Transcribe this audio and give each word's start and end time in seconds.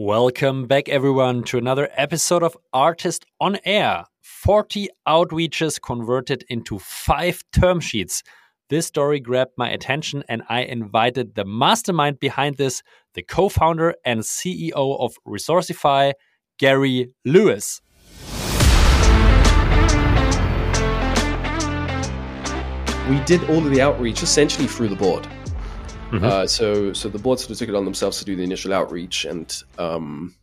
Welcome 0.00 0.68
back, 0.68 0.88
everyone, 0.88 1.42
to 1.46 1.58
another 1.58 1.88
episode 1.92 2.44
of 2.44 2.56
Artist 2.72 3.26
on 3.40 3.58
Air 3.64 4.04
40 4.22 4.88
outreaches 5.08 5.82
converted 5.82 6.44
into 6.48 6.78
five 6.78 7.42
term 7.52 7.80
sheets. 7.80 8.22
This 8.70 8.86
story 8.86 9.18
grabbed 9.18 9.54
my 9.58 9.68
attention, 9.68 10.22
and 10.28 10.44
I 10.48 10.60
invited 10.60 11.34
the 11.34 11.44
mastermind 11.44 12.20
behind 12.20 12.58
this, 12.58 12.80
the 13.14 13.24
co 13.24 13.48
founder 13.48 13.96
and 14.04 14.20
CEO 14.20 14.70
of 15.00 15.16
Resourcify, 15.26 16.12
Gary 16.60 17.10
Lewis. 17.24 17.80
We 23.10 23.18
did 23.24 23.42
all 23.50 23.66
of 23.66 23.70
the 23.72 23.80
outreach 23.82 24.22
essentially 24.22 24.68
through 24.68 24.90
the 24.90 24.96
board. 24.96 25.26
Mhm. 26.10 26.22
Uh, 26.22 26.46
so, 26.46 26.92
so 26.92 27.08
the 27.08 27.18
board 27.18 27.38
sort 27.38 27.50
of 27.50 27.58
took 27.58 27.68
it 27.68 27.74
on 27.74 27.84
themselves 27.84 28.18
to 28.18 28.24
do 28.24 28.34
the 28.34 28.42
initial 28.42 28.72
outreach, 28.72 29.24
and 29.24 29.62
um, 29.78 30.34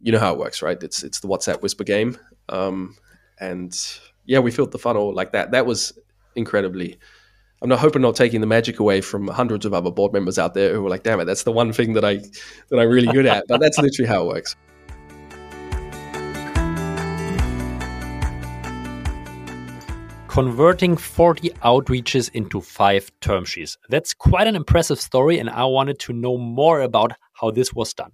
you 0.00 0.10
know 0.10 0.18
how 0.18 0.32
it 0.32 0.38
works, 0.38 0.62
right? 0.62 0.82
It's 0.82 1.02
it's 1.04 1.20
the 1.20 1.28
WhatsApp 1.28 1.62
whisper 1.62 1.84
game, 1.84 2.18
um, 2.48 2.96
and 3.38 3.72
yeah, 4.24 4.40
we 4.40 4.50
filled 4.50 4.72
the 4.72 4.78
funnel 4.78 5.14
like 5.14 5.32
that. 5.32 5.52
That 5.52 5.64
was 5.64 5.96
incredibly. 6.34 6.98
I'm 7.62 7.68
not 7.68 7.78
hoping 7.78 8.02
not 8.02 8.16
taking 8.16 8.40
the 8.40 8.46
magic 8.48 8.80
away 8.80 9.00
from 9.00 9.28
hundreds 9.28 9.64
of 9.64 9.72
other 9.72 9.92
board 9.92 10.12
members 10.12 10.36
out 10.38 10.54
there 10.54 10.74
who 10.74 10.82
were 10.82 10.90
like, 10.90 11.04
"Damn 11.04 11.20
it, 11.20 11.26
that's 11.26 11.44
the 11.44 11.52
one 11.52 11.72
thing 11.72 11.92
that 11.92 12.04
I 12.04 12.16
that 12.70 12.78
I'm 12.80 12.88
really 12.88 13.12
good 13.12 13.26
at." 13.26 13.44
But 13.46 13.60
that's 13.60 13.78
literally 13.78 14.08
how 14.08 14.22
it 14.22 14.26
works. 14.26 14.56
Converting 20.32 20.96
40 20.96 21.50
outreaches 21.62 22.30
into 22.32 22.62
five 22.62 23.12
term 23.20 23.44
sheets. 23.44 23.76
That's 23.90 24.14
quite 24.14 24.46
an 24.46 24.56
impressive 24.56 24.98
story, 24.98 25.38
and 25.38 25.50
I 25.50 25.66
wanted 25.66 25.98
to 25.98 26.14
know 26.14 26.38
more 26.38 26.80
about 26.80 27.12
how 27.34 27.50
this 27.50 27.74
was 27.74 27.92
done. 27.92 28.12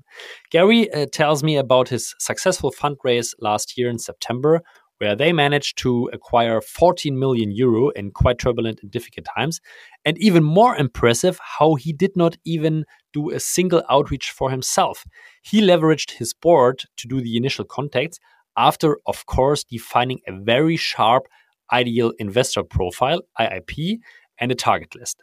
Gary 0.50 0.92
uh, 0.92 1.06
tells 1.12 1.44
me 1.44 1.56
about 1.56 1.91
his 1.91 2.16
successful 2.18 2.72
fundraise 2.72 3.34
last 3.38 3.78
year 3.78 3.88
in 3.88 4.00
September, 4.00 4.62
where 4.98 5.14
they 5.14 5.33
managed 5.33 5.78
to 5.78 6.10
acquire 6.12 6.60
14 6.60 7.16
million 7.16 7.52
euro 7.52 7.91
in 7.91 8.10
quite 8.10 8.41
turbulent 8.41 8.80
and 8.82 8.91
difficult 8.91 9.28
times. 9.36 9.60
And 10.05 10.19
even 10.19 10.42
more 10.42 10.75
impressive, 10.75 11.38
how 11.58 11.77
he 11.77 11.92
did 11.92 12.16
not 12.16 12.36
even 12.44 12.84
do 13.12 13.30
a 13.30 13.38
single 13.38 13.84
outreach 13.88 14.32
for 14.32 14.50
himself. 14.50 15.05
He 15.42 15.62
leveraged 15.62 16.10
his 16.19 16.34
board 16.34 16.82
to 16.97 17.06
do 17.06 17.20
the 17.20 17.36
initial 17.36 17.64
contacts 17.64 18.19
after, 18.56 18.98
of 19.06 19.25
course, 19.27 19.62
defining 19.62 20.19
a 20.27 20.32
very 20.32 20.77
sharp 20.77 21.28
ideal 21.72 22.12
investor 22.19 22.62
profile, 22.62 23.20
IIP, 23.38 23.98
and 24.38 24.52
a 24.52 24.55
target 24.55 24.94
list. 24.94 25.22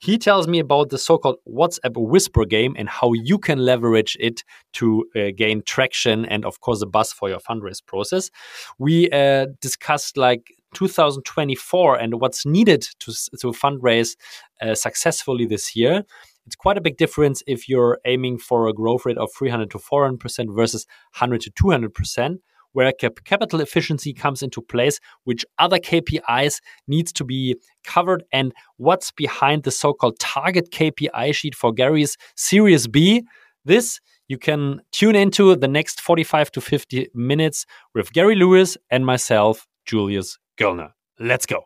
He 0.00 0.16
tells 0.16 0.46
me 0.46 0.60
about 0.60 0.90
the 0.90 0.98
so 0.98 1.18
called 1.18 1.38
WhatsApp 1.48 1.94
whisper 1.96 2.44
game 2.44 2.74
and 2.78 2.88
how 2.88 3.12
you 3.12 3.38
can 3.38 3.58
leverage 3.58 4.16
it 4.20 4.44
to 4.74 5.04
uh, 5.16 5.30
gain 5.36 5.62
traction 5.66 6.24
and, 6.24 6.44
of 6.44 6.60
course, 6.60 6.82
a 6.82 6.86
buzz 6.86 7.12
for 7.12 7.28
your 7.28 7.40
fundraise 7.40 7.84
process. 7.84 8.30
We 8.78 9.10
uh, 9.10 9.46
discussed 9.60 10.16
like 10.16 10.54
2024 10.74 11.96
and 11.96 12.20
what's 12.20 12.46
needed 12.46 12.82
to, 13.00 13.12
to 13.40 13.48
fundraise 13.52 14.16
uh, 14.62 14.74
successfully 14.74 15.46
this 15.46 15.74
year. 15.74 16.04
It's 16.46 16.56
quite 16.56 16.78
a 16.78 16.80
big 16.80 16.96
difference 16.96 17.42
if 17.46 17.68
you're 17.68 17.98
aiming 18.04 18.38
for 18.38 18.68
a 18.68 18.72
growth 18.72 19.04
rate 19.04 19.18
of 19.18 19.30
300 19.36 19.70
to 19.72 19.78
400% 19.78 20.54
versus 20.54 20.86
100 21.18 21.40
to 21.42 21.50
200% 21.50 22.38
where 22.78 22.92
cap- 22.92 23.24
capital 23.24 23.60
efficiency 23.60 24.12
comes 24.12 24.40
into 24.40 24.60
place, 24.62 25.00
which 25.24 25.44
other 25.58 25.80
KPIs 25.80 26.60
needs 26.86 27.12
to 27.14 27.24
be 27.24 27.56
covered, 27.82 28.22
and 28.32 28.52
what's 28.76 29.10
behind 29.10 29.64
the 29.64 29.72
so-called 29.72 30.16
target 30.20 30.70
KPI 30.70 31.34
sheet 31.34 31.56
for 31.56 31.72
Gary's 31.72 32.16
Series 32.36 32.86
B. 32.86 33.24
This 33.64 33.98
you 34.28 34.38
can 34.38 34.80
tune 34.92 35.16
into 35.16 35.56
the 35.56 35.66
next 35.66 36.00
45 36.00 36.52
to 36.52 36.60
50 36.60 37.08
minutes 37.14 37.66
with 37.96 38.12
Gary 38.12 38.36
Lewis 38.36 38.76
and 38.90 39.04
myself, 39.04 39.66
Julius 39.84 40.38
Göllner. 40.56 40.92
Let's 41.18 41.46
go. 41.46 41.64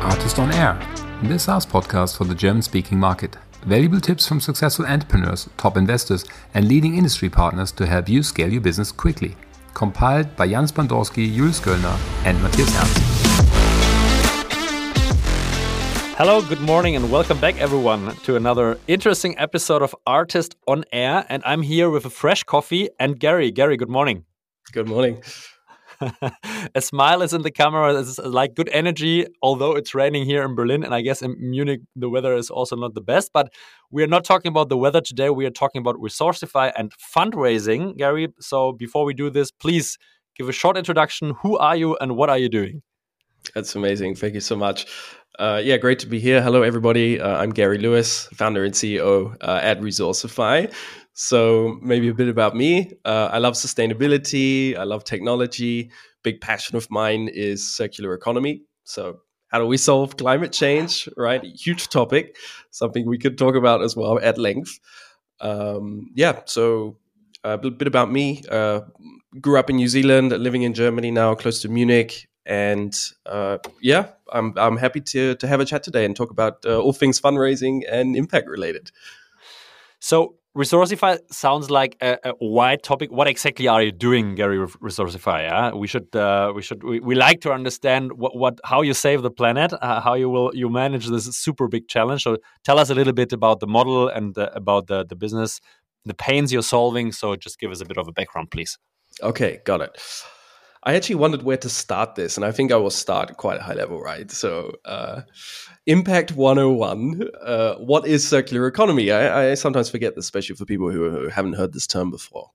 Artist 0.00 0.38
on 0.38 0.52
Air, 0.52 0.78
the 1.24 1.40
SaaS 1.40 1.66
podcast 1.66 2.16
for 2.16 2.22
the 2.22 2.36
German 2.36 2.62
speaking 2.62 3.00
market. 3.00 3.36
Valuable 3.64 4.00
tips 4.00 4.28
from 4.28 4.40
successful 4.40 4.86
entrepreneurs, 4.86 5.48
top 5.56 5.76
investors, 5.76 6.24
and 6.54 6.68
leading 6.68 6.96
industry 6.96 7.28
partners 7.28 7.72
to 7.72 7.86
help 7.86 8.08
you 8.08 8.22
scale 8.22 8.52
your 8.52 8.60
business 8.60 8.92
quickly. 8.92 9.36
Compiled 9.74 10.36
by 10.36 10.46
Jan 10.48 10.66
Bandorski, 10.66 11.34
Julius 11.34 11.60
Göllner, 11.60 11.98
and 12.24 12.40
Matthias 12.42 12.68
Ernst. 12.76 13.16
Hello, 16.16 16.40
good 16.42 16.60
morning, 16.60 16.96
and 16.96 17.10
welcome 17.10 17.38
back, 17.40 17.58
everyone, 17.58 18.14
to 18.24 18.36
another 18.36 18.78
interesting 18.86 19.36
episode 19.38 19.82
of 19.82 19.94
Artist 20.06 20.56
on 20.66 20.84
Air. 20.92 21.26
And 21.28 21.42
I'm 21.44 21.62
here 21.62 21.90
with 21.90 22.04
a 22.04 22.10
fresh 22.10 22.44
coffee 22.44 22.88
and 23.00 23.18
Gary. 23.18 23.50
Gary, 23.50 23.76
good 23.76 23.90
morning. 23.90 24.24
Good 24.72 24.86
morning. 24.86 25.22
A 26.74 26.80
smile 26.80 27.22
is 27.22 27.32
in 27.32 27.42
the 27.42 27.50
camera. 27.50 27.98
It's 27.98 28.18
like 28.18 28.54
good 28.54 28.68
energy, 28.70 29.26
although 29.42 29.72
it's 29.72 29.94
raining 29.94 30.24
here 30.24 30.42
in 30.44 30.54
Berlin. 30.54 30.84
And 30.84 30.94
I 30.94 31.00
guess 31.00 31.22
in 31.22 31.36
Munich, 31.38 31.80
the 31.94 32.08
weather 32.08 32.34
is 32.34 32.50
also 32.50 32.76
not 32.76 32.94
the 32.94 33.00
best. 33.00 33.30
But 33.32 33.52
we 33.90 34.02
are 34.02 34.08
not 34.08 34.24
talking 34.24 34.48
about 34.50 34.68
the 34.68 34.76
weather 34.76 35.00
today. 35.00 35.30
We 35.30 35.46
are 35.46 35.50
talking 35.50 35.80
about 35.80 35.96
Resourcify 35.96 36.72
and 36.76 36.92
fundraising, 37.16 37.96
Gary. 37.96 38.28
So 38.40 38.72
before 38.72 39.04
we 39.04 39.14
do 39.14 39.30
this, 39.30 39.50
please 39.50 39.98
give 40.36 40.48
a 40.48 40.52
short 40.52 40.76
introduction. 40.76 41.34
Who 41.42 41.58
are 41.58 41.76
you 41.76 41.96
and 42.00 42.16
what 42.16 42.30
are 42.30 42.38
you 42.38 42.48
doing? 42.48 42.82
That's 43.54 43.74
amazing. 43.74 44.14
Thank 44.16 44.34
you 44.34 44.40
so 44.40 44.56
much. 44.56 44.86
Uh, 45.38 45.60
yeah, 45.62 45.76
great 45.76 45.98
to 45.98 46.06
be 46.06 46.18
here. 46.18 46.40
Hello, 46.42 46.62
everybody. 46.62 47.20
Uh, 47.20 47.36
I'm 47.36 47.50
Gary 47.50 47.78
Lewis, 47.78 48.26
founder 48.34 48.64
and 48.64 48.72
CEO 48.72 49.36
uh, 49.42 49.60
at 49.62 49.80
Resourcify. 49.80 50.72
So, 51.12 51.78
maybe 51.82 52.08
a 52.08 52.14
bit 52.14 52.28
about 52.28 52.56
me. 52.56 52.92
Uh, 53.04 53.28
I 53.32 53.38
love 53.38 53.54
sustainability, 53.54 54.76
I 54.76 54.84
love 54.84 55.04
technology. 55.04 55.90
Big 56.22 56.40
passion 56.40 56.76
of 56.76 56.90
mine 56.90 57.28
is 57.32 57.74
circular 57.74 58.14
economy. 58.14 58.62
So, 58.84 59.18
how 59.48 59.58
do 59.58 59.66
we 59.66 59.76
solve 59.76 60.16
climate 60.16 60.52
change? 60.52 61.08
Right? 61.16 61.42
Huge 61.42 61.88
topic, 61.88 62.36
something 62.70 63.06
we 63.06 63.18
could 63.18 63.38
talk 63.38 63.54
about 63.54 63.82
as 63.82 63.96
well 63.96 64.18
at 64.18 64.38
length. 64.38 64.78
Um, 65.40 66.10
yeah, 66.14 66.40
so 66.46 66.98
a 67.44 67.58
bit 67.58 67.86
about 67.86 68.10
me. 68.10 68.42
Uh, 68.50 68.80
grew 69.40 69.58
up 69.58 69.70
in 69.70 69.76
New 69.76 69.88
Zealand, 69.88 70.32
living 70.32 70.62
in 70.62 70.74
Germany 70.74 71.10
now, 71.10 71.34
close 71.34 71.60
to 71.62 71.68
Munich 71.68 72.26
and 72.46 72.96
uh, 73.26 73.58
yeah, 73.82 74.08
I'm 74.32 74.54
I'm 74.56 74.76
happy 74.76 75.00
to 75.00 75.34
to 75.34 75.46
have 75.46 75.60
a 75.60 75.64
chat 75.64 75.82
today 75.82 76.04
and 76.04 76.16
talk 76.16 76.30
about 76.30 76.64
uh, 76.64 76.78
all 76.78 76.92
things 76.92 77.20
fundraising 77.20 77.82
and 77.90 78.16
impact 78.16 78.48
related. 78.48 78.90
So 79.98 80.36
Resourcify 80.56 81.18
sounds 81.30 81.70
like 81.70 81.98
a, 82.00 82.16
a, 82.24 82.32
wide 82.40 82.82
topic. 82.82 83.12
What 83.12 83.28
exactly 83.28 83.68
are 83.68 83.82
you 83.82 83.92
doing, 83.92 84.34
Gary? 84.36 84.58
Resourcify? 84.58 85.42
Yeah? 85.42 85.74
We 85.74 85.86
should 85.86 86.16
uh, 86.16 86.52
we 86.56 86.62
should 86.62 86.82
we, 86.82 86.98
we, 86.98 87.14
like 87.14 87.42
to 87.42 87.52
understand 87.52 88.12
what, 88.12 88.34
what 88.34 88.58
how 88.64 88.80
you 88.80 88.94
save 88.94 89.20
the 89.20 89.30
planet, 89.30 89.74
uh, 89.74 90.00
how 90.00 90.14
you 90.14 90.30
will 90.30 90.50
you 90.54 90.70
manage 90.70 91.08
this 91.08 91.24
super 91.36 91.68
big 91.68 91.88
challenge. 91.88 92.22
So 92.22 92.38
tell 92.64 92.78
us 92.78 92.88
a 92.88 92.94
little 92.94 93.12
bit 93.12 93.34
about 93.34 93.60
the 93.60 93.66
model 93.66 94.08
and 94.08 94.36
uh, 94.38 94.48
about 94.54 94.86
the 94.86 95.04
the 95.04 95.14
business, 95.14 95.60
the 96.06 96.14
pains 96.14 96.54
you're 96.54 96.62
solving. 96.62 97.12
So 97.12 97.36
just 97.36 97.58
give 97.58 97.70
us 97.70 97.82
a 97.82 97.84
bit 97.84 97.98
of 97.98 98.08
a 98.08 98.12
background, 98.12 98.50
please. 98.50 98.78
Okay, 99.22 99.60
got 99.64 99.82
it. 99.82 99.90
I 100.86 100.94
actually 100.94 101.16
wondered 101.16 101.42
where 101.42 101.56
to 101.56 101.68
start 101.68 102.14
this, 102.14 102.36
and 102.36 102.46
I 102.46 102.52
think 102.52 102.70
I 102.70 102.76
will 102.76 102.90
start 102.90 103.36
quite 103.36 103.58
a 103.58 103.62
high 103.62 103.74
level, 103.74 104.00
right? 104.00 104.30
So, 104.30 104.70
uh, 104.84 105.22
Impact 105.86 106.30
101. 106.30 107.28
Uh, 107.42 107.74
what 107.74 108.06
is 108.06 108.26
circular 108.26 108.68
economy? 108.68 109.10
I, 109.10 109.50
I, 109.50 109.54
sometimes 109.54 109.90
forget 109.90 110.14
this, 110.14 110.26
especially 110.26 110.54
for 110.54 110.64
people 110.64 110.88
who, 110.92 111.10
who 111.10 111.28
haven't 111.28 111.54
heard 111.54 111.72
this 111.72 111.88
term 111.88 112.12
before. 112.12 112.52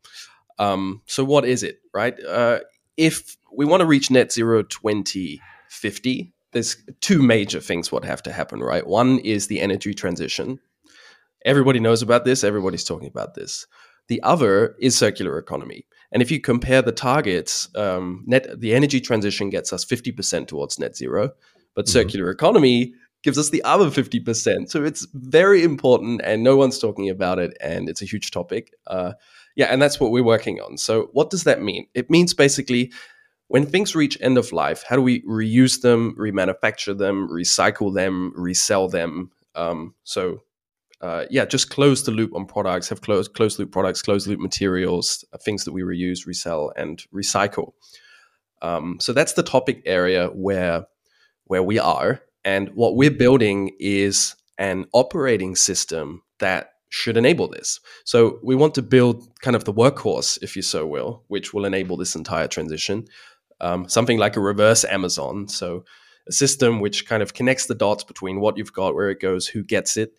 Um, 0.59 1.02
so, 1.08 1.25
what 1.25 1.44
is 1.44 1.62
it, 1.62 1.81
right? 1.94 2.18
Uh, 2.24 2.62
if 2.96 3.36
we 3.53 3.66
want 3.66 3.81
to 3.81 3.86
reach 3.86 4.09
net 4.09 4.31
zero 4.31 4.63
2050, 4.63 6.34
there's 6.53 6.78
two 7.02 7.22
major 7.22 7.59
things 7.59 7.92
what 7.92 8.06
have 8.06 8.24
to 8.24 8.31
happen, 8.31 8.62
right? 8.62 8.88
One 8.88 9.19
is 9.19 9.48
the 9.48 9.59
energy 9.59 9.94
transition. 9.94 10.62
Everybody 11.44 11.81
knows 11.81 12.02
about 12.02 12.24
this, 12.24 12.46
everybody's 12.46 12.86
talking 12.86 13.09
about 13.09 13.34
this. 13.34 13.68
The 14.07 14.24
other 14.24 14.75
is 14.80 14.98
circular 14.98 15.38
economy. 15.38 15.86
And 16.12 16.22
if 16.22 16.30
you 16.30 16.42
compare 16.42 16.81
the 16.81 16.92
targets, 16.92 17.69
um, 17.75 18.24
net 18.28 18.60
the 18.60 18.74
energy 18.74 19.00
transition 19.00 19.50
gets 19.50 19.72
us 19.72 19.86
50% 19.86 20.48
towards 20.48 20.80
net 20.80 20.96
zero, 20.96 21.31
but 21.75 21.86
mm-hmm. 21.86 21.92
circular 21.92 22.30
economy 22.30 22.94
gives 23.24 23.38
us 23.38 23.50
the 23.50 23.63
other 23.63 23.86
50%. 23.86 24.69
So 24.69 24.84
it's 24.84 25.08
very 25.13 25.63
important 25.63 26.22
and 26.24 26.44
no 26.44 26.56
one's 26.58 26.80
talking 26.80 27.10
about 27.10 27.40
it 27.40 27.56
and 27.62 27.88
it's 27.88 28.02
a 28.02 28.06
huge 28.06 28.31
topic. 28.31 28.74
Uh, 28.88 29.13
yeah, 29.56 29.68
and 29.68 29.81
that's 29.81 30.00
what 30.00 30.12
we're 30.12 30.24
working 30.24 30.60
on. 30.60 30.78
So 30.78 31.10
what 31.13 31.30
does 31.30 31.44
that 31.44 31.62
mean? 31.62 31.88
It 31.94 32.10
means 32.10 32.34
basically 32.34 32.92
when 33.48 33.66
things 33.66 33.96
reach 33.96 34.18
end 34.22 34.38
of 34.38 34.52
life, 34.52 34.84
how 34.88 34.96
do 34.96 35.02
we 35.02 35.22
reuse 35.24 35.81
them, 35.81 36.16
remanufacture 36.18 36.98
them, 36.98 37.28
recycle 37.30 37.94
them, 37.94 38.34
resell 38.36 38.88
them? 38.88 39.30
Um, 39.56 39.94
so 40.04 40.42
uh, 41.01 41.25
yeah, 41.30 41.45
just 41.45 41.69
close 41.69 42.03
the 42.03 42.12
loop 42.12 42.33
on 42.36 42.45
products, 42.45 42.89
have 42.89 43.01
closed 43.01 43.33
closed 43.33 43.59
loop 43.59 43.71
products, 43.71 44.01
closed 44.01 44.27
loop 44.27 44.39
materials, 44.39 45.25
uh, 45.33 45.38
things 45.38 45.65
that 45.65 45.74
we 45.74 45.81
reuse, 45.81 46.27
resell, 46.27 46.71
and 46.77 47.03
recycle. 47.13 47.74
Um, 48.62 48.98
so 49.00 49.12
that's 49.12 49.33
the 49.33 49.44
topic 49.44 49.81
area 49.86 50.27
where 50.27 50.86
where 51.45 51.63
we 51.63 51.80
are, 51.80 52.21
and 52.45 52.69
what 52.75 52.95
we're 52.95 53.12
building 53.12 53.71
is 53.80 54.36
an 54.57 54.86
operating 54.94 55.56
system 55.56 56.21
that 56.39 56.74
should 56.89 57.18
enable 57.18 57.47
this. 57.47 57.80
So 58.04 58.39
we 58.44 58.54
want 58.54 58.75
to 58.75 58.81
build 58.81 59.27
kind 59.42 59.56
of 59.56 59.63
the 59.63 59.74
workhorse, 59.74 60.38
if 60.44 60.56
you 60.56 60.62
so 60.62 60.86
will, 60.86 61.24
which 61.30 61.54
will 61.54 61.65
enable 61.65 61.97
this 61.97 62.15
entire 62.15 62.47
transition. 62.47 63.06
Um, 63.62 63.88
something 63.88 64.18
like 64.18 64.36
a 64.36 64.42
reverse 64.42 64.83
Amazon. 64.86 65.47
So 65.47 65.86
a 66.27 66.31
system 66.31 66.80
which 66.80 67.07
kind 67.07 67.24
of 67.24 67.33
connects 67.33 67.68
the 67.68 67.75
dots 67.75 68.04
between 68.04 68.39
what 68.39 68.57
you've 68.57 68.74
got, 68.74 68.94
where 68.94 69.09
it 69.09 69.21
goes, 69.21 69.47
who 69.47 69.63
gets 69.63 69.97
it. 69.97 70.13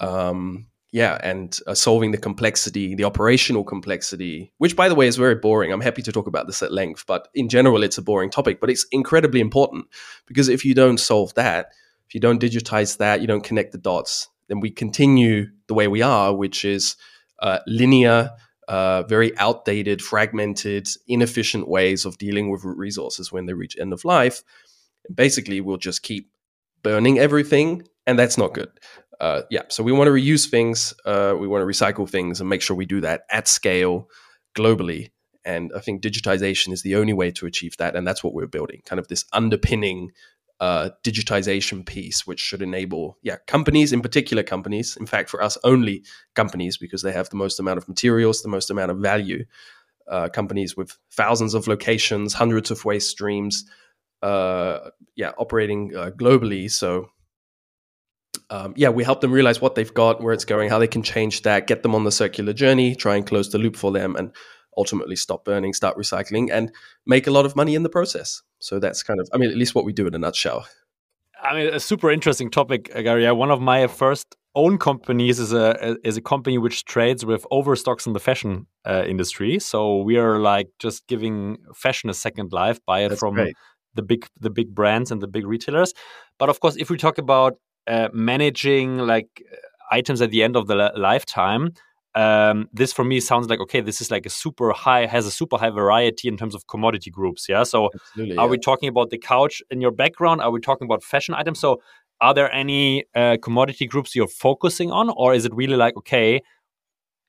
Um, 0.00 0.66
yeah, 0.90 1.18
and 1.22 1.58
uh, 1.66 1.74
solving 1.74 2.12
the 2.12 2.18
complexity, 2.18 2.94
the 2.94 3.04
operational 3.04 3.62
complexity, 3.62 4.52
which 4.56 4.74
by 4.74 4.88
the 4.88 4.94
way 4.94 5.06
is 5.06 5.16
very 5.16 5.34
boring. 5.34 5.70
I'm 5.70 5.82
happy 5.82 6.00
to 6.02 6.12
talk 6.12 6.26
about 6.26 6.46
this 6.46 6.62
at 6.62 6.72
length, 6.72 7.04
but 7.06 7.28
in 7.34 7.50
general, 7.50 7.82
it's 7.82 7.98
a 7.98 8.02
boring 8.02 8.30
topic, 8.30 8.58
but 8.58 8.70
it's 8.70 8.86
incredibly 8.90 9.40
important 9.40 9.86
because 10.26 10.48
if 10.48 10.64
you 10.64 10.74
don't 10.74 10.98
solve 10.98 11.34
that, 11.34 11.72
if 12.08 12.14
you 12.14 12.20
don't 12.20 12.40
digitize 12.40 12.96
that, 12.96 13.20
you 13.20 13.26
don't 13.26 13.44
connect 13.44 13.72
the 13.72 13.78
dots, 13.78 14.28
then 14.48 14.60
we 14.60 14.70
continue 14.70 15.46
the 15.66 15.74
way 15.74 15.88
we 15.88 16.00
are, 16.00 16.34
which 16.34 16.64
is 16.64 16.96
uh, 17.40 17.58
linear, 17.66 18.30
uh, 18.66 19.02
very 19.02 19.36
outdated, 19.36 20.00
fragmented, 20.00 20.88
inefficient 21.06 21.68
ways 21.68 22.06
of 22.06 22.16
dealing 22.16 22.50
with 22.50 22.64
resources 22.64 23.30
when 23.30 23.44
they 23.44 23.52
reach 23.52 23.76
end 23.78 23.92
of 23.92 24.06
life. 24.06 24.42
Basically, 25.14 25.60
we'll 25.60 25.76
just 25.76 26.02
keep 26.02 26.30
burning 26.82 27.18
everything, 27.18 27.86
and 28.06 28.18
that's 28.18 28.38
not 28.38 28.54
good. 28.54 28.70
Uh, 29.20 29.42
yeah, 29.50 29.62
so 29.68 29.82
we 29.82 29.92
want 29.92 30.06
to 30.06 30.12
reuse 30.12 30.48
things, 30.48 30.94
uh, 31.04 31.34
we 31.38 31.48
want 31.48 31.62
to 31.62 31.66
recycle 31.66 32.08
things, 32.08 32.40
and 32.40 32.48
make 32.48 32.62
sure 32.62 32.76
we 32.76 32.86
do 32.86 33.00
that 33.00 33.22
at 33.30 33.48
scale 33.48 34.08
globally. 34.56 35.10
And 35.44 35.72
I 35.74 35.80
think 35.80 36.02
digitization 36.02 36.72
is 36.72 36.82
the 36.82 36.96
only 36.96 37.12
way 37.12 37.30
to 37.32 37.46
achieve 37.46 37.76
that, 37.78 37.96
and 37.96 38.06
that's 38.06 38.22
what 38.22 38.34
we're 38.34 38.46
building. 38.46 38.82
Kind 38.84 39.00
of 39.00 39.08
this 39.08 39.24
underpinning 39.32 40.12
uh, 40.60 40.90
digitization 41.04 41.84
piece, 41.84 42.26
which 42.26 42.40
should 42.40 42.62
enable, 42.62 43.16
yeah, 43.22 43.36
companies, 43.46 43.92
in 43.92 44.02
particular 44.02 44.42
companies, 44.42 44.96
in 44.96 45.06
fact, 45.06 45.30
for 45.30 45.42
us, 45.42 45.58
only 45.64 46.04
companies, 46.34 46.76
because 46.76 47.02
they 47.02 47.12
have 47.12 47.28
the 47.30 47.36
most 47.36 47.58
amount 47.58 47.78
of 47.78 47.88
materials, 47.88 48.42
the 48.42 48.48
most 48.48 48.70
amount 48.70 48.90
of 48.90 48.98
value. 48.98 49.44
Uh, 50.10 50.26
companies 50.26 50.74
with 50.74 50.96
thousands 51.12 51.52
of 51.52 51.68
locations, 51.68 52.32
hundreds 52.32 52.70
of 52.70 52.82
waste 52.84 53.10
streams, 53.10 53.64
uh, 54.22 54.78
yeah, 55.16 55.32
operating 55.36 55.94
uh, 55.94 56.10
globally. 56.10 56.70
So, 56.70 57.10
um, 58.50 58.74
yeah, 58.76 58.88
we 58.88 59.04
help 59.04 59.20
them 59.20 59.32
realize 59.32 59.60
what 59.60 59.74
they've 59.74 59.92
got, 59.92 60.22
where 60.22 60.32
it's 60.32 60.44
going, 60.44 60.70
how 60.70 60.78
they 60.78 60.86
can 60.86 61.02
change 61.02 61.42
that, 61.42 61.66
get 61.66 61.82
them 61.82 61.94
on 61.94 62.04
the 62.04 62.12
circular 62.12 62.52
journey, 62.52 62.94
try 62.94 63.16
and 63.16 63.26
close 63.26 63.50
the 63.50 63.58
loop 63.58 63.76
for 63.76 63.92
them, 63.92 64.16
and 64.16 64.34
ultimately 64.76 65.16
stop 65.16 65.44
burning, 65.44 65.72
start 65.72 65.96
recycling, 65.96 66.48
and 66.50 66.72
make 67.04 67.26
a 67.26 67.30
lot 67.30 67.44
of 67.44 67.56
money 67.56 67.74
in 67.74 67.82
the 67.82 67.88
process. 67.88 68.42
So 68.58 68.78
that's 68.78 69.02
kind 69.02 69.20
of, 69.20 69.28
I 69.32 69.38
mean, 69.38 69.50
at 69.50 69.56
least 69.56 69.74
what 69.74 69.84
we 69.84 69.92
do 69.92 70.06
in 70.06 70.14
a 70.14 70.18
nutshell. 70.18 70.66
I 71.42 71.54
mean, 71.54 71.72
a 71.72 71.80
super 71.80 72.10
interesting 72.10 72.50
topic, 72.50 72.90
uh, 72.94 73.02
Gary. 73.02 73.30
One 73.32 73.50
of 73.50 73.60
my 73.60 73.86
first 73.86 74.34
own 74.54 74.78
companies 74.78 75.38
is 75.38 75.52
a 75.52 75.96
is 76.02 76.16
a 76.16 76.20
company 76.20 76.58
which 76.58 76.84
trades 76.84 77.24
with 77.24 77.46
overstocks 77.52 78.06
in 78.06 78.12
the 78.12 78.20
fashion 78.20 78.66
uh, 78.84 79.04
industry. 79.06 79.58
So 79.60 80.02
we 80.02 80.16
are 80.16 80.40
like 80.40 80.68
just 80.80 81.06
giving 81.06 81.58
fashion 81.74 82.10
a 82.10 82.14
second 82.14 82.52
life, 82.52 82.80
buy 82.86 83.00
it 83.04 83.10
That's 83.10 83.20
from 83.20 83.34
great. 83.34 83.54
the 83.94 84.02
big 84.02 84.26
the 84.40 84.50
big 84.50 84.74
brands 84.74 85.12
and 85.12 85.20
the 85.20 85.28
big 85.28 85.46
retailers. 85.46 85.94
But 86.38 86.48
of 86.48 86.58
course, 86.58 86.76
if 86.76 86.90
we 86.90 86.96
talk 86.96 87.18
about 87.18 87.54
uh, 87.88 88.08
managing 88.12 88.98
like 88.98 89.42
items 89.90 90.20
at 90.20 90.30
the 90.30 90.42
end 90.42 90.56
of 90.56 90.66
the 90.66 90.92
lifetime, 90.96 91.72
um, 92.14 92.68
this 92.72 92.92
for 92.92 93.04
me 93.04 93.20
sounds 93.20 93.48
like 93.48 93.60
okay 93.60 93.80
this 93.80 94.00
is 94.00 94.10
like 94.10 94.26
a 94.26 94.30
super 94.30 94.72
high 94.72 95.06
has 95.06 95.26
a 95.26 95.30
super 95.30 95.56
high 95.56 95.70
variety 95.70 96.26
in 96.26 96.36
terms 96.36 96.54
of 96.54 96.66
commodity 96.66 97.10
groups 97.10 97.48
yeah? 97.48 97.62
So 97.62 97.90
Absolutely, 97.94 98.36
are 98.36 98.46
yeah. 98.46 98.50
we 98.50 98.58
talking 98.58 98.88
about 98.88 99.10
the 99.10 99.18
couch 99.18 99.62
in 99.70 99.80
your 99.80 99.92
background? 99.92 100.40
Are 100.40 100.50
we 100.50 100.60
talking 100.60 100.86
about 100.86 101.02
fashion 101.02 101.34
items? 101.34 101.60
So 101.60 101.80
are 102.20 102.34
there 102.34 102.52
any 102.52 103.04
uh, 103.14 103.36
commodity 103.40 103.86
groups 103.86 104.16
you're 104.16 104.26
focusing 104.26 104.90
on 104.90 105.10
or 105.10 105.34
is 105.34 105.44
it 105.44 105.54
really 105.54 105.76
like 105.76 105.96
okay 105.96 106.40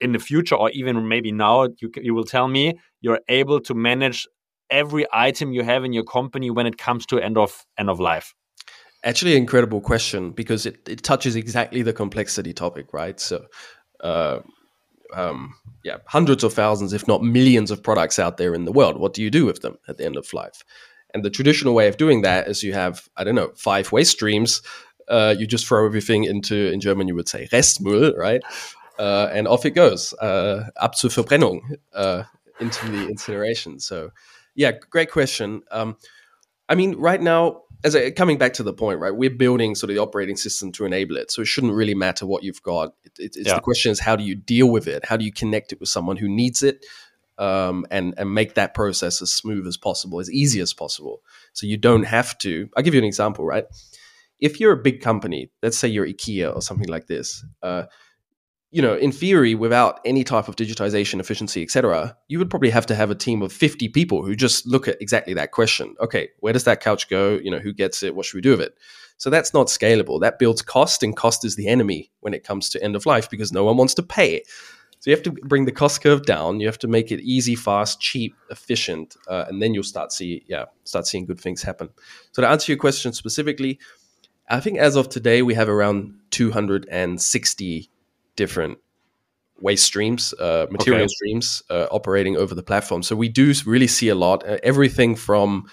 in 0.01 0.13
the 0.13 0.19
future 0.19 0.55
or 0.55 0.69
even 0.71 1.07
maybe 1.07 1.31
now 1.31 1.67
you, 1.79 1.91
you 2.01 2.15
will 2.15 2.23
tell 2.23 2.47
me 2.47 2.73
you're 3.01 3.19
able 3.27 3.59
to 3.59 3.73
manage 3.73 4.27
every 4.69 5.05
item 5.11 5.51
you 5.51 5.63
have 5.63 5.83
in 5.83 5.93
your 5.93 6.03
company 6.03 6.49
when 6.49 6.65
it 6.65 6.77
comes 6.77 7.05
to 7.05 7.19
end 7.19 7.37
of 7.37 7.65
end 7.77 7.89
of 7.89 7.99
life 7.99 8.33
Actually, 9.03 9.37
incredible 9.37 9.79
question 9.79 10.31
because 10.31 10.65
it, 10.65 10.87
it 10.87 11.03
touches 11.03 11.35
exactly 11.35 11.81
the 11.81 11.93
complexity 11.93 12.53
topic, 12.53 12.93
right? 12.93 13.19
So, 13.19 13.45
uh, 14.01 14.39
um, 15.13 15.55
yeah, 15.83 15.97
hundreds 16.05 16.43
of 16.43 16.53
thousands, 16.53 16.91
if 16.91 17.07
not 17.07 17.23
millions, 17.23 17.71
of 17.71 17.81
products 17.81 18.19
out 18.19 18.37
there 18.37 18.53
in 18.53 18.65
the 18.65 18.71
world. 18.71 18.99
What 18.99 19.13
do 19.13 19.23
you 19.23 19.29
do 19.31 19.45
with 19.45 19.61
them 19.61 19.77
at 19.87 19.97
the 19.97 20.05
end 20.05 20.17
of 20.17 20.33
life? 20.33 20.63
And 21.13 21.23
the 21.23 21.29
traditional 21.29 21.73
way 21.73 21.87
of 21.87 21.97
doing 21.97 22.21
that 22.23 22.47
is 22.47 22.61
you 22.61 22.73
have, 22.73 23.07
I 23.15 23.23
don't 23.23 23.35
know, 23.35 23.51
five 23.55 23.91
waste 23.91 24.11
streams. 24.11 24.61
Uh, 25.07 25.33
you 25.37 25.47
just 25.47 25.65
throw 25.65 25.85
everything 25.85 26.25
into, 26.25 26.71
in 26.71 26.79
German, 26.79 27.07
you 27.07 27.15
would 27.15 27.29
say 27.29 27.47
Restmüll, 27.51 28.15
right? 28.17 28.41
Uh, 28.99 29.29
and 29.31 29.47
off 29.47 29.65
it 29.65 29.71
goes, 29.71 30.13
uh, 30.15 30.69
ab 30.81 30.95
zur 30.95 31.09
Verbrennung, 31.09 31.61
uh, 31.93 32.23
into 32.59 32.91
the 32.91 33.07
incineration. 33.07 33.79
So, 33.79 34.11
yeah, 34.55 34.73
great 34.89 35.09
question. 35.09 35.63
Um, 35.71 35.95
I 36.69 36.75
mean, 36.75 36.95
right 36.97 37.21
now, 37.21 37.63
as 37.83 37.95
a, 37.95 38.11
coming 38.11 38.37
back 38.37 38.53
to 38.53 38.63
the 38.63 38.73
point, 38.73 38.99
right? 38.99 39.15
We're 39.15 39.29
building 39.29 39.73
sort 39.73 39.89
of 39.89 39.95
the 39.95 40.01
operating 40.01 40.35
system 40.37 40.71
to 40.73 40.85
enable 40.85 41.17
it, 41.17 41.31
so 41.31 41.41
it 41.41 41.45
shouldn't 41.47 41.73
really 41.73 41.95
matter 41.95 42.25
what 42.25 42.43
you've 42.43 42.61
got. 42.61 42.93
It, 43.03 43.11
it, 43.17 43.35
it's 43.37 43.47
Yeah. 43.47 43.55
the 43.55 43.61
question 43.61 43.91
is 43.91 43.99
how 43.99 44.15
do 44.15 44.23
you 44.23 44.35
deal 44.35 44.69
with 44.69 44.87
it? 44.87 45.03
How 45.05 45.17
do 45.17 45.25
you 45.25 45.31
connect 45.31 45.71
it 45.73 45.79
with 45.79 45.89
someone 45.89 46.17
who 46.17 46.29
needs 46.29 46.61
it, 46.61 46.85
um, 47.37 47.85
and 47.89 48.13
and 48.17 48.33
make 48.33 48.55
that 48.55 48.73
process 48.73 49.21
as 49.21 49.31
smooth 49.33 49.65
as 49.65 49.77
possible, 49.77 50.19
as 50.19 50.29
easy 50.31 50.59
as 50.59 50.73
possible, 50.73 51.21
so 51.53 51.65
you 51.65 51.77
don't 51.77 52.03
have 52.03 52.37
to. 52.39 52.69
I'll 52.75 52.83
give 52.83 52.93
you 52.93 52.99
an 52.99 53.05
example, 53.07 53.45
right? 53.45 53.65
If 54.39 54.59
you're 54.59 54.73
a 54.73 54.77
big 54.81 55.01
company, 55.01 55.49
let's 55.63 55.77
say 55.77 55.87
you're 55.87 56.07
IKEA 56.07 56.55
or 56.55 56.61
something 56.61 56.87
like 56.87 57.07
this, 57.07 57.43
uh, 57.63 57.83
you 58.71 58.81
know, 58.83 58.95
in 58.95 59.11
theory, 59.11 59.55
without 59.55 59.99
any 60.05 60.23
type 60.23 60.47
of 60.47 60.55
digitization, 60.55 61.19
efficiency, 61.19 61.63
etc., 61.63 62.15
you 62.27 62.37
would 62.37 62.49
probably 62.49 62.69
have 62.69 62.85
to 62.87 62.95
have 62.95 63.09
a 63.09 63.15
team 63.15 63.41
of 63.41 63.51
50 63.51 63.89
people 63.89 64.23
who 64.23 64.35
just 64.35 64.67
look 64.67 64.87
at 64.87 65.01
exactly 65.01 65.33
that 65.33 65.51
question. 65.51 65.95
Okay, 65.99 66.29
where 66.39 66.53
does 66.53 66.65
that 66.65 66.81
couch 66.81 67.09
go? 67.09 67.39
You 67.41 67.49
know, 67.49 67.59
who 67.59 67.73
gets 67.73 68.03
it? 68.03 68.15
What 68.15 68.25
should 68.25 68.35
we 68.35 68.41
do 68.41 68.51
with 68.51 68.61
it? 68.61 68.75
So 69.17 69.29
that's 69.29 69.53
not 69.53 69.67
scalable. 69.67 70.21
That 70.21 70.37
builds 70.37 70.61
cost, 70.61 71.01
and 71.01 71.15
cost 71.15 71.43
is 71.43 71.55
the 71.55 71.67
enemy 71.67 72.11
when 72.19 72.33
it 72.33 72.43
comes 72.43 72.69
to 72.69 72.83
end 72.83 72.95
of 72.95 73.05
life 73.05 73.29
because 73.29 73.51
no 73.51 73.63
one 73.63 73.75
wants 73.75 73.95
to 73.95 74.03
pay. 74.03 74.43
So 74.99 75.09
you 75.09 75.15
have 75.15 75.23
to 75.23 75.31
bring 75.31 75.65
the 75.65 75.71
cost 75.71 76.03
curve 76.03 76.25
down. 76.25 76.59
You 76.59 76.67
have 76.67 76.79
to 76.79 76.87
make 76.87 77.11
it 77.11 77.21
easy, 77.21 77.55
fast, 77.55 77.99
cheap, 77.99 78.35
efficient, 78.51 79.15
uh, 79.27 79.45
and 79.47 79.61
then 79.61 79.73
you'll 79.73 79.83
start 79.83 80.11
see 80.11 80.43
yeah 80.47 80.65
start 80.83 81.07
seeing 81.07 81.25
good 81.25 81.39
things 81.39 81.63
happen. 81.63 81.89
So 82.33 82.43
to 82.43 82.47
answer 82.47 82.71
your 82.71 82.79
question 82.79 83.13
specifically, 83.13 83.79
I 84.47 84.59
think 84.59 84.77
as 84.77 84.95
of 84.95 85.09
today 85.09 85.41
we 85.41 85.55
have 85.55 85.69
around 85.69 86.13
260 86.31 87.89
different 88.43 88.77
waste 89.61 89.83
streams, 89.83 90.33
uh, 90.39 90.65
material 90.71 91.03
Okay. 91.03 91.13
streams 91.17 91.63
uh, 91.69 91.87
operating 91.91 92.37
over 92.37 92.55
the 92.55 92.63
platform. 92.63 93.03
So 93.03 93.15
we 93.15 93.29
do 93.29 93.53
really 93.65 93.87
see 93.87 94.09
a 94.09 94.15
lot. 94.15 94.43
Uh, 94.47 94.57
everything 94.63 95.17
from 95.17 95.65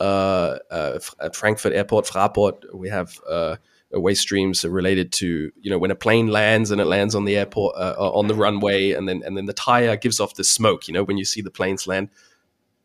uh, 0.00 0.58
uh, 0.70 0.98
at 1.20 1.36
Frankfurt 1.36 1.72
Airport, 1.72 2.06
Fraport, 2.06 2.54
we 2.74 2.88
have 2.88 3.20
uh, 3.28 3.56
waste 3.92 4.22
streams 4.22 4.64
related 4.64 5.12
to 5.12 5.26
you 5.64 5.70
know 5.70 5.78
when 5.78 5.90
a 5.90 5.94
plane 5.94 6.28
lands 6.28 6.70
and 6.70 6.80
it 6.80 6.86
lands 6.86 7.14
on 7.14 7.24
the 7.24 7.36
airport 7.36 7.76
uh, 7.76 7.94
on 8.20 8.26
the 8.28 8.34
runway, 8.34 8.92
and 8.96 9.06
then 9.08 9.22
and 9.26 9.36
then 9.36 9.46
the 9.46 9.52
tire 9.52 9.96
gives 9.96 10.20
off 10.20 10.34
the 10.34 10.44
smoke. 10.44 10.88
You 10.88 10.94
know 10.94 11.04
when 11.04 11.18
you 11.18 11.24
see 11.24 11.42
the 11.42 11.50
planes 11.50 11.86
land. 11.86 12.08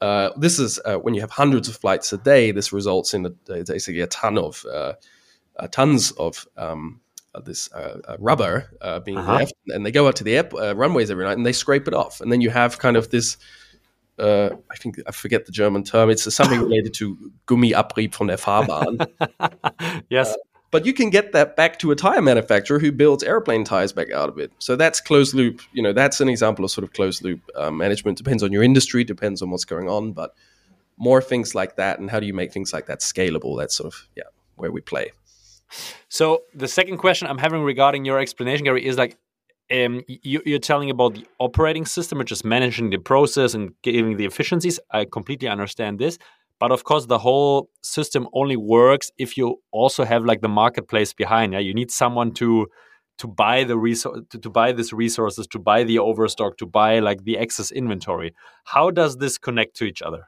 Uh, 0.01 0.29
this 0.37 0.59
is 0.59 0.79
uh, 0.85 0.97
when 1.03 1.13
you 1.15 1.21
have 1.21 1.31
hundreds 1.31 1.69
of 1.69 1.75
flights 1.77 2.13
a 2.13 2.17
day. 2.17 2.51
This 2.51 2.73
results 2.73 3.13
in 3.13 3.25
a, 3.25 3.29
basically 3.47 4.01
a 4.01 4.07
ton 4.07 4.37
of 4.37 4.65
uh, 4.65 4.93
uh, 5.59 5.67
tons 5.67 6.11
of 6.17 6.45
um, 6.57 6.99
this 7.41 7.71
uh, 7.73 7.99
uh, 8.07 8.17
rubber 8.19 8.69
uh, 8.81 8.99
being 8.99 9.17
Uh-huh. 9.17 9.35
left, 9.35 9.53
and 9.67 9.85
they 9.85 9.91
go 9.91 10.07
out 10.07 10.15
to 10.17 10.23
the 10.23 10.37
air, 10.37 10.49
uh, 10.55 10.73
runways 10.73 11.09
every 11.11 11.25
night 11.25 11.37
and 11.37 11.45
they 11.45 11.53
scrape 11.53 11.87
it 11.87 11.93
off, 11.93 12.21
and 12.21 12.31
then 12.31 12.41
you 12.41 12.49
have 12.49 12.79
kind 12.79 12.97
of 12.97 13.09
this. 13.09 13.37
Uh, 14.17 14.51
I 14.71 14.75
think 14.77 14.95
I 15.05 15.11
forget 15.11 15.45
the 15.45 15.51
German 15.51 15.83
term. 15.83 16.09
It's 16.09 16.33
something 16.33 16.61
related 16.69 16.93
to 16.95 17.17
Gummiabrieb 17.47 18.15
von 18.15 18.27
der 18.27 18.37
Fahrbahn. 18.37 19.05
yes 20.09 20.35
but 20.75 20.85
you 20.85 20.91
can 20.91 21.09
get 21.09 21.31
that 21.31 21.55
back 21.55 21.79
to 21.79 21.91
a 21.91 21.95
tire 21.95 22.21
manufacturer 22.21 22.79
who 22.79 22.91
builds 22.91 23.23
airplane 23.23 23.63
tires 23.63 23.93
back 23.93 24.11
out 24.11 24.27
of 24.27 24.37
it. 24.37 24.51
So 24.59 24.75
that's 24.75 24.99
closed 24.99 25.33
loop. 25.33 25.61
You 25.71 25.81
know, 25.81 25.93
that's 25.93 26.19
an 26.19 26.27
example 26.27 26.65
of 26.65 26.71
sort 26.71 26.83
of 26.83 26.91
closed 26.91 27.23
loop 27.23 27.39
uh, 27.55 27.71
management. 27.71 28.17
Depends 28.17 28.43
on 28.43 28.51
your 28.51 28.61
industry, 28.61 29.05
depends 29.05 29.41
on 29.41 29.51
what's 29.51 29.63
going 29.63 29.87
on, 29.87 30.11
but 30.11 30.35
more 30.97 31.21
things 31.21 31.55
like 31.55 31.77
that. 31.77 31.99
And 31.99 32.09
how 32.11 32.19
do 32.19 32.25
you 32.25 32.33
make 32.33 32.51
things 32.51 32.73
like 32.73 32.87
that 32.87 32.99
scalable? 32.99 33.57
That's 33.57 33.73
sort 33.73 33.93
of 33.93 34.07
yeah 34.17 34.23
where 34.57 34.69
we 34.69 34.81
play. 34.81 35.13
So 36.09 36.43
the 36.53 36.67
second 36.67 36.97
question 36.97 37.27
I'm 37.27 37.37
having 37.37 37.61
regarding 37.61 38.05
your 38.05 38.19
explanation, 38.19 38.65
Gary, 38.65 38.85
is 38.85 38.97
like 38.97 39.17
um, 39.71 40.01
you, 40.07 40.41
you're 40.45 40.59
telling 40.59 40.89
about 40.89 41.15
the 41.15 41.25
operating 41.39 41.85
system, 41.85 42.19
which 42.19 42.31
is 42.31 42.43
managing 42.43 42.89
the 42.89 42.97
process 42.97 43.53
and 43.53 43.71
giving 43.81 44.17
the 44.17 44.25
efficiencies. 44.25 44.79
I 44.91 45.05
completely 45.05 45.47
understand 45.47 45.99
this, 45.99 46.17
but 46.59 46.71
of 46.71 46.83
course, 46.83 47.07
the 47.07 47.17
whole 47.17 47.69
system 47.83 48.27
only 48.33 48.55
works 48.55 49.11
if 49.17 49.37
you 49.37 49.61
also 49.71 50.05
have 50.05 50.23
like 50.23 50.41
the 50.41 50.49
marketplace 50.49 51.13
behind. 51.13 51.53
Yeah, 51.53 51.59
you 51.59 51.73
need 51.73 51.91
someone 51.91 52.33
to 52.35 52.67
to 53.17 53.27
buy 53.27 53.63
the 53.63 53.77
resource 53.77 54.19
to, 54.29 54.37
to 54.37 54.49
buy 54.49 54.71
these 54.71 54.93
resources, 54.93 55.47
to 55.47 55.59
buy 55.59 55.83
the 55.83 55.99
overstock, 55.99 56.57
to 56.57 56.65
buy 56.65 56.99
like 56.99 57.23
the 57.23 57.37
excess 57.37 57.71
inventory. 57.71 58.33
How 58.65 58.91
does 58.91 59.17
this 59.17 59.37
connect 59.37 59.75
to 59.77 59.85
each 59.85 60.01
other? 60.01 60.27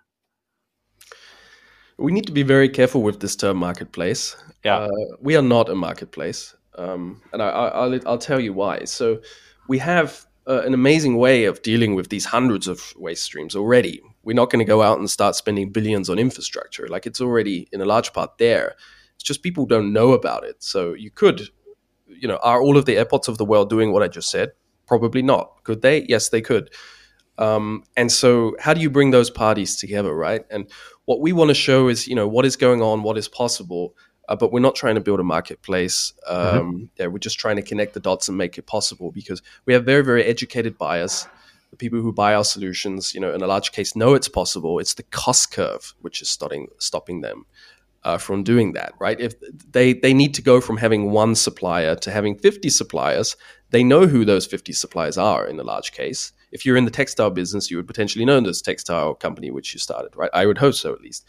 We 1.97 2.11
need 2.11 2.25
to 2.27 2.31
be 2.31 2.43
very 2.43 2.69
careful 2.69 3.01
with 3.01 3.19
this 3.19 3.35
term 3.35 3.57
marketplace. 3.57 4.35
Yeah. 4.63 4.77
Uh, 4.77 4.89
we 5.19 5.35
are 5.35 5.41
not 5.41 5.69
a 5.69 5.75
marketplace. 5.75 6.55
um, 6.77 7.21
and 7.33 7.41
I, 7.41 7.85
will 7.85 7.99
I'll 8.05 8.17
tell 8.17 8.39
you 8.39 8.53
why. 8.53 8.85
So 8.85 9.21
we 9.67 9.79
have 9.79 10.25
uh, 10.47 10.61
an 10.61 10.73
amazing 10.73 11.17
way 11.17 11.45
of 11.45 11.61
dealing 11.61 11.95
with 11.95 12.09
these 12.09 12.25
hundreds 12.25 12.67
of 12.67 12.93
waste 12.97 13.23
streams 13.23 13.55
already. 13.55 14.01
We're 14.23 14.33
not 14.35 14.49
going 14.49 14.59
to 14.59 14.65
go 14.65 14.81
out 14.81 14.99
and 14.99 15.09
start 15.09 15.35
spending 15.35 15.71
billions 15.71 16.09
on 16.09 16.19
infrastructure. 16.19 16.87
Like 16.87 17.05
it's 17.05 17.21
already 17.21 17.67
in 17.71 17.81
a 17.81 17.85
large 17.85 18.13
part 18.13 18.37
there. 18.37 18.75
It's 19.15 19.23
just 19.23 19.41
people 19.43 19.65
don't 19.65 19.91
know 19.91 20.13
about 20.13 20.43
it. 20.43 20.61
So 20.63 20.93
you 20.93 21.09
could, 21.09 21.49
you 22.07 22.27
know, 22.27 22.37
are 22.37 22.61
all 22.61 22.77
of 22.77 22.85
the 22.85 22.97
airports 22.97 23.27
of 23.27 23.37
the 23.37 23.45
world 23.45 23.69
doing 23.69 23.91
what 23.91 24.03
I 24.03 24.07
just 24.07 24.29
said? 24.29 24.51
Probably 24.85 25.21
not. 25.21 25.63
Could 25.63 25.81
they? 25.81 26.05
Yes, 26.07 26.29
they 26.29 26.41
could. 26.41 26.69
Um, 27.37 27.83
and 27.95 28.11
so, 28.11 28.55
how 28.59 28.73
do 28.73 28.81
you 28.81 28.89
bring 28.89 29.11
those 29.11 29.29
parties 29.29 29.77
together, 29.77 30.13
right? 30.13 30.43
And 30.49 30.69
what 31.05 31.21
we 31.21 31.33
want 31.33 31.49
to 31.49 31.53
show 31.53 31.87
is, 31.87 32.07
you 32.07 32.15
know, 32.15 32.27
what 32.27 32.45
is 32.45 32.55
going 32.55 32.81
on, 32.81 33.03
what 33.03 33.17
is 33.17 33.27
possible, 33.27 33.95
uh, 34.27 34.35
but 34.35 34.51
we're 34.51 34.59
not 34.59 34.75
trying 34.75 34.95
to 34.95 35.01
build 35.01 35.19
a 35.19 35.23
marketplace. 35.23 36.13
Mm-hmm. 36.29 36.57
Um, 36.57 36.73
mm-hmm. 36.73 36.85
Yeah, 36.97 37.07
we're 37.07 37.19
just 37.19 37.39
trying 37.39 37.55
to 37.57 37.61
connect 37.61 37.93
the 37.93 37.99
dots 37.99 38.27
and 38.27 38.37
make 38.37 38.57
it 38.57 38.65
possible 38.65 39.11
because 39.11 39.41
we 39.65 39.73
have 39.73 39.85
very, 39.85 40.03
very 40.03 40.23
educated 40.23 40.77
buyers. 40.77 41.27
The 41.71 41.77
people 41.77 41.99
who 41.99 42.13
buy 42.13 42.33
our 42.33 42.45
solutions, 42.45 43.13
you 43.13 43.19
know, 43.19 43.33
in 43.33 43.41
a 43.41 43.47
large 43.47 43.71
case, 43.71 43.95
know 43.95 44.13
it's 44.13 44.29
possible. 44.29 44.79
It's 44.79 44.93
the 44.93 45.03
cost 45.03 45.51
curve 45.51 45.93
which 46.01 46.21
is 46.21 46.29
stopping 46.29 46.67
stopping 46.77 47.21
them 47.21 47.45
uh, 48.03 48.17
from 48.17 48.43
doing 48.43 48.73
that, 48.73 48.93
right? 48.99 49.19
If 49.19 49.33
they 49.69 49.93
they 49.93 50.13
need 50.13 50.33
to 50.35 50.41
go 50.41 50.61
from 50.61 50.77
having 50.77 51.11
one 51.11 51.35
supplier 51.35 51.95
to 51.95 52.11
having 52.11 52.37
fifty 52.37 52.69
suppliers, 52.69 53.35
they 53.71 53.83
know 53.83 54.07
who 54.07 54.23
those 54.23 54.45
fifty 54.45 54.71
suppliers 54.71 55.17
are 55.17 55.45
in 55.45 55.59
a 55.59 55.63
large 55.63 55.91
case. 55.91 56.31
If 56.51 56.65
you're 56.65 56.77
in 56.77 56.85
the 56.85 56.91
textile 56.91 57.29
business, 57.29 57.69
you 57.69 57.77
would 57.77 57.87
potentially 57.87 58.25
know 58.25 58.39
this 58.39 58.61
textile 58.61 59.13
company 59.15 59.51
which 59.51 59.73
you 59.73 59.79
started, 59.79 60.15
right? 60.15 60.29
I 60.33 60.45
would 60.45 60.57
hope 60.57 60.75
so 60.75 60.93
at 60.93 61.01
least. 61.01 61.25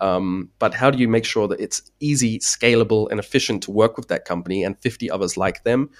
Um, 0.00 0.50
but 0.58 0.74
how 0.74 0.90
do 0.90 0.98
you 0.98 1.08
make 1.08 1.24
sure 1.24 1.46
that 1.48 1.60
it's 1.60 1.90
easy, 2.00 2.38
scalable, 2.38 3.10
and 3.10 3.20
efficient 3.20 3.62
to 3.64 3.70
work 3.70 3.96
with 3.96 4.08
that 4.08 4.24
company 4.24 4.64
and 4.64 4.78
50 4.78 5.10
others 5.10 5.36
like 5.36 5.62
them 5.64 5.90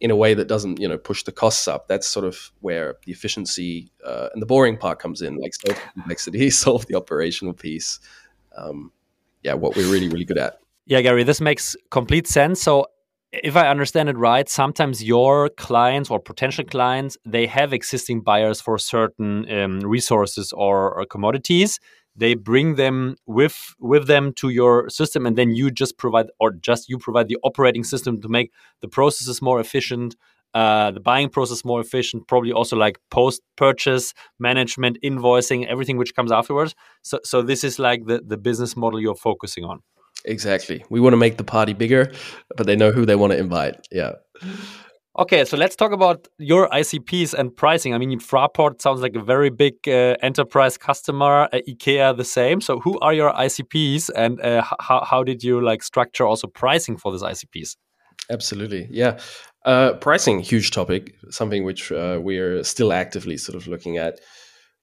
in 0.00 0.10
a 0.10 0.16
way 0.16 0.34
that 0.34 0.48
doesn't, 0.48 0.80
you 0.80 0.88
know, 0.88 0.98
push 0.98 1.22
the 1.22 1.32
costs 1.32 1.68
up? 1.68 1.86
That's 1.86 2.08
sort 2.08 2.26
of 2.26 2.50
where 2.60 2.96
the 3.04 3.12
efficiency 3.12 3.92
uh, 4.04 4.28
and 4.32 4.42
the 4.42 4.46
boring 4.46 4.76
part 4.76 4.98
comes 4.98 5.22
in, 5.22 5.36
like 5.36 5.54
solve 5.54 5.80
complexity, 5.94 6.50
solve 6.50 6.86
the 6.86 6.96
operational 6.96 7.54
piece. 7.54 8.00
Um, 8.56 8.90
yeah, 9.42 9.54
what 9.54 9.76
we're 9.76 9.90
really, 9.90 10.08
really 10.08 10.24
good 10.24 10.38
at. 10.38 10.58
Yeah, 10.86 11.00
Gary, 11.00 11.22
this 11.22 11.40
makes 11.40 11.76
complete 11.90 12.26
sense. 12.26 12.60
So 12.60 12.86
if 13.42 13.56
I 13.56 13.68
understand 13.68 14.08
it 14.08 14.16
right, 14.16 14.48
sometimes 14.48 15.02
your 15.02 15.48
clients 15.50 16.10
or 16.10 16.20
potential 16.20 16.64
clients 16.64 17.16
they 17.24 17.46
have 17.46 17.72
existing 17.72 18.20
buyers 18.20 18.60
for 18.60 18.78
certain 18.78 19.50
um, 19.50 19.80
resources 19.80 20.52
or, 20.52 20.98
or, 20.98 21.06
commodities. 21.06 21.78
They 22.14 22.34
bring 22.34 22.76
them 22.76 23.16
with 23.26 23.74
with 23.78 24.06
them 24.06 24.32
to 24.34 24.48
your 24.48 24.88
system 24.88 25.26
and 25.26 25.36
then 25.36 25.50
you 25.54 25.70
just 25.70 25.98
provide 25.98 26.26
or 26.40 26.52
just 26.52 26.88
you 26.88 26.98
provide 26.98 27.28
the 27.28 27.38
operating 27.42 27.84
system 27.84 28.20
to 28.22 28.28
make 28.28 28.52
the 28.80 28.88
processes 28.88 29.42
more 29.42 29.60
efficient 29.60 30.16
uh, 30.54 30.90
the 30.90 31.00
buying 31.00 31.28
process 31.28 31.66
more 31.66 31.80
efficient 31.82 32.26
probably 32.28 32.50
also 32.50 32.76
like 32.76 32.98
post 33.10 33.42
purchase 33.56 34.14
management 34.38 34.96
invoicing 35.04 35.66
everything 35.66 35.98
which 35.98 36.14
comes 36.14 36.32
afterwards. 36.32 36.74
So 37.02 37.20
so 37.24 37.42
this 37.42 37.62
is 37.62 37.78
like 37.78 38.06
the 38.06 38.22
the 38.26 38.38
business 38.38 38.76
model 38.76 38.98
you're 38.98 39.14
focusing 39.14 39.64
on 39.64 39.82
exactly 40.24 40.84
we 40.90 41.00
want 41.00 41.12
to 41.12 41.18
make 41.18 41.36
the 41.36 41.44
party 41.44 41.72
bigger 41.72 42.10
but 42.56 42.66
they 42.66 42.76
know 42.76 42.90
who 42.90 43.06
they 43.06 43.16
want 43.16 43.32
to 43.32 43.38
invite 43.38 43.86
yeah 43.90 44.12
Okay, 45.18 45.46
so 45.46 45.56
let's 45.56 45.74
talk 45.74 45.92
about 45.92 46.28
your 46.36 46.68
ICPs 46.68 47.32
and 47.32 47.56
pricing. 47.56 47.94
I 47.94 47.98
mean, 47.98 48.20
Fraport 48.20 48.82
sounds 48.82 49.00
like 49.00 49.14
a 49.14 49.22
very 49.22 49.48
big 49.48 49.76
uh, 49.88 50.16
enterprise 50.20 50.76
customer. 50.76 51.48
Uh, 51.54 51.60
IKEA 51.66 52.14
the 52.14 52.24
same. 52.24 52.60
So, 52.60 52.80
who 52.80 52.98
are 53.00 53.14
your 53.14 53.32
ICPs, 53.32 54.10
and 54.14 54.38
uh, 54.42 54.62
how 54.78 55.02
how 55.04 55.24
did 55.24 55.42
you 55.42 55.62
like 55.62 55.82
structure 55.82 56.26
also 56.26 56.48
pricing 56.48 56.98
for 56.98 57.12
these 57.12 57.22
ICPs? 57.22 57.76
Absolutely, 58.28 58.88
yeah. 58.90 59.18
Uh, 59.64 59.94
pricing, 59.94 60.40
huge 60.40 60.70
topic, 60.70 61.14
something 61.30 61.64
which 61.64 61.90
uh, 61.90 62.20
we 62.22 62.36
are 62.36 62.62
still 62.62 62.92
actively 62.92 63.38
sort 63.38 63.56
of 63.56 63.66
looking 63.66 63.96
at. 63.96 64.20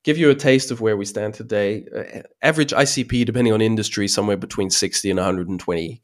Give 0.03 0.17
you 0.17 0.29
a 0.29 0.35
taste 0.35 0.69
of 0.69 0.81
where 0.81 0.97
we 0.97 1.05
stand 1.05 1.33
today. 1.33 1.85
Uh, 1.95 2.21
average 2.41 2.71
ICP, 2.71 3.25
depending 3.25 3.53
on 3.53 3.61
industry, 3.61 4.07
somewhere 4.07 4.37
between 4.37 4.69
sixty 4.69 5.09
and 5.09 5.17
one 5.17 5.25
hundred 5.25 5.49
and 5.49 5.59
twenty 5.59 6.01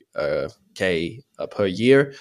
k 0.76 1.22
per 1.52 1.66
year 1.66 2.14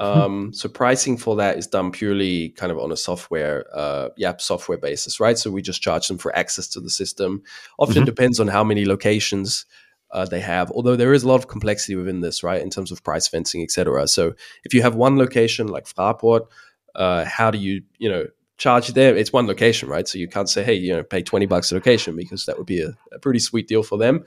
um, 0.00 0.52
so 0.52 0.68
pricing 0.68 1.16
for 1.16 1.36
that 1.36 1.58
is 1.58 1.66
done 1.66 1.90
purely 1.90 2.50
kind 2.50 2.70
of 2.70 2.78
on 2.78 2.92
a 2.92 2.96
software, 2.96 3.66
uh, 3.74 4.10
yeah, 4.16 4.34
software 4.38 4.78
basis, 4.78 5.18
right? 5.18 5.36
So 5.36 5.50
we 5.50 5.60
just 5.60 5.82
charge 5.82 6.06
them 6.06 6.18
for 6.18 6.34
access 6.36 6.68
to 6.68 6.80
the 6.80 6.90
system. 6.90 7.42
Often 7.78 7.96
mm-hmm. 7.96 8.04
depends 8.04 8.38
on 8.38 8.48
how 8.48 8.62
many 8.62 8.84
locations 8.84 9.66
uh, 10.12 10.24
they 10.24 10.40
have. 10.40 10.70
Although 10.70 10.96
there 10.96 11.12
is 11.12 11.24
a 11.24 11.28
lot 11.28 11.36
of 11.36 11.48
complexity 11.48 11.96
within 11.96 12.20
this, 12.20 12.42
right, 12.42 12.62
in 12.62 12.70
terms 12.70 12.92
of 12.92 13.02
price 13.02 13.26
fencing, 13.26 13.62
etc. 13.62 14.06
So 14.06 14.34
if 14.64 14.72
you 14.72 14.82
have 14.82 14.94
one 14.94 15.18
location 15.18 15.66
like 15.66 15.86
Fraport, 15.86 16.46
uh, 16.94 17.24
how 17.24 17.50
do 17.50 17.58
you, 17.58 17.82
you 17.98 18.08
know, 18.08 18.26
charge 18.58 18.88
them? 18.88 19.16
It's 19.16 19.32
one 19.32 19.46
location, 19.46 19.88
right? 19.88 20.06
So 20.06 20.18
you 20.18 20.28
can't 20.28 20.48
say, 20.48 20.62
hey, 20.62 20.74
you 20.74 20.92
know, 20.92 21.02
pay 21.02 21.22
twenty 21.22 21.46
bucks 21.46 21.72
a 21.72 21.76
location 21.76 22.16
because 22.16 22.44
that 22.46 22.58
would 22.58 22.66
be 22.66 22.82
a, 22.82 22.92
a 23.12 23.18
pretty 23.18 23.38
sweet 23.38 23.68
deal 23.68 23.82
for 23.82 23.96
them. 23.98 24.24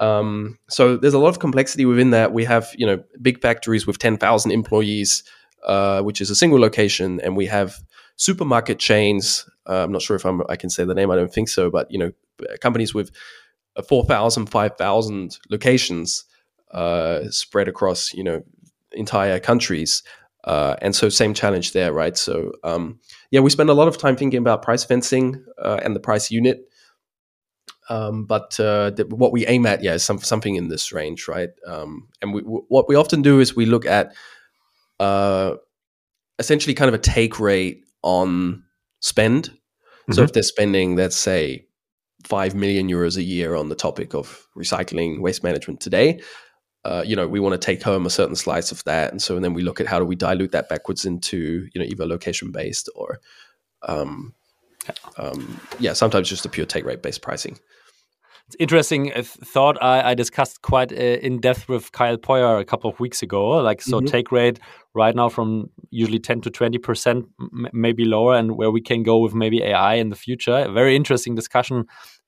Um, 0.00 0.58
so 0.68 0.96
there's 0.96 1.14
a 1.14 1.18
lot 1.18 1.28
of 1.28 1.38
complexity 1.38 1.84
within 1.84 2.10
that. 2.10 2.32
We 2.32 2.44
have 2.44 2.70
you 2.76 2.86
know 2.86 3.02
big 3.20 3.40
factories 3.40 3.86
with 3.86 3.98
10,000 3.98 4.50
employees, 4.50 5.22
uh, 5.64 6.02
which 6.02 6.20
is 6.20 6.28
a 6.28 6.34
single 6.34 6.58
location, 6.58 7.20
and 7.20 7.36
we 7.36 7.46
have 7.46 7.76
supermarket 8.16 8.80
chains. 8.80 9.48
Uh, 9.68 9.84
I'm 9.84 9.92
not 9.92 10.02
sure 10.02 10.16
if 10.16 10.24
I'm, 10.24 10.42
I 10.48 10.56
can 10.56 10.70
say 10.70 10.84
the 10.84 10.94
name. 10.94 11.10
I 11.10 11.16
don't 11.16 11.32
think 11.32 11.48
so, 11.48 11.70
but 11.70 11.90
you 11.90 11.98
know 11.98 12.10
companies 12.60 12.92
with 12.92 13.12
4,000, 13.88 14.46
5,000 14.46 15.38
locations 15.50 16.24
uh, 16.72 17.20
spread 17.30 17.68
across 17.68 18.12
you 18.12 18.24
know 18.24 18.42
entire 18.92 19.38
countries. 19.38 20.02
Uh, 20.44 20.74
and 20.82 20.94
so 20.94 21.08
same 21.08 21.34
challenge 21.34 21.72
there, 21.72 21.92
right? 21.92 22.16
So 22.16 22.52
um, 22.64 22.98
yeah, 23.30 23.40
we 23.40 23.50
spend 23.50 23.70
a 23.70 23.74
lot 23.74 23.88
of 23.88 23.96
time 23.96 24.16
thinking 24.16 24.38
about 24.38 24.62
price 24.62 24.84
fencing 24.84 25.44
uh, 25.60 25.78
and 25.82 25.94
the 25.94 26.00
price 26.00 26.30
unit. 26.30 26.68
Um, 27.88 28.24
but 28.24 28.58
uh, 28.58 28.90
the, 28.90 29.06
what 29.06 29.32
we 29.32 29.46
aim 29.46 29.66
at, 29.66 29.82
yeah, 29.82 29.94
is 29.94 30.04
some, 30.04 30.18
something 30.18 30.56
in 30.56 30.68
this 30.68 30.92
range, 30.92 31.28
right? 31.28 31.50
Um, 31.66 32.08
and 32.20 32.32
we, 32.32 32.40
w- 32.40 32.64
what 32.68 32.88
we 32.88 32.96
often 32.96 33.22
do 33.22 33.40
is 33.40 33.54
we 33.54 33.66
look 33.66 33.86
at 33.86 34.14
uh, 34.98 35.54
essentially 36.38 36.74
kind 36.74 36.88
of 36.88 36.94
a 36.94 36.98
take 36.98 37.38
rate 37.38 37.84
on 38.02 38.64
spend. 39.00 39.48
Mm-hmm. 39.48 40.12
So 40.14 40.22
if 40.22 40.32
they're 40.32 40.42
spending, 40.42 40.96
let's 40.96 41.16
say, 41.16 41.66
five 42.24 42.54
million 42.54 42.88
euros 42.88 43.16
a 43.16 43.22
year 43.22 43.54
on 43.54 43.68
the 43.68 43.74
topic 43.74 44.14
of 44.14 44.46
recycling 44.56 45.20
waste 45.20 45.42
management 45.42 45.80
today, 45.80 46.20
uh, 46.84 47.02
you 47.06 47.14
know, 47.14 47.28
we 47.28 47.40
want 47.40 47.52
to 47.52 47.64
take 47.64 47.82
home 47.82 48.06
a 48.06 48.10
certain 48.10 48.36
slice 48.36 48.72
of 48.72 48.82
that, 48.84 49.12
and 49.12 49.22
so 49.22 49.36
and 49.36 49.44
then 49.44 49.54
we 49.54 49.62
look 49.62 49.80
at 49.80 49.86
how 49.86 49.98
do 49.98 50.04
we 50.04 50.16
dilute 50.16 50.52
that 50.52 50.68
backwards 50.68 51.04
into 51.04 51.68
you 51.72 51.80
know 51.80 51.86
either 51.86 52.06
location 52.06 52.50
based 52.50 52.88
or 52.94 53.20
um, 53.82 54.34
um, 55.16 55.60
yeah, 55.78 55.92
sometimes 55.92 56.28
just 56.28 56.44
a 56.44 56.48
pure 56.48 56.66
take 56.66 56.84
rate 56.84 57.02
based 57.02 57.22
pricing. 57.22 57.58
It's 58.48 58.56
interesting 58.58 59.12
uh, 59.12 59.22
thought 59.22 59.80
I, 59.82 60.10
I 60.10 60.14
discussed 60.14 60.62
quite 60.62 60.92
uh, 60.92 60.96
in 60.96 61.40
depth 61.40 61.68
with 61.68 61.92
Kyle 61.92 62.16
Poyar 62.16 62.60
a 62.60 62.64
couple 62.64 62.90
of 62.90 62.98
weeks 62.98 63.22
ago. 63.22 63.62
Like, 63.62 63.80
so 63.80 63.98
mm 63.98 64.04
-hmm. 64.04 64.10
take 64.10 64.32
rate 64.32 64.60
right 64.94 65.14
now 65.14 65.28
from 65.28 65.70
usually 65.90 66.20
10 66.20 66.40
to 66.40 66.50
20%, 66.50 67.24
maybe 67.72 68.04
lower, 68.04 68.36
and 68.36 68.50
where 68.56 68.72
we 68.72 68.80
can 68.80 69.02
go 69.02 69.22
with 69.22 69.34
maybe 69.34 69.62
AI 69.62 70.00
in 70.00 70.10
the 70.10 70.16
future. 70.16 70.64
A 70.68 70.72
very 70.72 70.94
interesting 70.94 71.36
discussion 71.36 71.84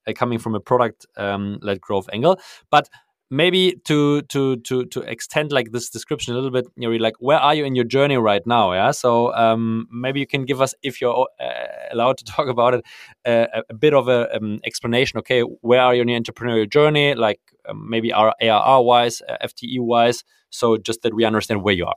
uh, 0.07 0.13
coming 0.19 0.41
from 0.41 0.55
a 0.55 0.61
product 0.61 1.07
um, 1.17 1.59
led 1.61 1.81
growth 1.81 2.09
angle. 2.13 2.37
But 2.71 2.89
maybe 3.35 3.81
to 3.85 4.23
to 4.23 4.57
to 4.59 4.85
to 4.87 5.01
extend 5.01 5.51
like 5.51 5.73
this 5.73 5.91
description 5.91 6.33
a 6.33 6.37
little 6.37 6.51
bit 6.51 6.67
know 6.77 6.91
like 6.91 7.15
where 7.19 7.39
are 7.39 7.55
you 7.55 7.65
in 7.65 7.75
your 7.75 7.85
journey 7.85 8.17
right 8.17 8.47
now 8.47 8.73
yeah? 8.73 8.93
So 8.93 9.35
um, 9.35 9.89
maybe 9.91 10.21
you 10.21 10.27
can 10.27 10.45
give 10.45 10.61
us 10.61 10.75
if 10.83 11.01
you're 11.01 11.27
uh, 11.41 11.93
allowed 11.93 12.19
to 12.19 12.25
talk 12.35 12.49
about 12.49 12.75
it 12.75 12.85
uh, 13.27 13.61
a 13.69 13.75
bit 13.75 13.95
of 13.95 14.09
a 14.09 14.37
um, 14.37 14.61
explanation 14.65 15.19
okay 15.19 15.41
where 15.41 15.81
are 15.81 15.95
you 15.95 16.03
in 16.03 16.09
your 16.09 16.21
entrepreneurial 16.21 16.71
journey 16.71 17.15
like 17.15 17.41
um, 17.69 17.89
maybe 17.91 18.13
our 18.13 18.35
arr 18.41 18.83
wise 18.83 19.21
uh, 19.29 19.37
fte 19.47 19.81
wise 19.81 20.23
so 20.51 20.77
just 20.77 21.03
that 21.03 21.15
we 21.15 21.25
understand 21.25 21.63
where 21.65 21.75
you 21.75 21.87
are. 21.87 21.97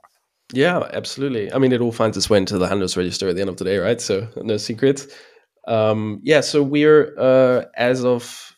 Yeah 0.52 0.88
absolutely. 0.92 1.52
I 1.52 1.58
mean 1.58 1.72
it 1.72 1.80
all 1.80 1.92
finds 1.92 2.16
its 2.16 2.28
way 2.28 2.38
into 2.38 2.58
the 2.58 2.66
Handelsregister 2.66 3.30
at 3.30 3.36
the 3.36 3.42
end 3.42 3.50
of 3.50 3.56
the 3.58 3.64
day 3.64 3.78
right? 3.78 4.00
So 4.00 4.28
no 4.36 4.56
secrets. 4.56 5.06
Um, 5.68 6.20
yeah 6.22 6.40
so 6.40 6.62
we're 6.62 7.14
uh, 7.18 7.66
as 7.76 8.04
of 8.04 8.57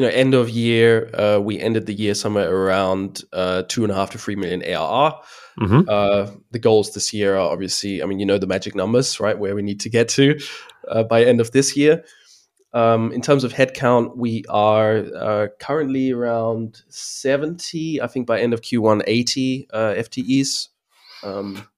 you 0.00 0.06
know, 0.06 0.12
end 0.14 0.32
of 0.32 0.48
year, 0.48 1.10
uh, 1.14 1.38
we 1.38 1.60
ended 1.60 1.84
the 1.84 1.92
year 1.92 2.14
somewhere 2.14 2.50
around 2.50 3.22
uh, 3.34 3.64
two 3.68 3.82
and 3.82 3.92
a 3.92 3.94
half 3.94 4.08
to 4.12 4.18
three 4.18 4.34
million 4.34 4.62
ARR. 4.62 5.12
Mm-hmm. 5.60 5.80
Uh, 5.86 6.30
the 6.52 6.58
goals 6.58 6.94
this 6.94 7.12
year 7.12 7.36
are 7.36 7.52
obviously, 7.52 8.02
I 8.02 8.06
mean, 8.06 8.18
you 8.18 8.24
know, 8.24 8.38
the 8.38 8.46
magic 8.46 8.74
numbers, 8.74 9.20
right? 9.20 9.38
Where 9.38 9.54
we 9.54 9.60
need 9.60 9.78
to 9.80 9.90
get 9.90 10.08
to 10.10 10.40
uh, 10.88 11.02
by 11.02 11.22
end 11.22 11.38
of 11.38 11.50
this 11.50 11.76
year. 11.76 12.02
Um, 12.72 13.12
in 13.12 13.20
terms 13.20 13.44
of 13.44 13.52
headcount, 13.52 14.16
we 14.16 14.42
are 14.48 15.04
uh, 15.14 15.48
currently 15.58 16.12
around 16.12 16.80
70. 16.88 18.00
I 18.00 18.06
think 18.06 18.26
by 18.26 18.40
end 18.40 18.54
of 18.54 18.62
Q1, 18.62 19.02
80 19.06 19.68
uh, 19.70 19.76
FTEs. 19.98 20.68
Um, 21.22 21.68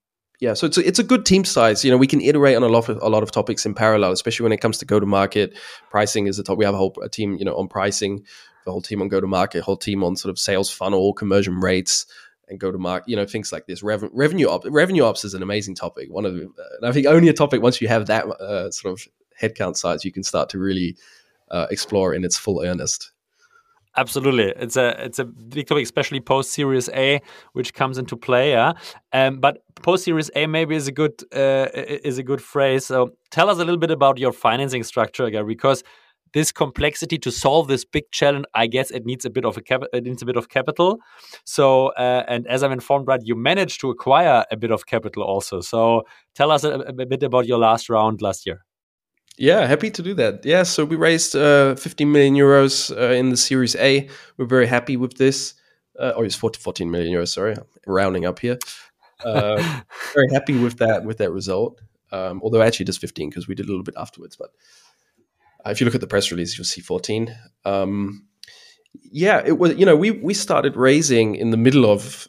yeah, 0.42 0.54
so 0.54 0.66
it's 0.66 0.76
a, 0.76 0.84
it's 0.84 0.98
a 0.98 1.04
good 1.04 1.24
team 1.24 1.44
size. 1.44 1.84
You 1.84 1.92
know, 1.92 1.96
we 1.96 2.08
can 2.08 2.20
iterate 2.20 2.56
on 2.56 2.64
a 2.64 2.68
lot 2.68 2.88
of 2.88 3.00
a 3.00 3.08
lot 3.08 3.22
of 3.22 3.30
topics 3.30 3.64
in 3.64 3.74
parallel, 3.74 4.10
especially 4.10 4.42
when 4.42 4.50
it 4.50 4.56
comes 4.56 4.76
to 4.78 4.84
go 4.84 4.98
to 4.98 5.06
market. 5.06 5.56
Pricing 5.88 6.26
is 6.26 6.36
a 6.36 6.42
top. 6.42 6.58
We 6.58 6.64
have 6.64 6.74
a 6.74 6.76
whole 6.76 6.92
a 7.00 7.08
team, 7.08 7.36
you 7.36 7.44
know, 7.44 7.54
on 7.54 7.68
pricing, 7.68 8.24
the 8.64 8.72
whole 8.72 8.82
team 8.82 9.00
on 9.00 9.06
go 9.06 9.20
to 9.20 9.28
market, 9.28 9.62
whole 9.62 9.76
team 9.76 10.02
on 10.02 10.16
sort 10.16 10.30
of 10.30 10.40
sales 10.40 10.68
funnel, 10.68 11.12
conversion 11.12 11.60
rates, 11.60 12.06
and 12.48 12.58
go 12.58 12.72
to 12.72 12.78
market. 12.78 13.08
You 13.08 13.14
know, 13.14 13.24
things 13.24 13.52
like 13.52 13.66
this. 13.68 13.82
Reven- 13.82 14.10
revenue 14.12 14.48
op- 14.48 14.66
revenue 14.66 15.04
ops 15.04 15.24
is 15.24 15.34
an 15.34 15.44
amazing 15.44 15.76
topic. 15.76 16.10
One 16.10 16.26
of 16.26 16.34
the, 16.34 16.40
and 16.40 16.86
I 16.88 16.90
think 16.90 17.06
only 17.06 17.28
a 17.28 17.32
topic 17.32 17.62
once 17.62 17.80
you 17.80 17.86
have 17.86 18.06
that 18.06 18.26
uh, 18.26 18.72
sort 18.72 18.94
of 18.94 19.06
headcount 19.40 19.76
size, 19.76 20.04
you 20.04 20.10
can 20.10 20.24
start 20.24 20.48
to 20.48 20.58
really 20.58 20.96
uh, 21.52 21.68
explore 21.70 22.14
in 22.14 22.24
its 22.24 22.36
full 22.36 22.64
earnest. 22.64 23.11
Absolutely, 23.94 24.54
it's 24.56 24.76
a 24.76 25.04
it's 25.04 25.18
a 25.18 25.24
big 25.26 25.66
topic, 25.66 25.82
especially 25.84 26.18
post 26.20 26.50
Series 26.52 26.88
A, 26.94 27.20
which 27.52 27.74
comes 27.74 27.98
into 27.98 28.16
play. 28.16 28.52
Yeah, 28.52 28.72
um, 29.12 29.38
but 29.38 29.58
post 29.82 30.04
Series 30.04 30.30
A 30.34 30.46
maybe 30.46 30.74
is 30.76 30.88
a 30.88 30.92
good 30.92 31.12
uh, 31.34 31.66
is 31.74 32.16
a 32.16 32.22
good 32.22 32.40
phrase. 32.40 32.86
So 32.86 33.10
tell 33.30 33.50
us 33.50 33.56
a 33.56 33.60
little 33.60 33.76
bit 33.76 33.90
about 33.90 34.16
your 34.16 34.32
financing 34.32 34.82
structure, 34.82 35.24
again, 35.24 35.46
because 35.46 35.82
this 36.32 36.52
complexity 36.52 37.18
to 37.18 37.30
solve 37.30 37.68
this 37.68 37.84
big 37.84 38.04
challenge, 38.12 38.46
I 38.54 38.66
guess 38.66 38.90
it 38.90 39.04
needs 39.04 39.26
a 39.26 39.30
bit 39.30 39.44
of 39.44 39.58
a 39.58 39.60
cap- 39.60 39.82
it 39.92 40.04
needs 40.04 40.22
a 40.22 40.26
bit 40.26 40.36
of 40.36 40.48
capital. 40.48 40.98
So, 41.44 41.88
uh, 41.88 42.24
and 42.28 42.46
as 42.46 42.62
I'm 42.62 42.72
informed, 42.72 43.06
right, 43.08 43.20
you 43.22 43.34
managed 43.34 43.82
to 43.82 43.90
acquire 43.90 44.46
a 44.50 44.56
bit 44.56 44.70
of 44.70 44.86
capital 44.86 45.22
also. 45.22 45.60
So, 45.60 46.04
tell 46.34 46.50
us 46.50 46.64
a, 46.64 46.78
a 46.78 47.04
bit 47.06 47.22
about 47.22 47.46
your 47.46 47.58
last 47.58 47.90
round 47.90 48.22
last 48.22 48.46
year. 48.46 48.64
Yeah, 49.38 49.66
happy 49.66 49.90
to 49.90 50.02
do 50.02 50.14
that. 50.14 50.44
Yeah, 50.44 50.62
so 50.62 50.84
we 50.84 50.96
raised 50.96 51.34
uh, 51.34 51.74
15 51.74 52.12
million 52.12 52.34
euros 52.34 52.94
uh, 52.96 53.14
in 53.14 53.30
the 53.30 53.36
Series 53.36 53.74
A. 53.76 54.08
We're 54.36 54.46
very 54.46 54.66
happy 54.66 54.96
with 54.96 55.16
this. 55.16 55.54
Uh, 55.98 56.12
oh, 56.16 56.22
it's 56.22 56.36
14 56.36 56.90
million 56.90 57.14
euros. 57.14 57.28
Sorry, 57.28 57.54
I'm 57.54 57.64
rounding 57.86 58.26
up 58.26 58.38
here. 58.38 58.58
Uh, 59.24 59.56
very 60.14 60.28
happy 60.32 60.58
with 60.58 60.78
that 60.78 61.04
with 61.04 61.18
that 61.18 61.30
result. 61.32 61.80
Um, 62.10 62.40
although 62.42 62.60
actually 62.60 62.86
just 62.86 63.00
15 63.00 63.30
because 63.30 63.48
we 63.48 63.54
did 63.54 63.66
a 63.66 63.68
little 63.68 63.84
bit 63.84 63.94
afterwards. 63.96 64.36
But 64.36 64.50
uh, 65.64 65.70
if 65.70 65.80
you 65.80 65.86
look 65.86 65.94
at 65.94 66.02
the 66.02 66.06
press 66.06 66.30
release, 66.30 66.58
you'll 66.58 66.66
see 66.66 66.82
14. 66.82 67.34
Um, 67.64 68.26
yeah, 69.10 69.42
it 69.44 69.58
was. 69.58 69.74
You 69.76 69.86
know, 69.86 69.96
we 69.96 70.10
we 70.10 70.34
started 70.34 70.76
raising 70.76 71.34
in 71.36 71.50
the 71.50 71.56
middle 71.56 71.86
of 71.90 72.28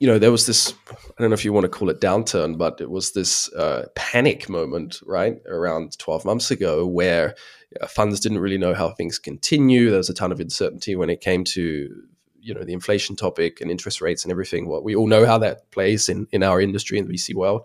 you 0.00 0.06
know, 0.06 0.18
there 0.18 0.32
was 0.32 0.46
this, 0.46 0.72
I 0.90 1.20
don't 1.20 1.28
know 1.28 1.34
if 1.34 1.44
you 1.44 1.52
want 1.52 1.64
to 1.64 1.68
call 1.68 1.90
it 1.90 2.00
downturn, 2.00 2.56
but 2.56 2.80
it 2.80 2.90
was 2.90 3.12
this 3.12 3.52
uh, 3.52 3.86
panic 3.94 4.48
moment, 4.48 4.98
right, 5.04 5.36
around 5.46 5.98
12 5.98 6.24
months 6.24 6.50
ago 6.50 6.86
where 6.86 7.34
yeah, 7.78 7.86
funds 7.86 8.18
didn't 8.18 8.38
really 8.38 8.56
know 8.56 8.72
how 8.72 8.90
things 8.90 9.18
continue. 9.18 9.90
There 9.90 9.98
was 9.98 10.08
a 10.08 10.14
ton 10.14 10.32
of 10.32 10.40
uncertainty 10.40 10.96
when 10.96 11.10
it 11.10 11.20
came 11.20 11.44
to, 11.44 12.02
you 12.40 12.54
know, 12.54 12.64
the 12.64 12.72
inflation 12.72 13.14
topic 13.14 13.60
and 13.60 13.70
interest 13.70 14.00
rates 14.00 14.24
and 14.24 14.32
everything. 14.32 14.66
Well, 14.66 14.82
we 14.82 14.96
all 14.96 15.06
know 15.06 15.26
how 15.26 15.36
that 15.38 15.70
plays 15.70 16.08
in, 16.08 16.26
in 16.32 16.42
our 16.42 16.62
industry 16.62 16.98
in 16.98 17.06
the 17.06 17.12
VC 17.12 17.34
world. 17.34 17.64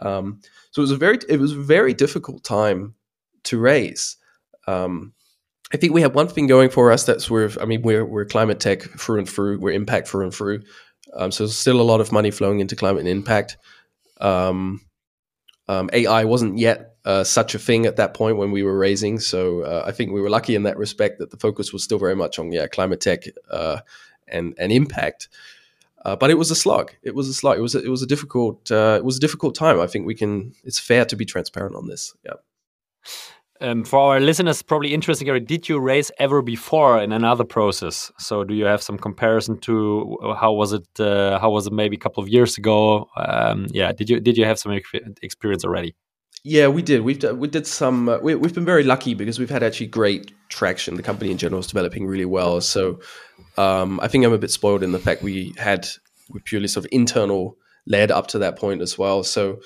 Um, 0.00 0.40
so 0.72 0.80
it 0.80 0.84
was 0.84 0.90
a 0.90 0.96
very, 0.96 1.18
it 1.28 1.38
was 1.38 1.52
a 1.52 1.60
very 1.60 1.94
difficult 1.94 2.42
time 2.42 2.96
to 3.44 3.58
raise. 3.60 4.16
Um, 4.66 5.12
I 5.72 5.76
think 5.76 5.94
we 5.94 6.02
have 6.02 6.14
one 6.14 6.28
thing 6.28 6.48
going 6.48 6.70
for 6.70 6.90
us 6.90 7.04
that's 7.04 7.30
we're, 7.30 7.50
I 7.60 7.66
mean, 7.66 7.82
we're, 7.82 8.04
we're 8.04 8.24
climate 8.24 8.58
tech 8.58 8.82
through 8.82 9.20
and 9.20 9.28
through, 9.28 9.60
we're 9.60 9.72
impact 9.72 10.08
through 10.08 10.24
and 10.24 10.34
through. 10.34 10.62
Um, 11.14 11.30
so 11.30 11.46
still 11.46 11.80
a 11.80 11.82
lot 11.82 12.00
of 12.00 12.12
money 12.12 12.30
flowing 12.30 12.60
into 12.60 12.76
climate 12.76 13.00
and 13.00 13.08
impact. 13.08 13.56
Um, 14.20 14.80
um, 15.68 15.90
AI 15.92 16.24
wasn't 16.24 16.58
yet 16.58 16.96
uh, 17.04 17.24
such 17.24 17.54
a 17.54 17.58
thing 17.58 17.86
at 17.86 17.96
that 17.96 18.14
point 18.14 18.36
when 18.36 18.50
we 18.50 18.62
were 18.62 18.76
raising. 18.76 19.18
So 19.20 19.62
uh, 19.62 19.84
I 19.86 19.92
think 19.92 20.12
we 20.12 20.20
were 20.20 20.30
lucky 20.30 20.54
in 20.54 20.64
that 20.64 20.76
respect 20.76 21.18
that 21.18 21.30
the 21.30 21.36
focus 21.36 21.72
was 21.72 21.82
still 21.82 21.98
very 21.98 22.16
much 22.16 22.38
on 22.38 22.52
yeah 22.52 22.66
climate 22.66 23.00
tech 23.00 23.24
uh, 23.50 23.80
and 24.28 24.54
and 24.58 24.72
impact. 24.72 25.28
Uh, 26.04 26.16
but 26.16 26.30
it 26.30 26.34
was 26.34 26.50
a 26.50 26.56
slog. 26.56 26.92
It 27.02 27.14
was 27.14 27.28
a 27.28 27.34
slog. 27.34 27.58
It 27.58 27.62
was 27.62 27.74
a, 27.74 27.82
it 27.82 27.88
was 27.88 28.02
a 28.02 28.06
difficult 28.06 28.70
uh, 28.70 28.96
it 28.98 29.04
was 29.04 29.16
a 29.16 29.20
difficult 29.20 29.54
time. 29.54 29.80
I 29.80 29.86
think 29.86 30.06
we 30.06 30.14
can. 30.14 30.54
It's 30.64 30.78
fair 30.78 31.04
to 31.04 31.16
be 31.16 31.24
transparent 31.24 31.76
on 31.76 31.86
this. 31.86 32.14
Yeah. 32.24 32.34
Um, 33.62 33.84
for 33.84 34.00
our 34.00 34.20
listeners, 34.20 34.60
probably 34.60 34.92
interesting. 34.92 35.28
Did 35.44 35.68
you 35.68 35.78
raise 35.78 36.10
ever 36.18 36.42
before 36.42 37.00
in 37.00 37.12
another 37.12 37.44
process? 37.44 38.10
So, 38.18 38.42
do 38.42 38.54
you 38.54 38.64
have 38.64 38.82
some 38.82 38.98
comparison 38.98 39.56
to 39.60 40.18
how 40.36 40.52
was 40.52 40.72
it? 40.72 40.86
Uh, 40.98 41.38
how 41.38 41.50
was 41.50 41.68
it 41.68 41.72
maybe 41.72 41.96
a 41.96 42.00
couple 42.00 42.24
of 42.24 42.28
years 42.28 42.58
ago? 42.58 43.08
Um, 43.16 43.68
yeah, 43.70 43.92
did 43.92 44.10
you 44.10 44.18
did 44.18 44.36
you 44.36 44.44
have 44.44 44.58
some 44.58 44.72
experience 45.22 45.64
already? 45.64 45.94
Yeah, 46.42 46.66
we 46.66 46.82
did. 46.82 47.02
We've 47.02 47.22
we 47.34 47.46
did 47.46 47.68
some. 47.68 48.08
Uh, 48.08 48.18
we, 48.18 48.32
have 48.32 48.52
been 48.52 48.64
very 48.64 48.82
lucky 48.82 49.14
because 49.14 49.38
we've 49.38 49.48
had 49.48 49.62
actually 49.62 49.86
great 49.86 50.32
traction. 50.48 50.96
The 50.96 51.02
company 51.04 51.30
in 51.30 51.38
general 51.38 51.60
is 51.60 51.68
developing 51.68 52.04
really 52.04 52.24
well. 52.24 52.60
So, 52.60 52.98
um, 53.58 54.00
I 54.00 54.08
think 54.08 54.24
I'm 54.24 54.32
a 54.32 54.38
bit 54.38 54.50
spoiled 54.50 54.82
in 54.82 54.90
the 54.90 54.98
fact 54.98 55.22
we 55.22 55.54
had 55.56 55.86
we 56.30 56.40
purely 56.40 56.66
sort 56.66 56.84
of 56.84 56.90
internal 56.90 57.56
led 57.86 58.10
up 58.10 58.26
to 58.28 58.40
that 58.40 58.58
point 58.58 58.82
as 58.82 58.98
well. 58.98 59.22
So, 59.22 59.60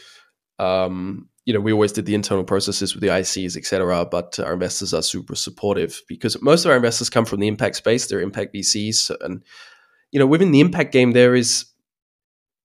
um, 0.58 1.30
you 1.46 1.54
know, 1.54 1.60
we 1.60 1.72
always 1.72 1.92
did 1.92 2.06
the 2.06 2.14
internal 2.14 2.42
processes 2.42 2.92
with 2.92 3.00
the 3.00 3.08
ICs, 3.08 3.56
et 3.56 3.64
cetera, 3.64 4.04
but 4.04 4.38
our 4.40 4.52
investors 4.52 4.92
are 4.92 5.02
super 5.02 5.36
supportive 5.36 6.02
because 6.08 6.40
most 6.42 6.64
of 6.64 6.72
our 6.72 6.76
investors 6.76 7.08
come 7.08 7.24
from 7.24 7.38
the 7.38 7.46
impact 7.46 7.76
space. 7.76 8.06
They're 8.06 8.20
impact 8.20 8.52
VCs. 8.52 9.12
And, 9.20 9.44
you 10.10 10.18
know, 10.18 10.26
within 10.26 10.50
the 10.50 10.58
impact 10.58 10.92
game, 10.92 11.12
there 11.12 11.36
is, 11.36 11.66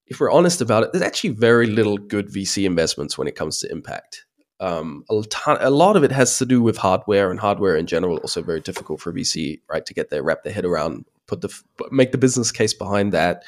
if 0.08 0.20
we're 0.20 0.32
honest 0.32 0.62
about 0.62 0.82
it, 0.84 0.92
there's 0.92 1.04
actually 1.04 1.30
very 1.30 1.68
little 1.68 2.00
good 2.00 2.30
VC 2.30 2.66
investments 2.66 3.20
when 3.20 3.28
it 3.28 3.36
comes 3.36 3.60
to 3.60 3.72
impact. 3.72 4.26
Um, 4.60 5.06
a, 5.12 5.22
ton, 5.30 5.58
a 5.62 5.70
lot 5.70 5.96
of 5.96 6.04
it 6.04 6.12
has 6.12 6.40
to 6.40 6.46
do 6.48 6.60
with 6.64 6.78
hardware 6.78 7.30
and 7.30 7.40
hardware 7.40 7.76
in 7.76 7.86
general, 7.86 8.18
also 8.18 8.42
very 8.42 8.62
difficult 8.62 9.00
for 9.00 9.14
VC, 9.14 9.60
right, 9.70 9.86
to 9.86 9.94
get 9.94 10.10
their 10.10 10.24
wrap 10.24 10.44
their 10.44 10.54
head 10.54 10.66
around, 10.66 11.06
put 11.28 11.42
the, 11.42 11.56
make 11.92 12.12
the 12.12 12.18
business 12.18 12.52
case 12.52 12.74
behind 12.74 13.14
that. 13.14 13.44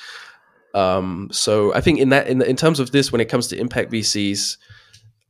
Um, 0.75 1.29
so 1.31 1.73
I 1.73 1.81
think 1.81 1.99
in 1.99 2.09
that, 2.09 2.27
in, 2.27 2.43
in 2.43 2.55
terms 2.55 2.79
of 2.79 2.91
this, 2.91 3.11
when 3.11 3.21
it 3.21 3.29
comes 3.29 3.47
to 3.47 3.59
impact 3.59 3.91
VCs, 3.91 4.57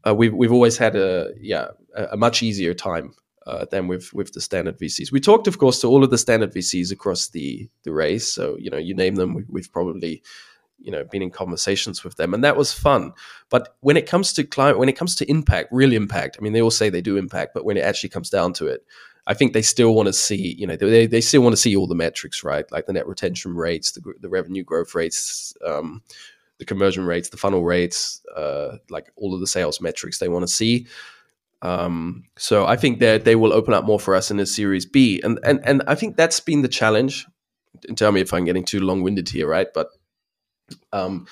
uh, 0.05 0.13
we've 0.13 0.33
we've 0.33 0.51
always 0.51 0.77
had 0.77 0.95
a 0.95 1.31
yeah 1.39 1.67
a, 1.95 2.17
much 2.17 2.43
easier 2.43 2.73
time 2.73 3.13
uh, 3.45 3.65
than 3.71 3.87
with 3.87 4.13
with 4.13 4.33
the 4.33 4.41
standard 4.41 4.77
VCs. 4.77 5.11
We 5.11 5.19
talked, 5.19 5.47
of 5.47 5.57
course, 5.57 5.79
to 5.81 5.87
all 5.87 6.03
of 6.03 6.09
the 6.09 6.17
standard 6.17 6.53
VCs 6.53 6.91
across 6.91 7.29
the 7.29 7.69
the 7.83 7.93
race. 7.93 8.31
So 8.31 8.57
you 8.59 8.69
know, 8.69 8.77
you 8.77 8.93
name 8.93 9.15
them, 9.15 9.33
we, 9.33 9.43
we've 9.47 9.71
probably 9.71 10.21
you 10.79 10.91
know 10.91 11.03
been 11.05 11.21
in 11.21 11.31
conversations 11.31 12.03
with 12.03 12.17
them, 12.17 12.33
and 12.33 12.43
that 12.43 12.57
was 12.57 12.73
fun. 12.73 13.13
But 13.49 13.75
when 13.81 13.97
it 13.97 14.07
comes 14.07 14.33
to 14.33 14.43
climate, 14.43 14.79
when 14.79 14.89
it 14.89 14.97
comes 14.97 15.15
to 15.15 15.29
impact, 15.29 15.69
real 15.71 15.93
impact, 15.93 16.37
I 16.39 16.43
mean, 16.43 16.53
they 16.53 16.61
all 16.61 16.71
say 16.71 16.89
they 16.89 17.01
do 17.01 17.17
impact, 17.17 17.53
but 17.53 17.65
when 17.65 17.77
it 17.77 17.83
actually 17.83 18.09
comes 18.09 18.29
down 18.29 18.53
to 18.53 18.67
it. 18.67 18.85
I 19.25 19.33
think 19.33 19.53
they 19.53 19.61
still 19.61 19.95
want 19.95 20.07
to 20.07 20.13
see, 20.13 20.53
you 20.59 20.67
know, 20.67 20.75
they, 20.75 21.07
they 21.07 21.21
still 21.21 21.41
want 21.41 21.53
to 21.53 21.61
see 21.61 21.77
all 21.77 21.87
the 21.87 21.95
metrics, 21.95 22.43
right? 22.43 22.69
Like 22.73 22.87
the 22.87 22.91
net 22.91 23.07
retention 23.07 23.55
rates, 23.55 23.93
the, 23.93 24.01
the 24.19 24.27
revenue 24.27 24.65
growth 24.65 24.93
rates, 24.93 25.55
um, 25.65 26.03
the 26.59 26.65
conversion 26.65 27.05
rates, 27.05 27.29
the 27.29 27.37
funnel 27.37 27.63
rates, 27.63 28.21
uh, 28.35 28.77
like 28.89 29.11
all 29.15 29.33
of 29.33 29.39
the 29.39 29.47
sales 29.47 29.81
metrics 29.81 30.19
they 30.19 30.29
want 30.29 30.43
to 30.43 30.53
see. 30.53 30.87
Um, 31.61 32.25
so 32.37 32.65
I 32.65 32.75
think 32.75 32.99
that 32.99 33.23
they 33.23 33.35
will 33.35 33.53
open 33.53 33.73
up 33.73 33.85
more 33.85 33.99
for 33.99 34.15
us 34.15 34.29
in 34.29 34.39
a 34.39 34.45
Series 34.45 34.85
B, 34.85 35.21
and 35.23 35.39
and 35.43 35.61
and 35.63 35.81
I 35.87 35.95
think 35.95 36.17
that's 36.17 36.39
been 36.39 36.61
the 36.61 36.67
challenge. 36.67 37.25
And 37.87 37.97
tell 37.97 38.11
me 38.11 38.21
if 38.21 38.33
I'm 38.33 38.45
getting 38.45 38.65
too 38.65 38.79
long 38.81 39.01
winded 39.01 39.29
here, 39.29 39.47
right? 39.47 39.67
But 39.73 39.87
um, 40.91 41.25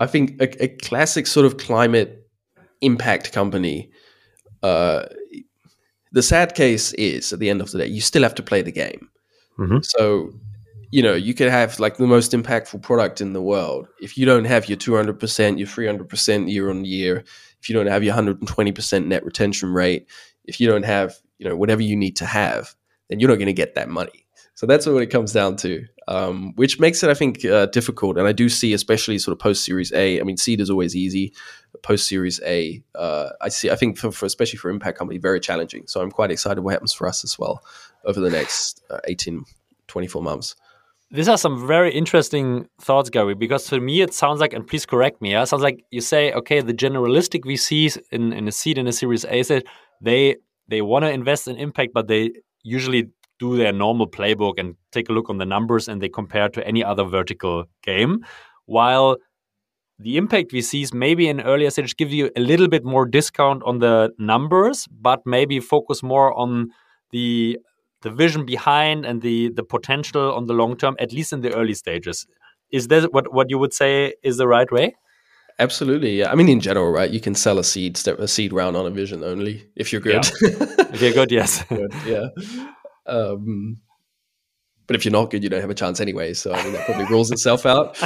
I 0.00 0.06
think 0.06 0.40
a, 0.40 0.64
a, 0.64 0.68
classic 0.68 1.26
sort 1.26 1.46
of 1.46 1.56
climate 1.56 2.26
impact 2.80 3.32
company. 3.32 3.90
Uh, 4.62 5.06
the 6.12 6.22
sad 6.22 6.54
case 6.54 6.92
is 6.94 7.32
at 7.32 7.38
the 7.38 7.50
end 7.50 7.60
of 7.60 7.70
the 7.70 7.78
day, 7.78 7.86
you 7.86 8.00
still 8.00 8.22
have 8.22 8.36
to 8.36 8.42
play 8.42 8.62
the 8.62 8.72
game. 8.72 9.08
Mm-hmm. 9.58 9.78
So 9.82 10.32
you 10.94 11.02
know, 11.02 11.14
you 11.14 11.34
could 11.34 11.50
have 11.50 11.80
like 11.80 11.96
the 11.96 12.06
most 12.06 12.30
impactful 12.30 12.80
product 12.80 13.20
in 13.20 13.32
the 13.32 13.42
world. 13.42 13.88
If 14.00 14.16
you 14.16 14.24
don't 14.24 14.44
have 14.44 14.68
your 14.68 14.78
200%, 14.78 15.58
your 15.58 15.66
300% 15.66 16.48
year 16.48 16.70
on 16.70 16.84
year, 16.84 17.24
if 17.60 17.68
you 17.68 17.74
don't 17.74 17.88
have 17.88 18.04
your 18.04 18.14
120% 18.14 19.06
net 19.06 19.24
retention 19.24 19.72
rate, 19.72 20.06
if 20.44 20.60
you 20.60 20.68
don't 20.68 20.84
have, 20.84 21.16
you 21.38 21.48
know, 21.48 21.56
whatever 21.56 21.82
you 21.82 21.96
need 21.96 22.14
to 22.18 22.26
have, 22.26 22.76
then 23.08 23.18
you're 23.18 23.28
not 23.28 23.38
going 23.38 23.46
to 23.46 23.52
get 23.52 23.74
that 23.74 23.88
money. 23.88 24.24
So 24.54 24.66
that's 24.66 24.86
what 24.86 25.02
it 25.02 25.08
comes 25.08 25.32
down 25.32 25.56
to, 25.56 25.84
um, 26.06 26.52
which 26.54 26.78
makes 26.78 27.02
it, 27.02 27.10
I 27.10 27.14
think, 27.14 27.44
uh, 27.44 27.66
difficult. 27.66 28.16
And 28.16 28.28
I 28.28 28.32
do 28.32 28.48
see, 28.48 28.72
especially 28.72 29.18
sort 29.18 29.32
of 29.32 29.40
post 29.40 29.64
Series 29.64 29.92
A. 29.94 30.20
I 30.20 30.22
mean, 30.22 30.36
seed 30.36 30.60
is 30.60 30.70
always 30.70 30.94
easy. 30.94 31.34
Post 31.82 32.06
Series 32.06 32.40
A, 32.44 32.80
uh, 32.94 33.30
I 33.40 33.48
see. 33.48 33.68
I 33.68 33.74
think 33.74 33.98
for, 33.98 34.12
for, 34.12 34.26
especially 34.26 34.58
for 34.58 34.70
impact 34.70 34.96
company, 34.96 35.18
very 35.18 35.40
challenging. 35.40 35.88
So 35.88 36.00
I'm 36.00 36.12
quite 36.12 36.30
excited 36.30 36.60
what 36.60 36.70
happens 36.70 36.92
for 36.92 37.08
us 37.08 37.24
as 37.24 37.36
well 37.36 37.64
over 38.04 38.20
the 38.20 38.30
next 38.30 38.80
uh, 38.90 39.00
18, 39.08 39.44
24 39.88 40.22
months. 40.22 40.54
These 41.14 41.28
are 41.28 41.38
some 41.38 41.64
very 41.64 41.94
interesting 41.94 42.68
thoughts, 42.80 43.08
Gary, 43.08 43.36
because 43.36 43.66
to 43.66 43.78
me 43.78 44.00
it 44.00 44.12
sounds 44.12 44.40
like, 44.40 44.52
and 44.52 44.66
please 44.66 44.84
correct 44.84 45.22
me, 45.22 45.30
yeah, 45.30 45.42
it 45.42 45.46
sounds 45.46 45.62
like 45.62 45.84
you 45.92 46.00
say, 46.00 46.32
okay, 46.32 46.60
the 46.60 46.74
generalistic 46.74 47.44
VCs 47.44 47.98
in, 48.10 48.32
in 48.32 48.48
a 48.48 48.52
seed 48.52 48.78
in 48.78 48.88
a 48.88 48.92
series 48.92 49.24
A 49.26 49.44
said 49.44 49.62
they 50.00 50.34
they 50.66 50.82
want 50.82 51.04
to 51.04 51.10
invest 51.12 51.46
in 51.46 51.56
impact, 51.56 51.92
but 51.94 52.08
they 52.08 52.32
usually 52.64 53.10
do 53.38 53.56
their 53.56 53.72
normal 53.72 54.08
playbook 54.08 54.54
and 54.58 54.74
take 54.90 55.08
a 55.08 55.12
look 55.12 55.30
on 55.30 55.38
the 55.38 55.46
numbers 55.46 55.86
and 55.86 56.02
they 56.02 56.08
compare 56.08 56.48
to 56.48 56.66
any 56.66 56.82
other 56.82 57.04
vertical 57.04 57.66
game. 57.84 58.24
While 58.66 59.18
the 60.00 60.16
impact 60.16 60.50
VCs 60.50 60.92
maybe 60.92 61.28
in 61.28 61.40
earlier 61.42 61.70
stage 61.70 61.96
give 61.96 62.12
you 62.12 62.28
a 62.34 62.40
little 62.40 62.66
bit 62.66 62.84
more 62.84 63.06
discount 63.06 63.62
on 63.64 63.78
the 63.78 64.10
numbers, 64.18 64.88
but 64.90 65.20
maybe 65.24 65.60
focus 65.60 66.02
more 66.02 66.36
on 66.36 66.70
the 67.12 67.56
the 68.04 68.10
vision 68.10 68.44
behind 68.44 69.04
and 69.04 69.22
the 69.22 69.50
the 69.58 69.64
potential 69.64 70.32
on 70.32 70.46
the 70.46 70.52
long 70.52 70.76
term, 70.76 70.94
at 71.00 71.12
least 71.12 71.32
in 71.32 71.40
the 71.40 71.52
early 71.54 71.74
stages. 71.74 72.26
Is 72.70 72.88
that 72.88 73.12
what 73.12 73.32
what 73.32 73.50
you 73.50 73.58
would 73.58 73.72
say 73.72 74.14
is 74.22 74.36
the 74.36 74.46
right 74.46 74.70
way? 74.70 74.94
Absolutely, 75.58 76.18
yeah. 76.18 76.30
I 76.30 76.34
mean, 76.34 76.48
in 76.48 76.60
general, 76.60 76.90
right? 76.90 77.10
You 77.10 77.20
can 77.20 77.34
sell 77.34 77.58
a 77.58 77.64
seed 77.64 77.98
a 78.06 78.28
seed 78.28 78.52
round 78.52 78.76
on 78.76 78.86
a 78.86 78.90
vision 78.90 79.24
only 79.24 79.68
if 79.74 79.92
you're 79.92 80.02
good. 80.02 80.24
Yeah. 80.42 80.50
if 80.94 81.00
you're 81.00 81.12
good, 81.12 81.30
yes. 81.30 81.64
good, 81.68 81.92
yeah. 82.06 82.26
Um, 83.06 83.80
but 84.86 84.96
if 84.96 85.04
you're 85.04 85.12
not 85.12 85.30
good, 85.30 85.42
you 85.42 85.48
don't 85.48 85.62
have 85.62 85.70
a 85.70 85.80
chance 85.82 86.00
anyway. 86.00 86.34
So 86.34 86.52
I 86.52 86.62
mean, 86.62 86.72
that 86.74 86.84
probably 86.84 87.06
rules 87.06 87.30
itself 87.30 87.64
out. 87.64 87.96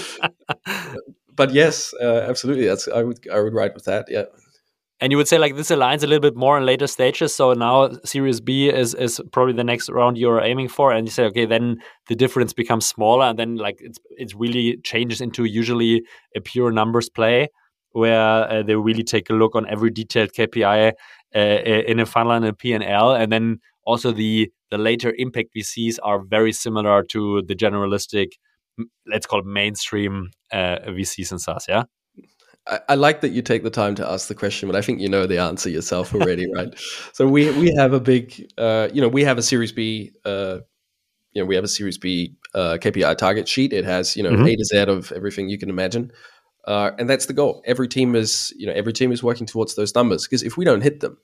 but 1.34 1.52
yes, 1.52 1.92
uh, 2.00 2.26
absolutely. 2.28 2.66
That's 2.66 2.86
I 2.86 3.02
would 3.02 3.18
I 3.32 3.40
would 3.40 3.54
ride 3.54 3.74
with 3.74 3.86
that. 3.86 4.06
Yeah. 4.08 4.26
And 5.00 5.12
you 5.12 5.16
would 5.16 5.28
say 5.28 5.38
like 5.38 5.54
this 5.54 5.70
aligns 5.70 6.02
a 6.02 6.08
little 6.08 6.20
bit 6.20 6.36
more 6.36 6.58
in 6.58 6.66
later 6.66 6.88
stages. 6.88 7.34
So 7.34 7.52
now 7.52 7.90
Series 8.04 8.40
B 8.40 8.68
is 8.68 8.94
is 8.94 9.20
probably 9.32 9.52
the 9.52 9.64
next 9.64 9.88
round 9.88 10.18
you're 10.18 10.40
aiming 10.40 10.68
for, 10.68 10.92
and 10.92 11.06
you 11.06 11.12
say 11.12 11.24
okay, 11.26 11.46
then 11.46 11.80
the 12.08 12.16
difference 12.16 12.52
becomes 12.52 12.86
smaller, 12.86 13.26
and 13.26 13.38
then 13.38 13.56
like 13.56 13.76
it's 13.80 13.98
it's 14.16 14.34
really 14.34 14.78
changes 14.84 15.20
into 15.20 15.44
usually 15.44 16.02
a 16.34 16.40
pure 16.40 16.72
numbers 16.72 17.08
play 17.08 17.48
where 17.92 18.50
uh, 18.50 18.62
they 18.62 18.74
really 18.76 19.02
take 19.04 19.30
a 19.30 19.32
look 19.32 19.54
on 19.54 19.66
every 19.68 19.90
detailed 19.90 20.32
KPI 20.32 20.92
uh, 21.34 21.38
in 21.38 22.00
a 22.00 22.06
funnel 22.06 22.32
and 22.32 22.44
a 22.44 22.52
P&L, 22.52 23.14
and 23.14 23.32
then 23.32 23.60
also 23.84 24.12
the 24.12 24.50
the 24.70 24.78
later 24.78 25.14
impact 25.16 25.50
VCs 25.56 25.98
are 26.02 26.20
very 26.22 26.52
similar 26.52 27.02
to 27.04 27.42
the 27.42 27.54
generalistic, 27.54 28.32
let's 29.06 29.26
call 29.26 29.40
it 29.40 29.46
mainstream 29.46 30.30
uh, 30.52 30.78
VCs 30.88 31.30
and 31.30 31.40
SaaS. 31.40 31.66
Yeah. 31.68 31.84
I, 32.68 32.80
I 32.90 32.94
like 32.94 33.20
that 33.22 33.30
you 33.30 33.42
take 33.42 33.62
the 33.62 33.70
time 33.70 33.94
to 33.96 34.08
ask 34.08 34.28
the 34.28 34.34
question, 34.34 34.68
but 34.68 34.76
I 34.76 34.82
think 34.82 35.00
you 35.00 35.08
know 35.08 35.26
the 35.26 35.38
answer 35.38 35.70
yourself 35.70 36.14
already, 36.14 36.50
right? 36.54 36.68
So 37.12 37.26
we 37.26 37.50
we 37.58 37.74
have 37.76 37.92
a 37.92 38.00
big, 38.00 38.50
uh, 38.58 38.88
you 38.92 39.00
know, 39.00 39.08
we 39.08 39.24
have 39.24 39.38
a 39.38 39.42
Series 39.42 39.72
B, 39.72 40.12
uh, 40.24 40.58
you 41.32 41.42
know, 41.42 41.46
we 41.46 41.54
have 41.54 41.64
a 41.64 41.68
Series 41.68 41.98
B 41.98 42.36
uh, 42.54 42.78
KPI 42.80 43.16
target 43.16 43.48
sheet. 43.48 43.72
It 43.72 43.84
has 43.84 44.16
you 44.16 44.22
know 44.22 44.30
mm-hmm. 44.30 44.46
A 44.46 44.56
to 44.56 44.64
Z 44.64 44.78
of 44.78 45.12
everything 45.12 45.48
you 45.48 45.58
can 45.58 45.70
imagine, 45.70 46.12
uh, 46.66 46.92
and 46.98 47.08
that's 47.08 47.26
the 47.26 47.32
goal. 47.32 47.62
Every 47.64 47.88
team 47.88 48.14
is, 48.14 48.52
you 48.56 48.66
know, 48.66 48.72
every 48.72 48.92
team 48.92 49.12
is 49.12 49.22
working 49.22 49.46
towards 49.46 49.74
those 49.74 49.94
numbers 49.94 50.26
because 50.26 50.42
if 50.42 50.56
we 50.56 50.64
don't 50.64 50.82
hit 50.82 51.00
them, 51.00 51.18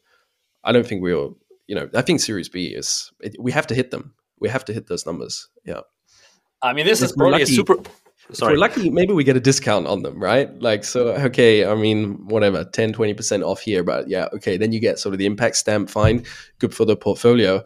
I 0.64 0.72
don't 0.72 0.87
think 0.87 1.02
we'll, 1.02 1.37
you 1.66 1.74
know, 1.74 1.88
I 1.94 2.02
think 2.02 2.20
Series 2.20 2.48
B 2.48 2.68
is 2.68 3.12
it, 3.20 3.37
we 3.38 3.52
have 3.52 3.66
to 3.68 3.74
hit 3.74 3.90
them. 3.90 4.14
We 4.40 4.48
have 4.48 4.64
to 4.66 4.72
hit 4.72 4.88
those 4.88 5.07
numbers. 5.07 5.48
Yeah. 5.64 5.80
I 6.62 6.72
mean, 6.72 6.87
this 6.87 7.02
if 7.02 7.11
is 7.11 7.12
probably 7.12 7.40
lucky, 7.40 7.42
a 7.44 7.46
super 7.46 7.76
Sorry. 8.32 8.54
We're 8.54 8.58
lucky, 8.58 8.90
maybe 8.90 9.12
we 9.12 9.22
get 9.22 9.37
a 9.37 9.40
discount 9.40 9.87
on 9.87 10.02
them, 10.02 10.22
right? 10.22 10.50
Like, 10.60 10.84
so, 10.84 11.08
okay, 11.08 11.66
I 11.66 11.74
mean, 11.74 12.26
whatever, 12.26 12.64
10, 12.64 12.94
20% 12.94 13.44
off 13.44 13.60
here, 13.60 13.84
but 13.84 14.08
yeah, 14.08 14.28
okay, 14.32 14.56
then 14.56 14.72
you 14.72 14.80
get 14.80 14.98
sort 14.98 15.12
of 15.12 15.18
the 15.18 15.26
impact 15.26 15.56
stamp, 15.56 15.90
fine, 15.90 16.24
good 16.58 16.74
for 16.74 16.87
the 16.87 16.96
portfolio. 16.96 17.62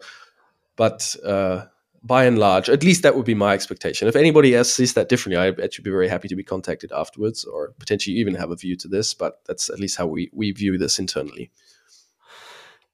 But 0.75 1.15
uh, 1.25 1.65
by 2.03 2.25
and 2.25 2.39
large, 2.39 2.69
at 2.69 2.83
least 2.83 3.03
that 3.03 3.15
would 3.15 3.25
be 3.25 3.35
my 3.35 3.53
expectation. 3.53 4.07
If 4.07 4.17
anybody 4.17 4.53
else 4.55 4.73
sees 4.73 4.93
that 4.95 5.07
differently, 5.07 5.41
I'd 5.41 5.59
actually 5.61 5.83
be 5.83 5.91
very 5.91 6.09
happy 6.09 6.27
to 6.27 6.35
be 6.35 6.43
contacted 6.43 6.91
afterwards 6.91 7.45
or 7.45 7.73
potentially 7.79 8.17
even 8.17 8.35
have 8.35 8.51
a 8.51 8.55
view 8.55 8.75
to 8.77 8.87
this, 8.87 9.13
but 9.13 9.39
that's 9.45 9.69
at 9.69 9.79
least 9.79 9.97
how 9.97 10.07
we, 10.07 10.29
we 10.33 10.51
view 10.51 10.77
this 10.77 10.99
internally. 10.99 11.51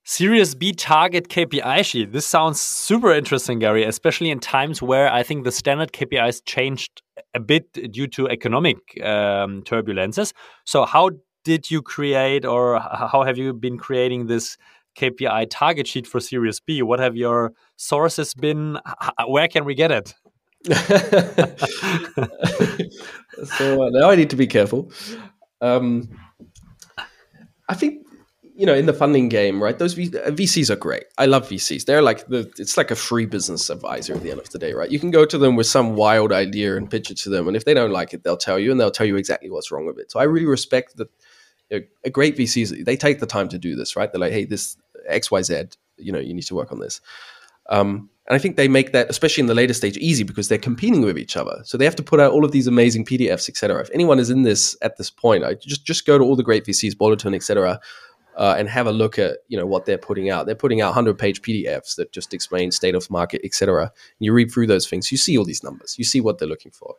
Series 0.04 0.54
B 0.54 0.72
target 0.72 1.30
KPI 1.30 1.84
sheet. 1.84 2.12
This 2.12 2.28
sounds 2.28 2.62
super 2.62 3.12
interesting, 3.12 3.58
Gary, 3.58 3.84
especially 3.84 4.30
in 4.30 4.40
times 4.40 4.80
where 4.80 5.12
I 5.12 5.24
think 5.24 5.46
the 5.46 5.52
standard 5.52 5.94
KPIs 5.94 6.46
changed 6.46 7.02
a 7.34 7.40
bit 7.40 7.92
due 7.92 8.08
to 8.08 8.28
economic 8.28 8.78
um, 9.04 9.62
turbulences. 9.64 10.34
So, 10.66 10.86
how 10.86 11.12
did 11.44 11.70
you 11.70 11.82
create 11.82 12.46
or 12.46 12.80
how 12.80 13.24
have 13.24 13.38
you 13.38 13.54
been 13.54 13.78
creating 13.78 14.28
this 14.28 14.58
KPI 14.98 15.48
target 15.50 15.88
sheet 15.88 16.08
for 16.08 16.20
Series 16.20 16.60
B? 16.60 16.82
What 16.82 17.00
have 17.00 17.16
your 17.16 17.54
sources 17.76 18.34
been? 18.34 18.80
Where 19.28 19.48
can 19.48 19.66
we 19.66 19.76
get 19.76 19.92
it? 19.92 20.14
so 23.46 23.84
uh, 23.84 23.90
now 23.92 24.10
I 24.10 24.16
need 24.16 24.32
to 24.32 24.36
be 24.36 24.48
careful. 24.48 24.92
Um, 25.62 26.10
I 27.70 27.76
think 27.76 28.05
you 28.58 28.66
know, 28.66 28.74
in 28.74 28.86
the 28.86 28.94
funding 28.94 29.28
game, 29.28 29.62
right? 29.62 29.78
Those 29.78 29.94
v- 29.94 30.10
VCs 30.10 30.70
are 30.70 30.78
great. 30.78 31.04
I 31.18 31.26
love 31.26 31.50
VCs. 31.50 31.86
They're 31.86 32.02
like 32.02 32.26
the 32.28 32.52
it's 32.58 32.78
like 32.78 32.90
a 32.90 32.96
free 32.96 33.26
business 33.26 33.70
advisor 33.70 34.14
at 34.14 34.24
the 34.24 34.32
end 34.32 34.40
of 34.40 34.50
the 34.50 34.58
day, 34.58 34.72
right? 34.74 34.90
You 34.90 34.98
can 34.98 35.12
go 35.12 35.26
to 35.26 35.38
them 35.38 35.58
with 35.58 35.68
some 35.68 35.96
wild 35.96 36.32
idea 36.32 36.78
and 36.78 36.90
pitch 36.90 37.12
it 37.12 37.18
to 37.20 37.30
them, 37.30 37.50
and 37.50 37.58
if 37.58 37.66
they 37.66 37.74
don't 37.74 37.92
like 37.92 38.14
it, 38.14 38.24
they'll 38.24 38.38
tell 38.38 38.58
you, 38.58 38.72
and 38.72 38.80
they'll 38.80 38.92
tell 38.92 39.06
you 39.06 39.18
exactly 39.18 39.50
what's 39.50 39.72
wrong 39.72 39.86
with 39.86 40.00
it. 40.00 40.10
So 40.10 40.20
I 40.20 40.24
really 40.24 40.46
respect 40.46 40.96
that. 40.98 41.10
You 41.70 41.80
know, 41.80 41.86
a 42.06 42.10
great 42.12 42.38
VCs 42.38 42.86
they 42.86 42.96
take 42.96 43.20
the 43.20 43.26
time 43.26 43.50
to 43.50 43.58
do 43.58 43.76
this, 43.76 43.96
right? 43.96 44.10
They're 44.10 44.22
like, 44.22 44.32
hey, 44.32 44.46
this 44.46 44.78
X 45.08 45.32
Y 45.32 45.42
Z, 45.42 45.64
you 45.98 46.12
know, 46.12 46.20
you 46.20 46.34
need 46.34 46.44
to 46.44 46.56
work 46.56 46.72
on 46.72 46.80
this. 46.80 47.02
Um, 47.70 48.10
and 48.28 48.36
I 48.36 48.40
think 48.40 48.56
they 48.56 48.68
make 48.68 48.92
that, 48.94 49.10
especially 49.10 49.42
in 49.42 49.48
the 49.48 49.56
later 49.56 49.74
stage, 49.74 49.98
easy 49.98 50.24
because 50.24 50.48
they're 50.48 50.58
competing 50.58 51.02
with 51.02 51.18
each 51.18 51.36
other. 51.36 51.62
So 51.64 51.78
they 51.78 51.86
have 51.86 51.96
to 51.96 52.04
put 52.04 52.20
out 52.20 52.32
all 52.32 52.46
of 52.46 52.52
these 52.52 52.68
amazing 52.68 53.06
PDFs, 53.06 53.50
etc. 53.50 53.82
If 53.82 53.90
anyone 53.94 54.20
is 54.20 54.30
in 54.30 54.44
this 54.44 54.78
at 54.82 54.98
this 54.98 55.10
point, 55.10 55.44
I 55.44 55.56
just 55.56 55.86
just 55.86 56.06
go 56.06 56.18
to 56.18 56.24
all 56.24 56.36
the 56.36 56.44
great 56.44 56.66
VCs, 56.66 56.94
Balderton, 56.94 57.36
etc 57.36 57.82
uh, 58.36 58.56
and 58.58 58.68
have 58.70 58.88
a 58.88 58.92
look 58.92 59.18
at 59.18 59.38
you 59.48 59.58
know 59.58 59.66
what 59.66 59.86
they're 59.86 59.98
putting 59.98 60.30
out. 60.30 60.46
They're 60.46 60.56
putting 60.56 60.82
out 60.82 60.88
100 60.88 61.18
page 61.18 61.42
PDFs 61.42 61.96
that 61.96 62.12
just 62.12 62.34
explain 62.34 62.72
state 62.72 62.96
of 62.96 63.08
the 63.08 63.14
market, 63.14 63.42
etc. 63.44 63.92
You 64.20 64.34
read 64.34 64.52
through 64.52 64.68
those 64.68 64.88
things, 64.88 65.12
you 65.12 65.18
see 65.18 65.38
all 65.38 65.46
these 65.46 65.64
numbers, 65.64 65.96
you 65.98 66.04
see 66.04 66.22
what 66.22 66.38
they're 66.38 66.48
looking 66.48 66.72
for. 66.72 66.96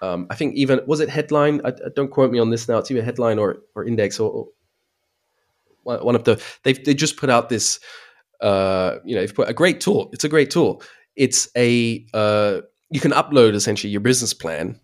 Um, 0.00 0.26
I 0.30 0.34
think 0.34 0.54
even 0.54 0.80
was 0.86 1.00
it 1.00 1.08
headline? 1.08 1.60
I, 1.64 1.72
don't 1.94 2.10
quote 2.10 2.30
me 2.30 2.38
on 2.38 2.50
this 2.50 2.68
now. 2.68 2.78
It's 2.78 2.90
either 2.90 3.02
headline 3.02 3.38
or 3.38 3.58
or 3.74 3.84
index 3.84 4.20
or, 4.20 4.30
or 4.30 4.48
one 5.82 6.14
of 6.14 6.24
the 6.24 6.42
they 6.62 6.74
they 6.74 6.94
just 6.94 7.16
put 7.16 7.30
out 7.30 7.48
this. 7.48 7.80
Uh, 8.40 8.98
you 9.04 9.16
know, 9.16 9.22
they've 9.22 9.34
put 9.34 9.48
a 9.48 9.54
great 9.54 9.80
tool. 9.80 10.10
It's 10.12 10.22
a 10.22 10.28
great 10.28 10.50
tool. 10.50 10.82
It's 11.16 11.48
a 11.56 12.06
uh, 12.14 12.60
you 12.90 13.00
can 13.00 13.10
upload 13.12 13.54
essentially 13.54 13.90
your 13.90 14.00
business 14.00 14.32
plan. 14.32 14.78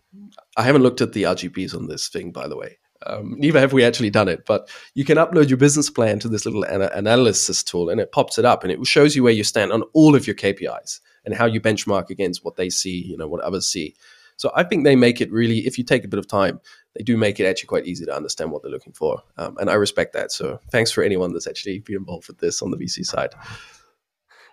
I 0.57 0.63
haven't 0.63 0.83
looked 0.83 1.01
at 1.01 1.13
the 1.13 1.25
AGBs 1.25 1.75
on 1.75 1.87
this 1.87 2.09
thing, 2.09 2.33
by 2.33 2.49
the 2.49 2.57
way. 2.57 2.79
Um, 3.07 3.35
neither 3.39 3.61
have 3.61 3.73
we 3.73 3.85
actually 3.85 4.11
done 4.11 4.29
it, 4.29 4.47
but 4.47 4.69
you 4.95 5.05
can 5.05 5.19
upload 5.19 5.49
your 5.49 5.59
business 5.59 5.91
plan 5.91 6.19
to 6.21 6.29
this 6.29 6.45
little 6.45 6.65
ana- 6.67 6.91
analysis 6.95 7.63
tool 7.63 7.91
and 7.91 8.01
it 8.01 8.13
pops 8.13 8.39
it 8.39 8.45
up 8.45 8.63
and 8.63 8.73
it 8.73 8.85
shows 8.87 9.15
you 9.15 9.23
where 9.23 9.33
you 9.33 9.45
stand 9.45 9.73
on 9.73 9.83
all 9.93 10.15
of 10.15 10.27
your 10.27 10.37
KPIs 10.37 11.01
and 11.25 11.35
how 11.35 11.47
you 11.47 11.61
benchmark 11.61 12.11
against 12.11 12.45
what 12.45 12.57
they 12.57 12.71
see, 12.71 13.05
you 13.05 13.17
know, 13.17 13.29
what 13.29 13.43
others 13.43 13.67
see. 13.67 13.95
So 14.37 14.51
I 14.55 14.65
think 14.65 14.85
they 14.85 14.97
make 14.97 15.21
it 15.21 15.31
really, 15.31 15.61
if 15.61 15.79
you 15.79 15.85
take 15.85 16.05
a 16.05 16.09
bit 16.09 16.19
of 16.19 16.27
time, 16.27 16.61
they 16.97 17.05
do 17.05 17.17
make 17.17 17.39
it 17.39 17.47
actually 17.47 17.69
quite 17.69 17.87
easy 17.87 18.05
to 18.05 18.15
understand 18.15 18.51
what 18.51 18.63
they're 18.63 18.71
looking 18.71 18.93
for. 18.93 19.23
Um, 19.37 19.57
and 19.59 19.71
I 19.71 19.75
respect 19.75 20.13
that. 20.15 20.33
So 20.33 20.61
thanks 20.71 20.91
for 20.91 21.03
anyone 21.03 21.33
that's 21.33 21.47
actually 21.47 21.81
been 21.81 21.97
involved 21.97 22.29
with 22.29 22.39
this 22.39 22.63
on 22.63 22.71
the 22.71 22.77
VC 22.77 23.05
side. 23.05 23.35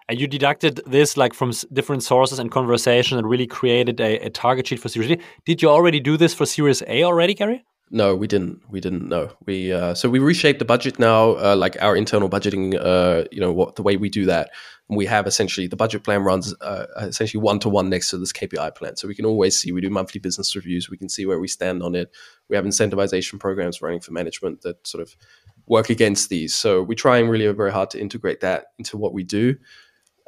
And 0.08 0.20
you 0.20 0.28
deducted 0.28 0.82
this 0.86 1.16
like 1.16 1.34
from 1.34 1.54
different 1.72 2.04
sources 2.04 2.38
and 2.38 2.52
conversation 2.52 3.18
and 3.18 3.30
really 3.30 3.48
created 3.48 4.02
a, 4.02 4.20
a 4.26 4.30
target 4.30 4.68
sheet 4.68 4.80
for 4.80 4.90
Series 4.90 5.12
A. 5.12 5.18
Did 5.46 5.62
you 5.62 5.70
already 5.70 6.00
do 6.00 6.18
this 6.18 6.34
for 6.34 6.46
Series 6.46 6.84
A 6.88 7.04
already, 7.04 7.34
Gary? 7.34 7.64
No, 7.94 8.16
we 8.16 8.26
didn't. 8.26 8.62
We 8.70 8.80
didn't 8.80 9.10
know. 9.10 9.34
We 9.46 9.74
uh, 9.74 9.94
so 9.96 10.10
we 10.10 10.20
reshaped 10.20 10.60
the 10.60 10.66
budget 10.66 10.98
now, 10.98 11.32
uh, 11.32 11.58
like 11.58 11.76
our 11.82 11.94
internal 11.94 12.30
budgeting. 12.30 12.74
Uh, 12.80 13.26
you 13.32 13.42
know 13.42 13.52
what 13.52 13.76
the 13.76 13.84
way 13.84 13.98
we 13.98 14.10
do 14.10 14.26
that. 14.28 14.50
we 14.88 15.06
have 15.06 15.28
essentially 15.28 15.68
the 15.68 15.76
budget 15.76 16.04
plan 16.04 16.24
runs 16.24 16.54
uh, 16.62 16.86
essentially 17.00 17.42
one 17.42 17.60
to 17.60 17.70
one 17.70 17.90
next 17.90 18.10
to 18.10 18.18
this 18.18 18.32
KPI 18.32 18.76
plan, 18.76 18.96
so 18.96 19.10
we 19.10 19.16
can 19.16 19.26
always 19.26 19.60
see. 19.60 19.74
We 19.74 19.82
do 19.82 19.90
monthly 19.90 20.20
business 20.20 20.56
reviews. 20.56 20.90
We 20.90 20.98
can 20.98 21.10
see 21.10 21.26
where 21.26 21.40
we 21.40 21.50
stand 21.50 21.84
on 21.84 21.94
it. 21.96 22.16
We 22.48 22.56
have 22.56 22.64
incentivization 22.64 23.42
programs 23.42 23.82
running 23.82 24.00
for 24.00 24.14
management 24.14 24.62
that 24.62 24.88
sort 24.88 25.02
of 25.02 25.14
work 25.68 25.90
against 25.90 26.30
these. 26.30 26.56
So 26.56 26.82
we 26.82 26.96
try 26.96 27.18
and 27.18 27.30
really 27.30 27.52
very 27.52 27.74
hard 27.74 27.90
to 27.92 28.00
integrate 28.00 28.40
that 28.40 28.68
into 28.80 28.98
what 28.98 29.14
we 29.14 29.24
do. 29.24 29.56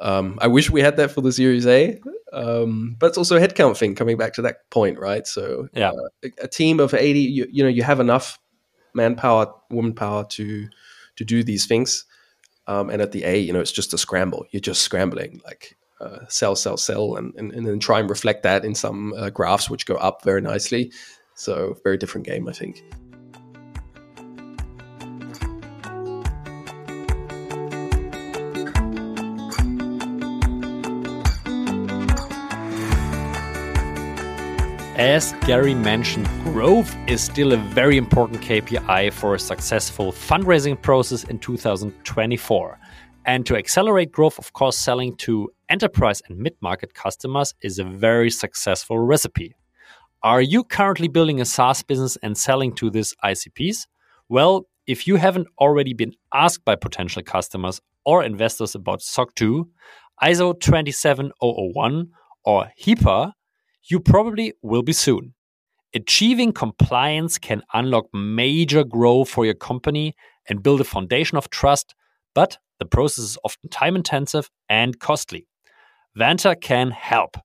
Um, 0.00 0.38
I 0.40 0.48
wish 0.48 0.70
we 0.70 0.80
had 0.80 0.96
that 0.96 1.10
for 1.10 1.20
the 1.20 1.32
Series 1.32 1.66
A, 1.66 2.00
um, 2.32 2.96
but 2.98 3.06
it's 3.06 3.18
also 3.18 3.36
a 3.36 3.40
headcount 3.40 3.76
thing. 3.76 3.94
Coming 3.94 4.16
back 4.16 4.34
to 4.34 4.42
that 4.42 4.68
point, 4.70 4.98
right? 4.98 5.26
So, 5.26 5.68
yeah, 5.72 5.90
uh, 5.90 6.08
a, 6.24 6.44
a, 6.44 6.48
team 6.48 6.80
of 6.80 6.94
eighty, 6.94 7.20
you, 7.20 7.46
you, 7.50 7.62
know, 7.62 7.68
you 7.68 7.82
have 7.82 8.00
enough 8.00 8.38
manpower, 8.92 9.52
woman 9.70 9.94
power 9.94 10.24
to 10.30 10.68
to 11.16 11.24
do 11.24 11.42
these 11.42 11.66
things. 11.66 12.04
Um, 12.66 12.90
and 12.90 13.02
at 13.02 13.12
the 13.12 13.24
A, 13.24 13.38
you 13.38 13.52
know, 13.52 13.60
it's 13.60 13.72
just 13.72 13.92
a 13.92 13.98
scramble. 13.98 14.46
You're 14.50 14.60
just 14.60 14.82
scrambling, 14.82 15.40
like 15.44 15.76
uh, 16.00 16.20
sell, 16.28 16.56
sell, 16.56 16.76
sell, 16.76 17.16
and, 17.16 17.34
and, 17.36 17.52
and 17.52 17.66
then 17.66 17.78
try 17.78 18.00
and 18.00 18.08
reflect 18.08 18.42
that 18.42 18.64
in 18.64 18.74
some 18.74 19.12
uh, 19.14 19.30
graphs 19.30 19.68
which 19.68 19.86
go 19.86 19.96
up 19.96 20.24
very 20.24 20.40
nicely. 20.40 20.92
So, 21.34 21.76
very 21.82 21.98
different 21.98 22.26
game, 22.26 22.48
I 22.48 22.52
think. 22.52 22.82
As 35.04 35.34
Gary 35.42 35.74
mentioned, 35.74 36.26
growth 36.44 36.96
is 37.06 37.22
still 37.22 37.52
a 37.52 37.58
very 37.58 37.98
important 37.98 38.40
KPI 38.40 39.12
for 39.12 39.34
a 39.34 39.38
successful 39.38 40.12
fundraising 40.12 40.80
process 40.80 41.24
in 41.24 41.38
2024. 41.40 42.78
And 43.26 43.44
to 43.44 43.54
accelerate 43.54 44.12
growth, 44.12 44.38
of 44.38 44.54
course, 44.54 44.78
selling 44.78 45.14
to 45.16 45.50
enterprise 45.68 46.22
and 46.26 46.38
mid 46.38 46.54
market 46.62 46.94
customers 46.94 47.52
is 47.60 47.78
a 47.78 47.84
very 47.84 48.30
successful 48.30 48.98
recipe. 48.98 49.54
Are 50.22 50.40
you 50.40 50.64
currently 50.64 51.08
building 51.08 51.38
a 51.38 51.44
SaaS 51.44 51.82
business 51.82 52.16
and 52.22 52.34
selling 52.34 52.74
to 52.76 52.88
these 52.88 53.14
ICPs? 53.22 53.86
Well, 54.30 54.66
if 54.86 55.06
you 55.06 55.16
haven't 55.16 55.48
already 55.58 55.92
been 55.92 56.14
asked 56.32 56.64
by 56.64 56.76
potential 56.76 57.22
customers 57.22 57.78
or 58.06 58.24
investors 58.24 58.74
about 58.74 59.02
SOC 59.02 59.34
2, 59.34 59.68
ISO 60.22 60.58
27001, 60.58 62.08
or 62.46 62.70
HIPAA, 62.82 63.32
you 63.86 64.00
probably 64.00 64.54
will 64.62 64.82
be 64.82 64.92
soon. 64.92 65.34
Achieving 65.94 66.52
compliance 66.52 67.38
can 67.38 67.62
unlock 67.72 68.06
major 68.12 68.82
growth 68.82 69.28
for 69.28 69.44
your 69.44 69.54
company 69.54 70.14
and 70.48 70.62
build 70.62 70.80
a 70.80 70.84
foundation 70.84 71.38
of 71.38 71.50
trust, 71.50 71.94
but 72.34 72.58
the 72.78 72.84
process 72.84 73.24
is 73.24 73.38
often 73.44 73.70
time 73.70 73.94
intensive 73.94 74.50
and 74.68 74.98
costly. 74.98 75.46
Vanta 76.18 76.60
can 76.60 76.90
help. 76.90 77.36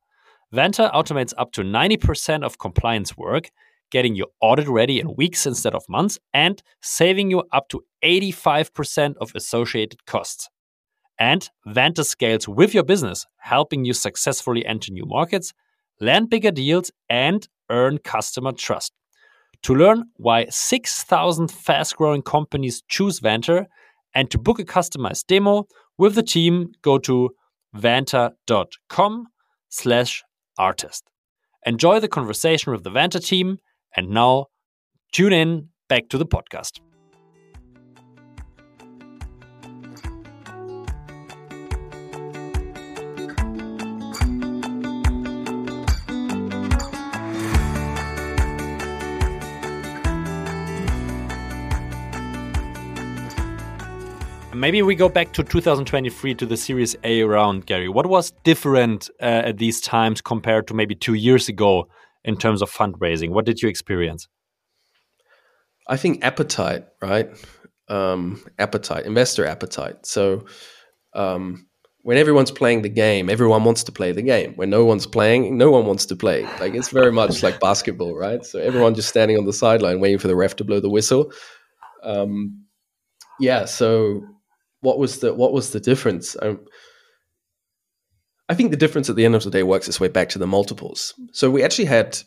Vanta 0.53 0.91
automates 0.93 1.33
up 1.37 1.51
to 1.51 1.61
90% 1.61 2.43
of 2.43 2.57
compliance 2.57 3.15
work, 3.15 3.49
getting 3.91 4.15
your 4.15 4.27
audit 4.41 4.67
ready 4.67 4.99
in 4.99 5.15
weeks 5.15 5.45
instead 5.45 5.75
of 5.75 5.87
months, 5.87 6.17
and 6.33 6.63
saving 6.81 7.29
you 7.29 7.43
up 7.51 7.69
to 7.69 7.83
85% 8.03 9.15
of 9.17 9.31
associated 9.35 10.05
costs. 10.05 10.49
And 11.19 11.47
Vanta 11.67 12.03
scales 12.03 12.47
with 12.47 12.73
your 12.73 12.83
business, 12.83 13.27
helping 13.37 13.85
you 13.85 13.93
successfully 13.93 14.65
enter 14.65 14.91
new 14.91 15.05
markets, 15.05 15.53
land 15.99 16.29
bigger 16.29 16.51
deals, 16.51 16.91
and 17.09 17.47
earn 17.69 17.97
customer 17.99 18.51
trust. 18.51 18.93
To 19.63 19.75
learn 19.75 20.05
why 20.15 20.45
6,000 20.49 21.51
fast 21.51 21.97
growing 21.97 22.21
companies 22.21 22.81
choose 22.87 23.19
Vanta 23.19 23.65
and 24.15 24.31
to 24.31 24.37
book 24.37 24.59
a 24.59 24.63
customized 24.63 25.27
demo 25.27 25.67
with 25.97 26.15
the 26.15 26.23
team, 26.23 26.71
go 26.81 26.97
to 26.99 27.31
vanta.com 27.75 29.27
slash 29.69 30.23
artist. 30.57 31.03
Enjoy 31.65 31.99
the 31.99 32.07
conversation 32.07 32.71
with 32.71 32.83
the 32.83 32.89
Vanta 32.89 33.23
team 33.23 33.57
and 33.95 34.09
now 34.09 34.47
tune 35.11 35.33
in 35.33 35.69
back 35.89 36.07
to 36.09 36.17
the 36.17 36.25
podcast. 36.25 36.79
Maybe 54.59 54.81
we 54.81 54.93
go 54.93 55.07
back 55.07 55.31
to 55.33 55.43
2023 55.43 56.35
to 56.35 56.45
the 56.45 56.57
Series 56.57 56.93
A 57.05 57.23
round, 57.23 57.65
Gary. 57.65 57.87
What 57.87 58.07
was 58.07 58.31
different 58.43 59.09
uh, 59.21 59.43
at 59.45 59.57
these 59.57 59.79
times 59.79 60.19
compared 60.19 60.67
to 60.67 60.73
maybe 60.73 60.95
two 60.95 61.13
years 61.13 61.47
ago 61.47 61.87
in 62.25 62.35
terms 62.35 62.61
of 62.61 62.69
fundraising? 62.69 63.29
What 63.29 63.45
did 63.45 63.61
you 63.61 63.69
experience? 63.69 64.27
I 65.87 65.95
think 65.95 66.25
appetite, 66.25 66.87
right? 67.01 67.29
Um, 67.87 68.43
appetite, 68.59 69.05
investor 69.05 69.45
appetite. 69.45 70.05
So 70.05 70.43
um, 71.13 71.65
when 72.01 72.17
everyone's 72.17 72.51
playing 72.51 72.81
the 72.81 72.89
game, 72.89 73.29
everyone 73.29 73.63
wants 73.63 73.85
to 73.85 73.93
play 73.93 74.11
the 74.11 74.21
game. 74.21 74.55
When 74.57 74.69
no 74.69 74.83
one's 74.83 75.07
playing, 75.07 75.57
no 75.57 75.71
one 75.71 75.85
wants 75.85 76.05
to 76.07 76.17
play. 76.17 76.43
Like 76.59 76.75
it's 76.75 76.89
very 76.89 77.13
much 77.13 77.43
like 77.43 77.61
basketball, 77.61 78.13
right? 78.13 78.45
So 78.45 78.59
everyone 78.59 78.93
just 78.93 79.07
standing 79.07 79.37
on 79.37 79.45
the 79.45 79.53
sideline 79.53 80.01
waiting 80.01 80.19
for 80.19 80.27
the 80.27 80.35
ref 80.35 80.57
to 80.57 80.65
blow 80.65 80.81
the 80.81 80.89
whistle. 80.89 81.31
Um, 82.03 82.65
yeah, 83.39 83.63
so 83.63 84.21
what 84.81 84.97
was 84.97 85.19
the 85.19 85.33
what 85.33 85.53
was 85.53 85.71
the 85.71 85.79
difference? 85.79 86.35
Um, 86.41 86.59
I 88.47 88.55
think 88.55 88.71
the 88.71 88.77
difference 88.77 89.09
at 89.09 89.15
the 89.15 89.25
end 89.25 89.35
of 89.35 89.43
the 89.43 89.51
day 89.51 89.63
works 89.63 89.87
its 89.87 89.99
way 89.99 90.07
back 90.07 90.29
to 90.29 90.39
the 90.39 90.47
multiples. 90.47 91.13
So 91.33 91.51
we 91.51 91.63
actually 91.63 91.85
had 91.85 92.17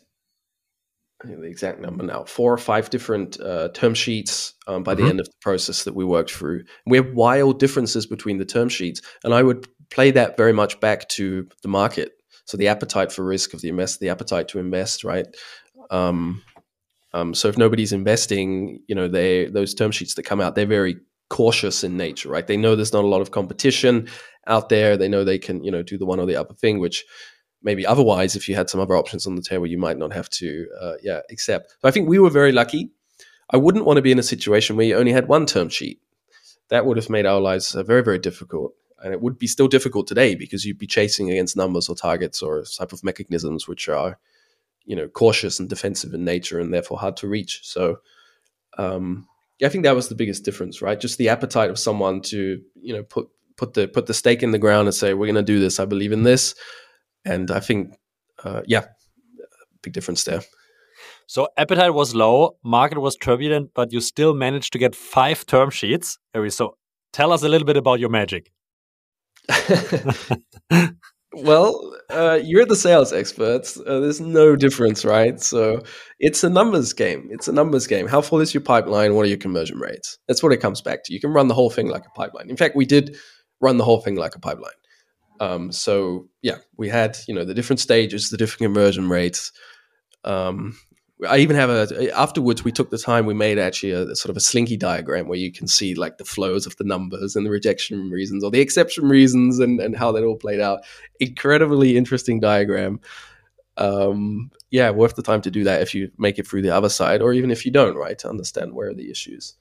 the 1.23 1.43
exact 1.43 1.79
number 1.79 2.03
now 2.03 2.23
four 2.25 2.51
or 2.51 2.57
five 2.57 2.89
different 2.89 3.39
uh, 3.39 3.69
term 3.69 3.93
sheets 3.93 4.53
um, 4.67 4.83
by 4.83 4.93
mm-hmm. 4.93 5.03
the 5.03 5.09
end 5.09 5.19
of 5.19 5.25
the 5.25 5.35
process 5.41 5.83
that 5.83 5.95
we 5.95 6.05
worked 6.05 6.31
through. 6.31 6.63
We 6.85 6.97
have 6.97 7.13
wild 7.13 7.59
differences 7.59 8.05
between 8.05 8.37
the 8.37 8.45
term 8.45 8.69
sheets, 8.69 9.01
and 9.23 9.33
I 9.33 9.43
would 9.43 9.67
play 9.89 10.11
that 10.11 10.37
very 10.37 10.53
much 10.53 10.79
back 10.79 11.07
to 11.09 11.47
the 11.61 11.67
market. 11.67 12.11
So 12.45 12.57
the 12.57 12.67
appetite 12.67 13.11
for 13.11 13.23
risk 13.23 13.53
of 13.53 13.61
the 13.61 13.69
investor, 13.69 13.99
the 13.99 14.09
appetite 14.09 14.49
to 14.49 14.59
invest, 14.59 15.03
right? 15.03 15.27
Um, 15.89 16.41
um, 17.13 17.33
so 17.33 17.47
if 17.47 17.57
nobody's 17.57 17.93
investing, 17.93 18.81
you 18.87 18.95
know, 18.95 19.07
they 19.07 19.45
those 19.45 19.73
term 19.73 19.91
sheets 19.91 20.15
that 20.15 20.23
come 20.23 20.41
out, 20.41 20.55
they're 20.55 20.65
very 20.65 20.97
cautious 21.33 21.83
in 21.83 21.97
nature, 21.97 22.29
right? 22.29 22.45
They 22.45 22.57
know 22.57 22.75
there's 22.75 22.93
not 22.93 23.03
a 23.03 23.07
lot 23.07 23.21
of 23.21 23.31
competition 23.31 24.07
out 24.45 24.69
there. 24.69 24.95
They 24.95 25.07
know 25.07 25.23
they 25.23 25.39
can, 25.39 25.63
you 25.63 25.71
know, 25.71 25.81
do 25.81 25.97
the 25.97 26.05
one 26.05 26.19
or 26.19 26.27
the 26.27 26.35
other 26.35 26.53
thing, 26.53 26.79
which 26.79 27.03
maybe 27.63 27.87
otherwise, 27.87 28.35
if 28.35 28.47
you 28.47 28.55
had 28.55 28.69
some 28.69 28.79
other 28.79 28.95
options 28.95 29.25
on 29.25 29.35
the 29.35 29.41
table, 29.41 29.65
you 29.65 29.79
might 29.79 29.97
not 29.97 30.13
have 30.13 30.29
to, 30.29 30.67
uh, 30.79 30.93
yeah, 31.01 31.21
accept. 31.31 31.71
So 31.81 31.87
I 31.87 31.91
think 31.91 32.07
we 32.07 32.19
were 32.19 32.29
very 32.29 32.51
lucky. 32.51 32.91
I 33.49 33.57
wouldn't 33.57 33.85
want 33.85 33.97
to 33.97 34.03
be 34.03 34.11
in 34.11 34.19
a 34.19 34.23
situation 34.23 34.75
where 34.75 34.85
you 34.85 34.95
only 34.95 35.11
had 35.11 35.27
one 35.27 35.47
term 35.47 35.69
sheet. 35.69 35.99
That 36.69 36.85
would 36.85 36.97
have 36.97 37.09
made 37.09 37.25
our 37.25 37.41
lives 37.41 37.75
uh, 37.75 37.81
very, 37.81 38.03
very 38.03 38.19
difficult. 38.19 38.73
And 39.03 39.11
it 39.11 39.21
would 39.21 39.39
be 39.39 39.47
still 39.47 39.67
difficult 39.67 40.05
today 40.05 40.35
because 40.35 40.65
you'd 40.65 40.77
be 40.77 40.87
chasing 40.87 41.31
against 41.31 41.57
numbers 41.57 41.89
or 41.89 41.95
targets 41.95 42.43
or 42.43 42.63
type 42.77 42.93
of 42.93 43.03
mechanisms 43.03 43.67
which 43.67 43.89
are, 43.89 44.19
you 44.85 44.95
know, 44.95 45.07
cautious 45.07 45.59
and 45.59 45.67
defensive 45.67 46.13
in 46.13 46.23
nature 46.23 46.59
and 46.59 46.71
therefore 46.71 46.99
hard 46.99 47.17
to 47.17 47.27
reach. 47.27 47.61
So, 47.63 47.97
um, 48.77 49.27
I 49.63 49.69
think 49.69 49.83
that 49.83 49.95
was 49.95 50.09
the 50.09 50.15
biggest 50.15 50.43
difference, 50.43 50.81
right? 50.81 50.99
Just 50.99 51.17
the 51.17 51.29
appetite 51.29 51.69
of 51.69 51.79
someone 51.79 52.21
to, 52.21 52.61
you 52.81 52.93
know, 52.93 53.03
put 53.03 53.27
put 53.57 53.73
the 53.73 53.87
put 53.87 54.05
the 54.07 54.13
stake 54.13 54.43
in 54.43 54.51
the 54.51 54.59
ground 54.59 54.87
and 54.87 54.95
say, 54.95 55.13
"We're 55.13 55.27
going 55.27 55.35
to 55.35 55.53
do 55.53 55.59
this. 55.59 55.79
I 55.79 55.85
believe 55.85 56.11
in 56.11 56.23
this." 56.23 56.55
And 57.25 57.51
I 57.51 57.59
think, 57.59 57.95
uh, 58.43 58.61
yeah, 58.65 58.85
big 59.81 59.93
difference 59.93 60.23
there. 60.23 60.41
So 61.27 61.47
appetite 61.57 61.93
was 61.93 62.13
low, 62.13 62.57
market 62.63 62.99
was 62.99 63.15
turbulent, 63.15 63.71
but 63.73 63.93
you 63.93 64.01
still 64.01 64.33
managed 64.33 64.73
to 64.73 64.79
get 64.79 64.95
five 64.95 65.45
term 65.45 65.69
sheets. 65.69 66.17
So 66.49 66.77
tell 67.13 67.31
us 67.31 67.43
a 67.43 67.49
little 67.49 67.65
bit 67.65 67.77
about 67.77 67.99
your 67.99 68.09
magic. 68.09 68.51
Well, 71.35 71.95
uh, 72.11 72.39
you're 72.43 72.65
the 72.65 72.75
sales 72.75 73.11
experts. 73.11 73.79
Uh, 73.79 73.99
there's 73.99 74.21
no 74.21 74.55
difference, 74.55 75.03
right? 75.03 75.41
So 75.41 75.81
it's 76.19 76.43
a 76.43 76.49
numbers 76.49 76.93
game. 76.93 77.27
It's 77.31 77.47
a 77.47 77.51
numbers 77.51 77.87
game. 77.87 78.07
How 78.07 78.21
full 78.21 78.39
is 78.39 78.53
your 78.53 78.61
pipeline? 78.61 79.15
What 79.15 79.25
are 79.25 79.29
your 79.29 79.37
conversion 79.37 79.79
rates? 79.79 80.19
That's 80.27 80.43
what 80.43 80.51
it 80.51 80.57
comes 80.57 80.81
back 80.81 81.03
to. 81.05 81.13
You 81.13 81.19
can 81.19 81.31
run 81.31 81.47
the 81.47 81.55
whole 81.55 81.71
thing 81.71 81.87
like 81.89 82.05
a 82.05 82.11
pipeline. 82.11 82.49
In 82.49 82.57
fact, 82.57 82.75
we 82.75 82.85
did 82.85 83.15
run 83.61 83.77
the 83.77 83.83
whole 83.83 83.99
thing 83.99 84.15
like 84.15 84.35
a 84.35 84.39
pipeline. 84.39 84.73
Um, 85.39 85.71
so 85.71 86.27
yeah, 86.43 86.57
we 86.77 86.87
had 86.87 87.17
you 87.27 87.33
know 87.33 87.43
the 87.43 87.55
different 87.55 87.79
stages, 87.79 88.29
the 88.29 88.37
different 88.37 88.59
conversion 88.73 89.09
rates. 89.09 89.51
Um, 90.23 90.77
I 91.27 91.37
even 91.37 91.55
have 91.55 91.69
a 91.69 92.17
afterwards 92.17 92.63
we 92.63 92.71
took 92.71 92.89
the 92.89 92.97
time 92.97 93.25
we 93.25 93.33
made 93.33 93.59
actually 93.59 93.91
a, 93.91 94.03
a, 94.03 94.15
sort 94.15 94.29
of 94.29 94.37
a 94.37 94.41
Sankey 94.41 94.77
diagram 94.77 95.27
where 95.27 95.37
you 95.37 95.51
can 95.51 95.67
see 95.67 95.95
like 95.95 96.17
the 96.17 96.25
flows 96.25 96.65
of 96.65 96.75
the 96.77 96.83
numbers 96.83 97.35
and 97.35 97.45
the 97.45 97.49
rejection 97.49 98.09
reasons 98.09 98.43
or 98.43 98.51
the 98.51 98.59
exception 98.59 99.07
reasons 99.07 99.59
and, 99.59 99.79
and 99.79 99.95
how 99.95 100.11
that 100.11 100.23
all 100.23 100.35
played 100.35 100.59
out. 100.59 100.81
Incredibly 101.19 101.97
interesting 101.97 102.39
diagram. 102.39 102.99
Um, 103.77 104.51
yeah, 104.69 104.89
worth 104.91 105.15
the 105.15 105.23
time 105.23 105.41
to 105.41 105.51
do 105.51 105.63
that 105.63 105.81
if 105.81 105.93
you 105.95 106.11
make 106.17 106.37
it 106.39 106.47
through 106.47 106.61
the 106.61 106.75
other 106.75 106.89
side 106.89 107.21
or 107.21 107.33
even 107.33 107.51
if 107.51 107.65
you 107.65 107.71
don't, 107.71 107.95
right? 107.95 108.17
To 108.19 108.29
understand 108.29 108.73
where 108.73 108.89
are 108.89 108.93
the 108.93 109.09
issues. 109.09 109.55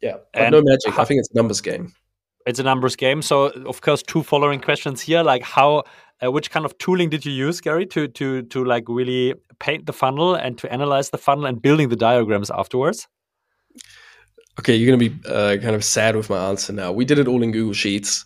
Yeah, 0.00 0.18
no 0.34 0.62
magic. 0.62 0.94
How, 0.94 1.02
I 1.02 1.04
think 1.04 1.18
it's 1.18 1.30
a 1.32 1.36
numbers 1.36 1.60
game. 1.60 1.92
It's 2.48 2.58
a 2.58 2.62
numbers 2.62 2.96
game. 2.96 3.20
So 3.20 3.50
of 3.66 3.82
course, 3.82 4.02
two 4.02 4.22
following 4.22 4.60
questions 4.60 5.02
here, 5.02 5.22
like 5.22 5.42
how 5.42 5.84
uh, 6.24 6.32
which 6.32 6.50
kind 6.50 6.64
of 6.64 6.76
tooling 6.78 7.10
did 7.10 7.26
you 7.26 7.32
use, 7.32 7.60
Gary, 7.60 7.84
to 7.86 8.08
to 8.08 8.42
to 8.42 8.64
like 8.64 8.84
really 8.88 9.34
paint 9.58 9.84
the 9.84 9.92
funnel 9.92 10.34
and 10.34 10.56
to 10.58 10.72
analyze 10.72 11.10
the 11.10 11.18
funnel 11.18 11.44
and 11.44 11.60
building 11.60 11.90
the 11.90 11.96
diagrams 11.96 12.50
afterwards? 12.50 13.06
Okay, 14.58 14.74
you're 14.74 14.90
gonna 14.90 15.10
be 15.10 15.14
uh, 15.28 15.58
kind 15.60 15.76
of 15.76 15.84
sad 15.84 16.16
with 16.16 16.30
my 16.30 16.48
answer 16.48 16.72
now. 16.72 16.90
We 16.90 17.04
did 17.04 17.18
it 17.18 17.28
all 17.28 17.42
in 17.42 17.52
Google 17.52 17.74
Sheets. 17.74 18.24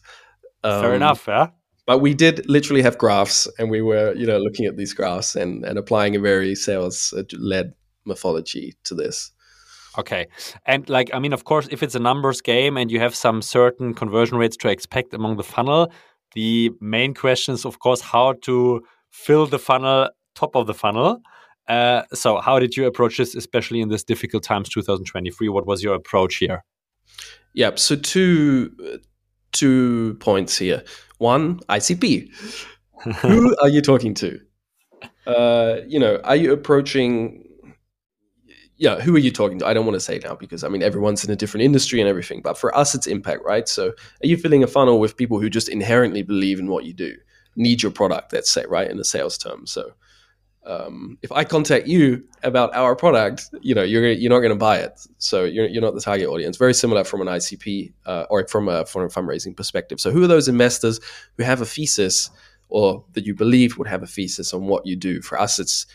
Um, 0.63 0.83
Fair 0.83 0.95
enough, 0.95 1.27
yeah. 1.27 1.49
But 1.85 1.99
we 1.99 2.15
did 2.15 2.49
literally 2.49 2.83
have 2.83 2.97
graphs, 2.99 3.49
and 3.59 3.71
we 3.71 3.83
were, 3.83 4.15
you 4.15 4.25
know, 4.25 4.39
looking 4.39 4.67
at 4.67 4.77
these 4.77 4.95
graphs 4.95 5.35
and 5.35 5.65
and 5.65 5.79
applying 5.79 6.15
a 6.15 6.21
very 6.21 6.55
sales 6.55 7.13
led 7.33 7.75
methodology 8.07 8.75
to 8.85 8.95
this. 8.95 9.32
Okay. 9.99 10.27
And 10.67 10.89
like, 10.89 11.11
I 11.13 11.19
mean, 11.19 11.33
of 11.33 11.45
course, 11.45 11.69
if 11.71 11.83
it's 11.83 11.95
a 11.95 11.99
numbers 12.01 12.41
game 12.41 12.77
and 12.77 12.91
you 12.91 12.99
have 13.01 13.15
some 13.15 13.43
certain 13.43 13.95
conversion 13.95 14.39
rates 14.39 14.57
to 14.59 14.69
expect 14.69 15.13
among 15.13 15.37
the 15.37 15.43
funnel, 15.43 15.93
the 16.35 16.71
main 16.81 17.15
question 17.15 17.55
is, 17.55 17.65
of 17.65 17.79
course, 17.79 18.01
how 18.01 18.35
to 18.43 18.83
fill 19.11 19.47
the 19.47 19.59
funnel, 19.59 20.09
top 20.35 20.57
of 20.57 20.67
the 20.67 20.75
funnel. 20.75 21.21
Uh, 21.69 22.03
so, 22.13 22.41
how 22.41 22.59
did 22.59 22.77
you 22.77 22.87
approach 22.87 23.19
this, 23.19 23.35
especially 23.35 23.81
in 23.81 23.89
this 23.89 24.03
difficult 24.03 24.43
times, 24.43 24.69
2023? 24.71 25.49
What 25.49 25.67
was 25.67 25.83
your 25.83 25.95
approach 25.95 26.37
here? 26.37 26.65
Yeah, 27.55 27.73
so 27.77 27.97
two 27.97 29.01
two 29.53 30.17
points 30.21 30.59
here. 30.59 30.83
One, 31.19 31.61
ICP. 31.69 32.31
Who 33.21 33.57
are 33.61 33.69
you 33.69 33.81
talking 33.83 34.15
to? 34.15 34.41
Uh, 35.27 35.77
you 35.87 35.99
know, 35.99 36.21
are 36.25 36.37
you 36.37 36.53
approaching 36.53 37.42
yeah, 38.83 38.99
who 38.99 39.15
are 39.15 39.21
you 39.21 39.31
talking 39.31 39.61
to? 39.61 39.67
I 39.67 39.75
don't 39.75 39.87
want 39.87 39.95
to 39.95 40.01
say 40.01 40.19
now 40.25 40.35
because 40.35 40.65
I 40.65 40.69
mean 40.69 40.83
everyone's 40.83 41.25
in 41.25 41.31
a 41.31 41.37
different 41.37 41.63
industry 41.63 42.01
and 42.01 42.09
everything. 42.09 42.43
But 42.43 42.59
for 42.59 42.77
us, 42.77 42.97
it's 42.97 43.07
impact, 43.07 43.45
right? 43.45 43.69
So 43.69 43.91
are 43.91 44.27
you 44.27 44.37
filling 44.37 44.65
a 44.65 44.67
funnel 44.67 44.99
with 44.99 45.17
people 45.17 45.39
who 45.39 45.49
just 45.49 45.69
inherently 45.69 46.23
believe 46.23 46.59
in 46.59 46.67
what 46.67 46.85
you 46.85 46.93
do, 46.93 47.15
need 47.55 47.81
your 47.81 47.93
product? 47.93 48.33
Let's 48.33 48.51
say, 48.51 48.65
right, 48.69 48.91
in 48.91 48.97
the 48.97 49.05
sales 49.05 49.39
term. 49.39 49.69
So 49.69 49.93
um, 50.67 51.17
if 51.23 51.31
I 51.31 51.45
contact 51.45 51.87
you 51.87 52.25
about 52.43 52.75
our 52.75 52.97
product, 52.97 53.51
you 53.61 53.73
know 53.73 53.85
you're 53.85 54.11
you're 54.11 54.31
not 54.33 54.41
going 54.41 54.51
to 54.51 54.59
buy 54.59 54.79
it. 54.79 55.01
So 55.19 55.45
you're 55.45 55.69
you're 55.69 55.81
not 55.81 55.95
the 55.95 56.01
target 56.01 56.29
audience. 56.29 56.57
Very 56.57 56.75
similar 56.75 57.05
from 57.05 57.21
an 57.21 57.29
ICP 57.29 57.93
uh, 58.07 58.25
or 58.31 58.49
from 58.49 58.69
a 58.69 58.85
from 58.85 59.03
a 59.05 59.09
fundraising 59.09 59.57
perspective. 59.57 60.01
So 60.01 60.11
who 60.11 60.25
are 60.25 60.29
those 60.29 60.49
investors 60.49 60.99
who 61.37 61.45
have 61.45 61.61
a 61.61 61.67
thesis 61.67 62.31
or 62.69 63.05
that 63.13 63.27
you 63.27 63.35
believe 63.37 63.79
would 63.79 63.87
have 63.87 64.03
a 64.03 64.09
thesis 64.09 64.53
on 64.53 64.67
what 64.67 64.87
you 64.87 64.97
do? 64.97 65.23
For 65.23 65.41
us, 65.41 65.61
it's 65.61 65.87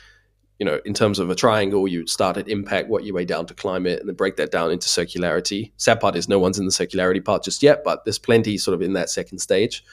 you 0.60 0.65
know, 0.65 0.80
in 0.86 0.93
terms 0.93 1.20
of 1.20 1.30
a 1.30 1.36
triangle, 1.36 1.88
you 1.88 2.08
start 2.08 2.38
at 2.38 2.48
impact, 2.48 2.89
work 2.89 3.04
your 3.04 3.13
way 3.15 3.26
down 3.26 3.46
to 3.46 3.54
climate, 3.54 4.00
and 4.00 4.10
then 4.10 4.15
break 4.15 4.38
that 4.38 4.52
down 4.52 4.72
into 4.72 4.88
circularity. 4.88 5.72
Sad 5.78 6.00
part 6.00 6.15
is 6.15 6.28
no 6.28 6.39
one's 6.39 6.58
in 6.58 6.65
the 6.65 6.72
circularity 6.72 7.24
part 7.24 7.43
just 7.43 7.62
yet, 7.62 7.84
but 7.84 8.04
there's 8.06 8.20
plenty 8.20 8.58
sort 8.58 8.74
of 8.74 8.82
in 8.82 8.93
that 8.93 9.10
second 9.10 9.39
stage. 9.39 9.84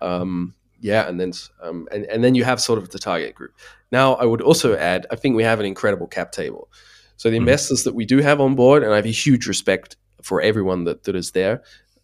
Um, 0.00 0.54
yeah, 0.80 1.08
and 1.08 1.18
then 1.18 1.32
um, 1.62 1.88
and 1.90 2.04
and 2.04 2.22
then 2.22 2.34
you 2.34 2.44
have 2.44 2.60
sort 2.60 2.78
of 2.78 2.90
the 2.90 2.98
target 2.98 3.34
group. 3.34 3.52
Now, 3.90 4.14
I 4.14 4.24
would 4.24 4.42
also 4.42 4.76
add, 4.76 5.06
I 5.10 5.16
think 5.16 5.36
we 5.36 5.42
have 5.42 5.60
an 5.60 5.66
incredible 5.66 6.06
cap 6.06 6.32
table. 6.32 6.68
So 7.16 7.30
the 7.30 7.36
mm-hmm. 7.36 7.42
investors 7.42 7.84
that 7.84 7.94
we 7.94 8.04
do 8.04 8.18
have 8.18 8.40
on 8.40 8.54
board, 8.54 8.82
and 8.82 8.92
I 8.92 8.96
have 8.96 9.06
a 9.06 9.10
huge 9.10 9.46
respect 9.46 9.96
for 10.22 10.40
everyone 10.40 10.84
that, 10.84 11.04
that 11.04 11.16
is 11.16 11.30
there. 11.32 11.62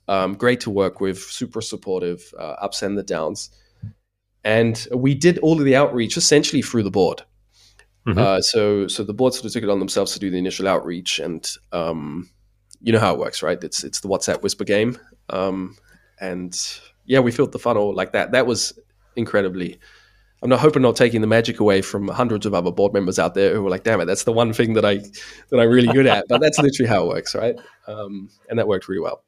Um, 0.08 0.34
great 0.34 0.60
to 0.60 0.70
work 0.70 1.00
with, 1.00 1.18
super 1.18 1.60
supportive, 1.60 2.32
uh, 2.38 2.56
ups 2.60 2.82
and 2.82 2.96
the 2.96 3.02
downs. 3.02 3.50
And 4.44 4.86
we 4.92 5.14
did 5.14 5.38
all 5.38 5.58
of 5.58 5.64
the 5.64 5.76
outreach 5.76 6.16
essentially 6.16 6.62
through 6.62 6.82
the 6.82 6.90
board. 6.90 7.22
Mm-hmm. 8.06 8.18
Uh, 8.18 8.40
so, 8.40 8.88
so 8.88 9.04
the 9.04 9.14
board 9.14 9.32
sort 9.34 9.46
of 9.46 9.52
took 9.52 9.62
it 9.62 9.68
on 9.68 9.78
themselves 9.78 10.12
to 10.12 10.18
do 10.18 10.30
the 10.30 10.38
initial 10.38 10.66
outreach, 10.66 11.20
and 11.20 11.48
um, 11.72 12.28
you 12.80 12.92
know 12.92 12.98
how 12.98 13.12
it 13.14 13.18
works, 13.18 13.42
right? 13.42 13.62
It's 13.62 13.84
it's 13.84 14.00
the 14.00 14.08
WhatsApp 14.08 14.42
whisper 14.42 14.64
game, 14.64 14.98
um, 15.30 15.76
and 16.20 16.58
yeah, 17.04 17.20
we 17.20 17.30
filled 17.30 17.52
the 17.52 17.58
funnel 17.60 17.94
like 17.94 18.12
that. 18.12 18.32
That 18.32 18.46
was 18.46 18.78
incredibly. 19.14 19.78
I'm 20.42 20.50
not 20.50 20.58
hoping 20.58 20.82
not 20.82 20.96
taking 20.96 21.20
the 21.20 21.28
magic 21.28 21.60
away 21.60 21.82
from 21.82 22.08
hundreds 22.08 22.46
of 22.46 22.54
other 22.54 22.72
board 22.72 22.92
members 22.92 23.20
out 23.20 23.34
there 23.34 23.54
who 23.54 23.62
were 23.62 23.70
like, 23.70 23.84
"Damn 23.84 24.00
it, 24.00 24.06
that's 24.06 24.24
the 24.24 24.32
one 24.32 24.52
thing 24.52 24.74
that 24.74 24.84
I 24.84 24.96
that 24.96 25.60
I'm 25.60 25.68
really 25.68 25.92
good 25.92 26.06
at." 26.06 26.24
But 26.28 26.40
that's 26.40 26.58
literally 26.58 26.88
how 26.88 27.04
it 27.04 27.08
works, 27.08 27.36
right? 27.36 27.54
Um, 27.86 28.28
and 28.50 28.58
that 28.58 28.66
worked 28.66 28.88
really 28.88 29.02
well. 29.02 29.22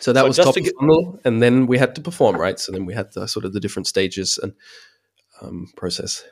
So 0.00 0.12
that 0.12 0.20
so 0.20 0.26
was 0.26 0.36
top 0.36 0.56
of 0.56 0.62
get- 0.62 0.74
funnel, 0.78 1.18
and 1.24 1.42
then 1.42 1.66
we 1.66 1.78
had 1.78 1.94
to 1.94 2.02
perform, 2.02 2.36
right? 2.36 2.60
So 2.60 2.72
then 2.72 2.84
we 2.84 2.92
had 2.92 3.14
the 3.14 3.26
sort 3.26 3.46
of 3.46 3.54
the 3.54 3.60
different 3.60 3.86
stages 3.86 4.38
and 4.42 4.52
um, 5.40 5.68
process. 5.76 6.24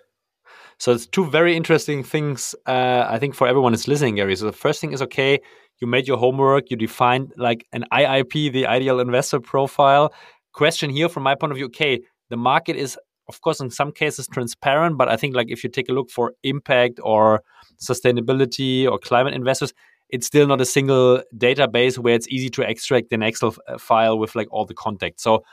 So 0.83 0.91
it's 0.91 1.07
two 1.07 1.27
very 1.27 1.57
interesting 1.57 2.03
things. 2.03 2.57
Uh, 2.67 3.07
I 3.09 3.21
think 3.21 3.37
for 3.37 3.47
everyone 3.47 3.73
is 3.73 3.87
listening, 3.87 4.17
Gary. 4.17 4.35
So 4.35 4.47
the 4.47 4.53
first 4.65 4.81
thing 4.81 4.93
is 4.93 5.01
okay. 5.03 5.39
You 5.81 5.87
made 5.87 6.09
your 6.09 6.17
homework. 6.17 6.73
You 6.73 6.77
defined 6.77 7.33
like 7.37 7.65
an 7.73 7.85
IIP, 7.93 8.53
the 8.53 8.67
ideal 8.67 8.99
investor 8.99 9.39
profile. 9.39 10.13
Question 10.55 10.91
here 10.91 11.09
from 11.09 11.23
my 11.23 11.37
point 11.37 11.53
of 11.53 11.57
view. 11.57 11.67
Okay, 11.67 12.01
the 12.31 12.37
market 12.37 12.75
is 12.75 12.99
of 13.29 13.41
course 13.43 13.61
in 13.61 13.71
some 13.71 13.93
cases 13.93 14.27
transparent, 14.27 14.99
but 14.99 15.09
I 15.09 15.17
think 15.17 15.37
like 15.37 15.51
if 15.51 15.63
you 15.63 15.71
take 15.71 15.89
a 15.89 15.93
look 15.93 16.11
for 16.11 16.33
impact 16.43 16.99
or 17.05 17.45
sustainability 17.81 18.91
or 18.91 18.99
climate 18.99 19.35
investors, 19.35 19.73
it's 20.09 20.27
still 20.27 20.49
not 20.49 20.61
a 20.61 20.67
single 20.67 21.23
database 21.37 21.97
where 21.97 22.17
it's 22.17 22.27
easy 22.27 22.51
to 22.51 22.63
extract 22.63 23.13
an 23.13 23.23
Excel 23.23 23.55
uh, 23.69 23.79
file 23.79 24.19
with 24.19 24.35
like 24.35 24.49
all 24.51 24.67
the 24.67 24.75
contact. 24.75 25.21
So 25.21 25.45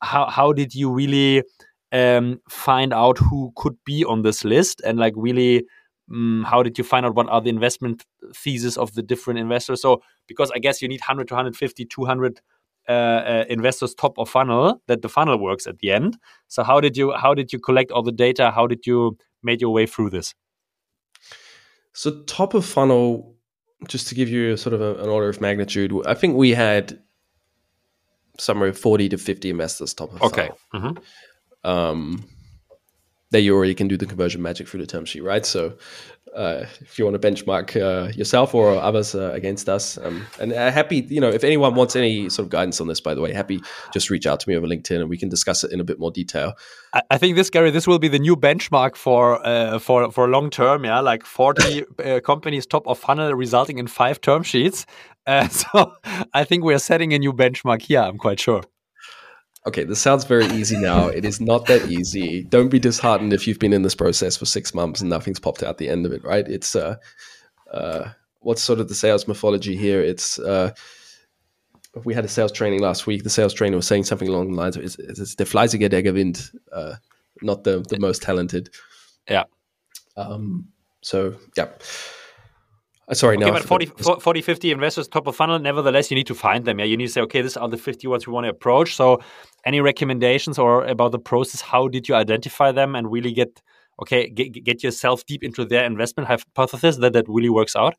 how 0.00 0.30
how 0.30 0.54
did 0.54 0.74
you 0.74 0.90
really 0.90 1.42
um, 1.92 2.40
find 2.48 2.92
out 2.92 3.18
who 3.18 3.52
could 3.56 3.76
be 3.84 4.04
on 4.04 4.22
this 4.22 4.44
list 4.44 4.80
and 4.84 4.98
like 4.98 5.14
really 5.16 5.64
um, 6.10 6.44
how 6.46 6.62
did 6.62 6.78
you 6.78 6.84
find 6.84 7.04
out 7.04 7.14
what 7.14 7.28
are 7.28 7.40
the 7.40 7.50
investment 7.50 8.04
thesis 8.34 8.76
of 8.76 8.94
the 8.94 9.02
different 9.02 9.38
investors? 9.38 9.82
So 9.82 10.02
because 10.26 10.50
I 10.54 10.58
guess 10.58 10.80
you 10.80 10.88
need 10.88 11.00
100 11.00 11.28
to 11.28 11.34
150, 11.34 11.84
200 11.84 12.40
uh, 12.88 12.92
uh, 12.92 13.44
investors 13.50 13.94
top 13.94 14.18
of 14.18 14.30
funnel 14.30 14.80
that 14.86 15.02
the 15.02 15.08
funnel 15.08 15.38
works 15.38 15.66
at 15.66 15.78
the 15.80 15.90
end. 15.90 16.16
So 16.48 16.62
how 16.62 16.80
did 16.80 16.96
you 16.96 17.12
how 17.12 17.34
did 17.34 17.52
you 17.52 17.58
collect 17.58 17.90
all 17.90 18.02
the 18.02 18.12
data? 18.12 18.50
How 18.50 18.66
did 18.66 18.86
you 18.86 19.18
made 19.42 19.60
your 19.60 19.72
way 19.72 19.86
through 19.86 20.10
this? 20.10 20.34
So 21.92 22.22
top 22.22 22.54
of 22.54 22.64
funnel 22.64 23.34
just 23.86 24.08
to 24.08 24.14
give 24.14 24.28
you 24.28 24.56
sort 24.56 24.72
of 24.72 24.80
a, 24.80 24.94
an 25.02 25.08
order 25.08 25.28
of 25.28 25.40
magnitude, 25.40 25.92
I 26.06 26.14
think 26.14 26.36
we 26.36 26.50
had 26.50 26.98
somewhere 28.38 28.72
40 28.72 29.10
to 29.10 29.18
50 29.18 29.50
investors 29.50 29.94
top 29.94 30.12
of 30.14 30.22
okay. 30.22 30.50
Mm-hmm. 30.74 30.98
Um, 31.64 32.24
there 33.30 33.40
you 33.40 33.54
already 33.54 33.74
can 33.74 33.88
do 33.88 33.96
the 33.96 34.06
conversion 34.06 34.40
magic 34.40 34.68
through 34.68 34.80
the 34.80 34.86
term 34.86 35.04
sheet, 35.04 35.22
right? 35.22 35.44
So 35.44 35.76
uh, 36.34 36.66
if 36.80 36.98
you 36.98 37.04
want 37.04 37.20
to 37.20 37.30
benchmark 37.30 37.76
uh, 37.76 38.12
yourself 38.12 38.54
or 38.54 38.76
others 38.76 39.14
uh, 39.14 39.32
against 39.32 39.68
us. 39.68 39.98
Um, 39.98 40.26
and 40.40 40.52
uh, 40.52 40.70
happy, 40.70 41.06
you 41.08 41.20
know, 41.20 41.28
if 41.28 41.44
anyone 41.44 41.74
wants 41.74 41.96
any 41.96 42.28
sort 42.28 42.46
of 42.46 42.50
guidance 42.50 42.80
on 42.80 42.86
this, 42.86 43.00
by 43.00 43.14
the 43.14 43.20
way, 43.20 43.32
happy 43.32 43.60
just 43.92 44.10
reach 44.10 44.26
out 44.26 44.40
to 44.40 44.48
me 44.48 44.56
over 44.56 44.66
LinkedIn 44.66 45.00
and 45.00 45.08
we 45.08 45.16
can 45.16 45.28
discuss 45.28 45.64
it 45.64 45.72
in 45.72 45.80
a 45.80 45.84
bit 45.84 45.98
more 45.98 46.10
detail. 46.10 46.54
I, 46.94 47.02
I 47.10 47.18
think 47.18 47.36
this, 47.36 47.50
Gary, 47.50 47.70
this 47.70 47.86
will 47.86 47.98
be 47.98 48.08
the 48.08 48.18
new 48.18 48.36
benchmark 48.36 48.96
for 48.96 49.44
uh, 49.46 49.78
for 49.78 50.10
for 50.10 50.28
long 50.28 50.50
term. 50.50 50.84
Yeah, 50.84 51.00
like 51.00 51.24
forty 51.24 51.84
uh, 52.04 52.20
companies 52.20 52.66
top 52.66 52.86
of 52.86 52.98
funnel, 52.98 53.32
resulting 53.34 53.78
in 53.78 53.86
five 53.86 54.20
term 54.20 54.42
sheets. 54.42 54.86
so 55.50 55.92
I 56.32 56.44
think 56.44 56.64
we 56.64 56.72
are 56.72 56.78
setting 56.78 57.12
a 57.12 57.18
new 57.18 57.34
benchmark 57.34 57.82
here. 57.82 58.00
I'm 58.00 58.16
quite 58.16 58.40
sure. 58.40 58.62
Okay, 59.66 59.84
this 59.84 60.00
sounds 60.00 60.24
very 60.24 60.46
easy 60.46 60.76
now. 60.78 61.08
it 61.08 61.24
is 61.24 61.40
not 61.40 61.66
that 61.66 61.90
easy. 61.90 62.44
Don't 62.44 62.68
be 62.68 62.78
disheartened 62.78 63.32
if 63.32 63.46
you've 63.46 63.58
been 63.58 63.72
in 63.72 63.82
this 63.82 63.94
process 63.94 64.36
for 64.36 64.46
six 64.46 64.72
months 64.72 65.00
and 65.00 65.10
nothing's 65.10 65.40
popped 65.40 65.62
out 65.62 65.78
the 65.78 65.88
end 65.88 66.06
of 66.06 66.12
it, 66.12 66.24
right? 66.24 66.46
It's 66.48 66.74
uh, 66.74 66.96
uh, 67.72 68.10
what's 68.40 68.62
sort 68.62 68.80
of 68.80 68.88
the 68.88 68.94
sales 68.94 69.28
mythology 69.28 69.76
here? 69.76 70.00
It's 70.00 70.38
uh, 70.38 70.72
we 72.04 72.14
had 72.14 72.24
a 72.24 72.28
sales 72.28 72.52
training 72.52 72.80
last 72.80 73.06
week. 73.06 73.24
The 73.24 73.30
sales 73.30 73.52
trainer 73.52 73.76
was 73.76 73.86
saying 73.86 74.04
something 74.04 74.28
along 74.28 74.52
the 74.52 74.56
lines 74.56 74.76
of 74.76 74.84
"It's, 74.84 74.98
it's 74.98 75.34
der 75.34 75.44
Fleißige, 75.44 75.90
der 75.90 76.02
gewinnt," 76.02 76.50
uh, 76.72 76.94
not 77.42 77.64
the 77.64 77.80
the 77.88 77.98
most 77.98 78.22
talented. 78.22 78.70
Yeah. 79.28 79.44
Um, 80.16 80.68
so 81.02 81.36
yeah. 81.56 81.68
Uh, 83.08 83.14
sorry, 83.14 83.36
okay, 83.36 83.46
no. 83.46 83.52
But 83.52 83.64
40, 83.64 83.86
40, 83.86 84.42
50 84.42 84.70
investors 84.70 85.08
top 85.08 85.26
of 85.26 85.34
funnel. 85.34 85.58
Nevertheless, 85.58 86.10
you 86.10 86.14
need 86.14 86.26
to 86.26 86.34
find 86.34 86.64
them. 86.64 86.78
Yeah, 86.78 86.84
you 86.84 86.96
need 86.96 87.06
to 87.06 87.12
say, 87.12 87.20
okay, 87.22 87.40
these 87.40 87.56
are 87.56 87.68
the 87.68 87.78
50 87.78 88.06
ones 88.06 88.26
we 88.26 88.32
want 88.32 88.44
to 88.44 88.50
approach. 88.50 88.94
So, 88.94 89.22
any 89.64 89.80
recommendations 89.80 90.58
or 90.58 90.84
about 90.84 91.12
the 91.12 91.18
process? 91.18 91.60
How 91.60 91.88
did 91.88 92.08
you 92.08 92.14
identify 92.14 92.70
them 92.72 92.94
and 92.94 93.10
really 93.10 93.32
get 93.32 93.62
okay 94.00 94.28
get, 94.28 94.62
get 94.62 94.82
yourself 94.82 95.24
deep 95.26 95.42
into 95.42 95.64
their 95.64 95.84
investment 95.84 96.28
hypothesis 96.28 96.98
that 96.98 97.14
that 97.14 97.24
really 97.28 97.48
works 97.48 97.74
out? 97.74 97.94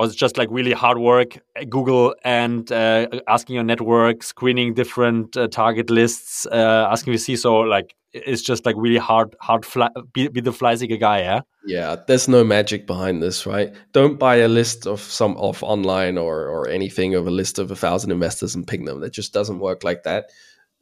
Or 0.00 0.06
it's 0.06 0.14
just 0.14 0.38
like 0.38 0.48
really 0.50 0.72
hard 0.72 0.96
work, 0.96 1.36
uh, 1.56 1.64
Google 1.68 2.14
and 2.24 2.72
uh, 2.72 3.06
asking 3.28 3.56
your 3.56 3.64
network, 3.64 4.22
screening 4.22 4.72
different 4.72 5.36
uh, 5.36 5.46
target 5.48 5.90
lists, 5.90 6.46
uh, 6.46 6.88
asking 6.90 7.12
VC. 7.12 7.36
So 7.36 7.56
like 7.56 7.94
it's 8.14 8.40
just 8.40 8.64
like 8.64 8.76
really 8.78 8.96
hard, 8.96 9.36
hard 9.42 9.66
fly, 9.66 9.90
be, 10.14 10.28
be 10.28 10.40
the 10.40 10.52
fleißige 10.52 10.98
guy, 10.98 11.18
yeah. 11.18 11.42
Yeah, 11.66 11.96
there's 12.06 12.28
no 12.28 12.42
magic 12.42 12.86
behind 12.86 13.22
this, 13.22 13.44
right? 13.44 13.74
Don't 13.92 14.18
buy 14.18 14.36
a 14.36 14.48
list 14.48 14.86
of 14.86 15.02
some 15.02 15.36
off 15.36 15.62
online 15.62 16.16
or 16.16 16.48
or 16.48 16.66
anything 16.70 17.14
of 17.14 17.26
a 17.26 17.30
list 17.30 17.58
of 17.58 17.70
a 17.70 17.76
thousand 17.76 18.10
investors 18.10 18.54
and 18.54 18.66
ping 18.66 18.86
them. 18.86 19.00
That 19.00 19.12
just 19.12 19.34
doesn't 19.34 19.58
work 19.58 19.84
like 19.84 20.04
that. 20.04 20.30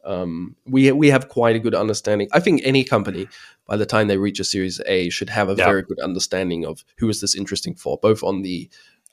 Um, 0.05 0.55
we 0.65 0.93
we 0.93 1.09
have 1.09 1.27
quite 1.27 1.57
a 1.57 1.59
good 1.59 1.75
understanding. 1.75 2.29
I 2.31 2.39
think 2.39 2.61
any 2.63 2.85
company, 2.85 3.27
by 3.67 3.75
the 3.75 3.85
time 3.85 4.07
they 4.07 4.17
reach 4.17 4.39
a 4.39 4.45
Series 4.45 4.79
A, 4.85 5.09
should 5.09 5.29
have 5.29 5.49
a 5.49 5.55
yeah. 5.55 5.65
very 5.65 5.83
good 5.83 5.99
understanding 5.99 6.65
of 6.65 6.85
who 6.97 7.09
is 7.09 7.19
this 7.19 7.35
interesting 7.35 7.75
for, 7.75 7.97
both 8.01 8.23
on 8.23 8.41
the 8.41 8.69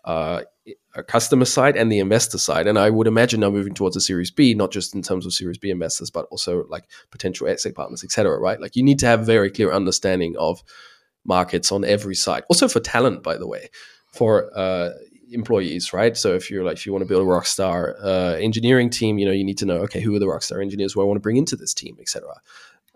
uh, 0.06 0.42
customer 1.08 1.44
side 1.44 1.76
and 1.76 1.90
the 1.90 1.98
investor 1.98 2.38
side. 2.38 2.66
And 2.66 2.78
I 2.78 2.90
would 2.90 3.06
imagine 3.06 3.40
now 3.40 3.50
moving 3.50 3.74
towards 3.74 3.96
a 3.96 4.00
Series 4.00 4.30
B, 4.30 4.54
not 4.54 4.70
just 4.70 4.94
in 4.94 5.02
terms 5.02 5.26
of 5.26 5.32
Series 5.32 5.58
B 5.58 5.70
investors, 5.70 6.10
but 6.10 6.26
also 6.30 6.64
like 6.68 6.84
potential 7.10 7.48
exit 7.48 7.74
partners, 7.74 8.02
etc. 8.02 8.38
Right? 8.38 8.60
Like 8.60 8.76
you 8.76 8.82
need 8.82 8.98
to 9.00 9.06
have 9.06 9.26
very 9.26 9.50
clear 9.50 9.72
understanding 9.72 10.36
of 10.38 10.62
markets 11.24 11.72
on 11.72 11.84
every 11.84 12.14
side. 12.14 12.44
Also 12.48 12.68
for 12.68 12.80
talent, 12.80 13.22
by 13.22 13.36
the 13.36 13.46
way, 13.46 13.68
for 14.06 14.50
uh, 14.56 14.90
employees, 15.30 15.92
right? 15.92 16.16
So 16.16 16.34
if 16.34 16.50
you're 16.50 16.64
like 16.64 16.76
if 16.76 16.86
you 16.86 16.92
want 16.92 17.02
to 17.02 17.08
build 17.08 17.26
a 17.26 17.30
rockstar 17.30 17.94
uh, 18.02 18.36
engineering 18.38 18.90
team, 18.90 19.18
you 19.18 19.26
know 19.26 19.32
you 19.32 19.44
need 19.44 19.58
to 19.58 19.66
know 19.66 19.78
okay 19.78 20.00
who 20.00 20.14
are 20.14 20.18
the 20.18 20.26
rockstar 20.26 20.62
engineers 20.62 20.92
who 20.92 21.00
I 21.00 21.04
want 21.04 21.16
to 21.16 21.22
bring 21.22 21.36
into 21.36 21.56
this 21.56 21.74
team, 21.74 21.96
etc. 22.00 22.28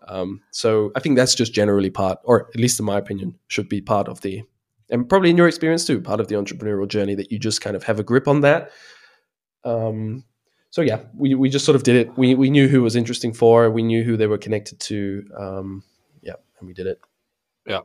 Um, 0.07 0.43
so 0.51 0.93
I 0.97 1.01
think 1.01 1.17
that's 1.17 1.35
just 1.35 1.53
generally 1.53 1.91
part, 1.91 2.19
or 2.25 2.49
at 2.49 2.61
least 2.61 2.81
in 2.81 2.87
my 2.87 2.99
opinion, 2.99 3.39
should 3.49 3.69
be 3.69 3.81
part 3.81 4.09
of 4.09 4.23
the 4.23 4.43
and 4.91 5.09
probably 5.09 5.31
in 5.31 5.37
your 5.37 5.49
experience 5.49 5.85
too, 5.87 6.01
part 6.01 6.21
of 6.21 6.29
the 6.29 6.35
entrepreneurial 6.35 6.89
journey 6.89 7.15
that 7.15 7.31
you 7.31 7.39
just 7.39 7.61
kind 7.61 7.77
of 7.77 7.85
have 7.85 7.99
a 8.01 8.03
grip 8.03 8.29
on 8.29 8.41
that. 8.41 8.71
Um, 9.65 10.25
so 10.71 10.83
yeah, 10.83 11.01
we, 11.17 11.35
we 11.35 11.49
just 11.49 11.65
sort 11.65 11.77
of 11.77 11.83
did 11.83 11.97
it. 11.97 12.17
We 12.17 12.35
we 12.35 12.51
knew 12.51 12.69
who 12.69 12.83
was 12.83 12.97
interesting 12.97 13.33
for. 13.33 13.71
We 13.71 13.83
knew 13.83 14.05
who 14.05 14.17
they 14.17 14.27
were 14.27 14.39
connected 14.39 14.81
to. 14.81 15.25
Um, 15.39 15.83
yeah, 16.23 16.35
and 16.59 16.69
we 16.69 16.75
did 16.75 16.87
it. 16.87 17.01
Yeah. 17.67 17.81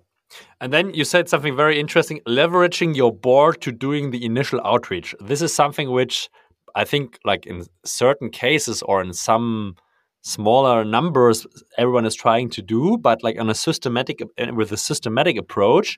And 0.60 0.74
then 0.74 0.94
you 0.94 1.06
said 1.06 1.30
something 1.30 1.56
very 1.56 1.80
interesting, 1.80 2.20
leveraging 2.28 2.96
your 2.96 3.14
board 3.14 3.62
to 3.62 3.72
doing 3.72 4.12
the 4.12 4.26
initial 4.26 4.60
outreach. 4.66 5.16
This 5.20 5.42
is 5.42 5.54
something 5.54 5.92
which 5.92 6.30
I 6.76 6.84
think, 6.84 7.20
like 7.24 7.46
in 7.46 7.66
certain 7.86 8.30
cases 8.30 8.82
or 8.82 9.02
in 9.02 9.14
some 9.14 9.76
smaller 10.22 10.84
numbers, 10.84 11.46
everyone 11.78 12.06
is 12.06 12.16
trying 12.16 12.50
to 12.50 12.62
do, 12.62 12.98
but 12.98 13.24
like 13.24 13.40
on 13.40 13.50
a 13.50 13.56
systematic 13.56 14.20
with 14.54 14.72
a 14.72 14.78
systematic 14.78 15.38
approach, 15.38 15.98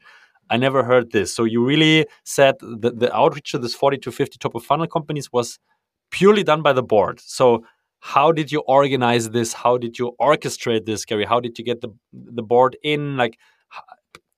I 0.50 0.58
never 0.58 0.84
heard 0.84 1.12
this. 1.12 1.36
So 1.36 1.44
you 1.44 1.64
really 1.66 2.08
said 2.24 2.56
that 2.62 3.00
the 3.00 3.16
outreach 3.16 3.52
to 3.52 3.60
this 3.60 3.76
40 3.76 3.98
to 4.00 4.12
50 4.12 4.38
top 4.38 4.56
of 4.56 4.64
funnel 4.64 4.88
companies 4.88 5.32
was 5.32 5.60
purely 6.12 6.44
done 6.44 6.62
by 6.62 6.74
the 6.74 6.84
board. 6.84 7.20
So 7.20 7.64
how 8.00 8.32
did 8.32 8.52
you 8.52 8.60
organize 8.62 9.32
this? 9.32 9.54
How 9.54 9.78
did 9.78 9.98
you 10.00 10.14
orchestrate 10.22 10.86
this, 10.86 11.06
Gary? 11.06 11.26
How 11.26 11.40
did 11.40 11.58
you 11.58 11.66
get 11.66 11.82
the 11.82 11.90
the 12.14 12.44
board 12.44 12.78
in? 12.84 13.18
Like, 13.18 13.38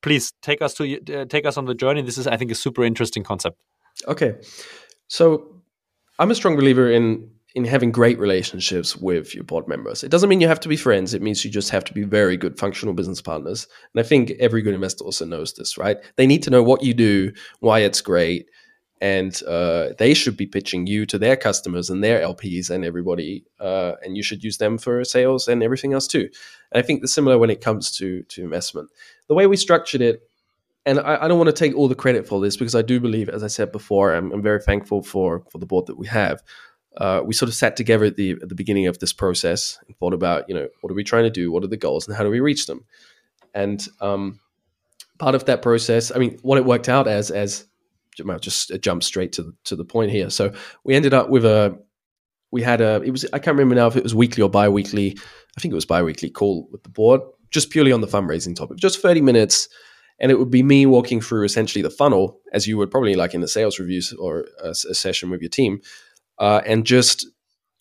please 0.01 0.33
take 0.41 0.61
us 0.61 0.73
to 0.75 0.83
uh, 1.21 1.25
take 1.25 1.45
us 1.45 1.57
on 1.57 1.65
the 1.65 1.75
journey. 1.75 2.01
This 2.01 2.17
is, 2.17 2.27
I 2.27 2.37
think, 2.37 2.51
a 2.51 2.55
super 2.55 2.83
interesting 2.83 3.23
concept. 3.23 3.59
Okay, 4.07 4.35
so 5.07 5.55
I'm 6.17 6.31
a 6.31 6.35
strong 6.35 6.55
believer 6.55 6.89
in 6.89 7.29
in 7.55 7.65
having 7.65 7.91
great 7.91 8.19
relationships 8.19 8.95
with 8.95 9.33
your 9.33 9.43
board 9.43 9.67
members. 9.67 10.03
It 10.03 10.11
doesn't 10.11 10.29
mean 10.29 10.39
you 10.39 10.47
have 10.47 10.59
to 10.59 10.69
be 10.69 10.77
friends. 10.77 11.13
It 11.13 11.21
means 11.21 11.43
you 11.43 11.49
just 11.49 11.71
have 11.71 11.83
to 11.85 11.93
be 11.93 12.03
very 12.03 12.37
good 12.37 12.59
functional 12.59 12.93
business 12.93 13.21
partners. 13.21 13.67
And 13.93 13.99
I 13.99 14.07
think 14.07 14.31
every 14.39 14.61
good 14.61 14.75
investor 14.75 15.03
also 15.03 15.25
knows 15.25 15.53
this, 15.53 15.77
right? 15.77 15.97
They 16.15 16.27
need 16.27 16.43
to 16.43 16.51
know 16.51 16.61
what 16.61 16.83
you 16.83 16.93
do, 16.93 17.31
why 17.59 17.79
it's 17.79 18.01
great, 18.01 18.47
and 19.01 19.41
uh, 19.47 19.89
they 19.97 20.13
should 20.13 20.35
be 20.35 20.45
pitching 20.45 20.85
you 20.85 21.05
to 21.05 21.17
their 21.17 21.37
customers 21.37 21.89
and 21.89 22.03
their 22.03 22.19
LPs 22.21 22.69
and 22.69 22.83
everybody, 22.83 23.45
uh, 23.59 23.93
and 24.03 24.17
you 24.17 24.23
should 24.23 24.43
use 24.43 24.57
them 24.57 24.77
for 24.77 25.03
sales 25.05 25.47
and 25.47 25.63
everything 25.63 25.93
else 25.93 26.07
too. 26.07 26.29
And 26.71 26.83
I 26.83 26.85
think 26.85 27.01
it's 27.01 27.13
similar 27.13 27.37
when 27.37 27.49
it 27.49 27.61
comes 27.61 27.91
to 27.97 28.23
to 28.23 28.43
investment. 28.43 28.89
The 29.27 29.35
way 29.35 29.47
we 29.47 29.55
structured 29.55 30.01
it, 30.01 30.29
and 30.85 30.99
I, 30.99 31.23
I 31.23 31.27
don't 31.27 31.37
want 31.37 31.49
to 31.49 31.53
take 31.53 31.75
all 31.75 31.87
the 31.87 31.95
credit 31.95 32.27
for 32.27 32.41
this 32.41 32.57
because 32.57 32.75
I 32.75 32.81
do 32.81 32.99
believe, 32.99 33.29
as 33.29 33.43
I 33.43 33.47
said 33.47 33.71
before, 33.71 34.13
I'm, 34.13 34.31
I'm 34.33 34.43
very 34.43 34.61
thankful 34.61 35.01
for 35.01 35.45
for 35.49 35.59
the 35.59 35.65
board 35.65 35.87
that 35.87 35.97
we 35.97 36.07
have. 36.07 36.43
Uh, 36.97 37.21
we 37.23 37.33
sort 37.33 37.49
of 37.49 37.55
sat 37.55 37.75
together 37.75 38.05
at 38.05 38.15
the 38.15 38.31
at 38.31 38.49
the 38.49 38.55
beginning 38.55 38.87
of 38.87 38.99
this 38.99 39.13
process 39.13 39.77
and 39.87 39.95
thought 39.97 40.13
about, 40.13 40.45
you 40.49 40.55
know, 40.55 40.67
what 40.81 40.91
are 40.91 40.95
we 40.95 41.03
trying 41.03 41.23
to 41.23 41.29
do? 41.29 41.51
What 41.51 41.63
are 41.63 41.67
the 41.67 41.77
goals, 41.77 42.07
and 42.07 42.17
how 42.17 42.23
do 42.23 42.29
we 42.29 42.39
reach 42.39 42.65
them? 42.65 42.85
And 43.53 43.85
um, 44.01 44.39
part 45.17 45.35
of 45.35 45.45
that 45.45 45.61
process, 45.61 46.11
I 46.13 46.17
mean, 46.17 46.39
what 46.41 46.57
it 46.57 46.65
worked 46.65 46.89
out 46.89 47.07
as 47.07 47.31
as 47.31 47.65
well, 48.23 48.39
just 48.39 48.71
jump 48.81 49.03
straight 49.03 49.33
to 49.33 49.43
the, 49.43 49.53
to 49.65 49.75
the 49.75 49.85
point 49.85 50.11
here. 50.11 50.29
So 50.29 50.53
we 50.83 50.95
ended 50.95 51.13
up 51.13 51.29
with 51.29 51.45
a 51.45 51.79
we 52.51 52.63
had 52.63 52.81
a 52.81 53.01
it 53.03 53.11
was 53.11 53.25
I 53.31 53.39
can't 53.39 53.57
remember 53.57 53.75
now 53.75 53.87
if 53.87 53.95
it 53.95 54.03
was 54.03 54.15
weekly 54.15 54.43
or 54.43 54.49
bi-weekly. 54.49 55.17
I 55.57 55.61
think 55.61 55.71
it 55.71 55.75
was 55.75 55.85
bi-weekly 55.85 56.29
call 56.29 56.67
with 56.71 56.83
the 56.83 56.89
board 56.89 57.21
just 57.51 57.69
purely 57.71 57.91
on 57.91 58.01
the 58.01 58.07
fundraising 58.07 58.55
topic. 58.55 58.77
Just 58.77 59.01
30 59.01 59.21
minutes 59.21 59.67
and 60.19 60.31
it 60.31 60.37
would 60.37 60.51
be 60.51 60.63
me 60.63 60.85
walking 60.85 61.21
through 61.21 61.45
essentially 61.45 61.81
the 61.81 61.89
funnel 61.89 62.39
as 62.53 62.67
you 62.67 62.77
would 62.77 62.91
probably 62.91 63.15
like 63.15 63.33
in 63.33 63.41
the 63.41 63.47
sales 63.47 63.79
reviews 63.79 64.13
or 64.13 64.45
a, 64.63 64.69
a 64.69 64.93
session 64.93 65.29
with 65.29 65.41
your 65.41 65.49
team 65.49 65.81
uh, 66.39 66.61
and 66.65 66.85
just 66.85 67.27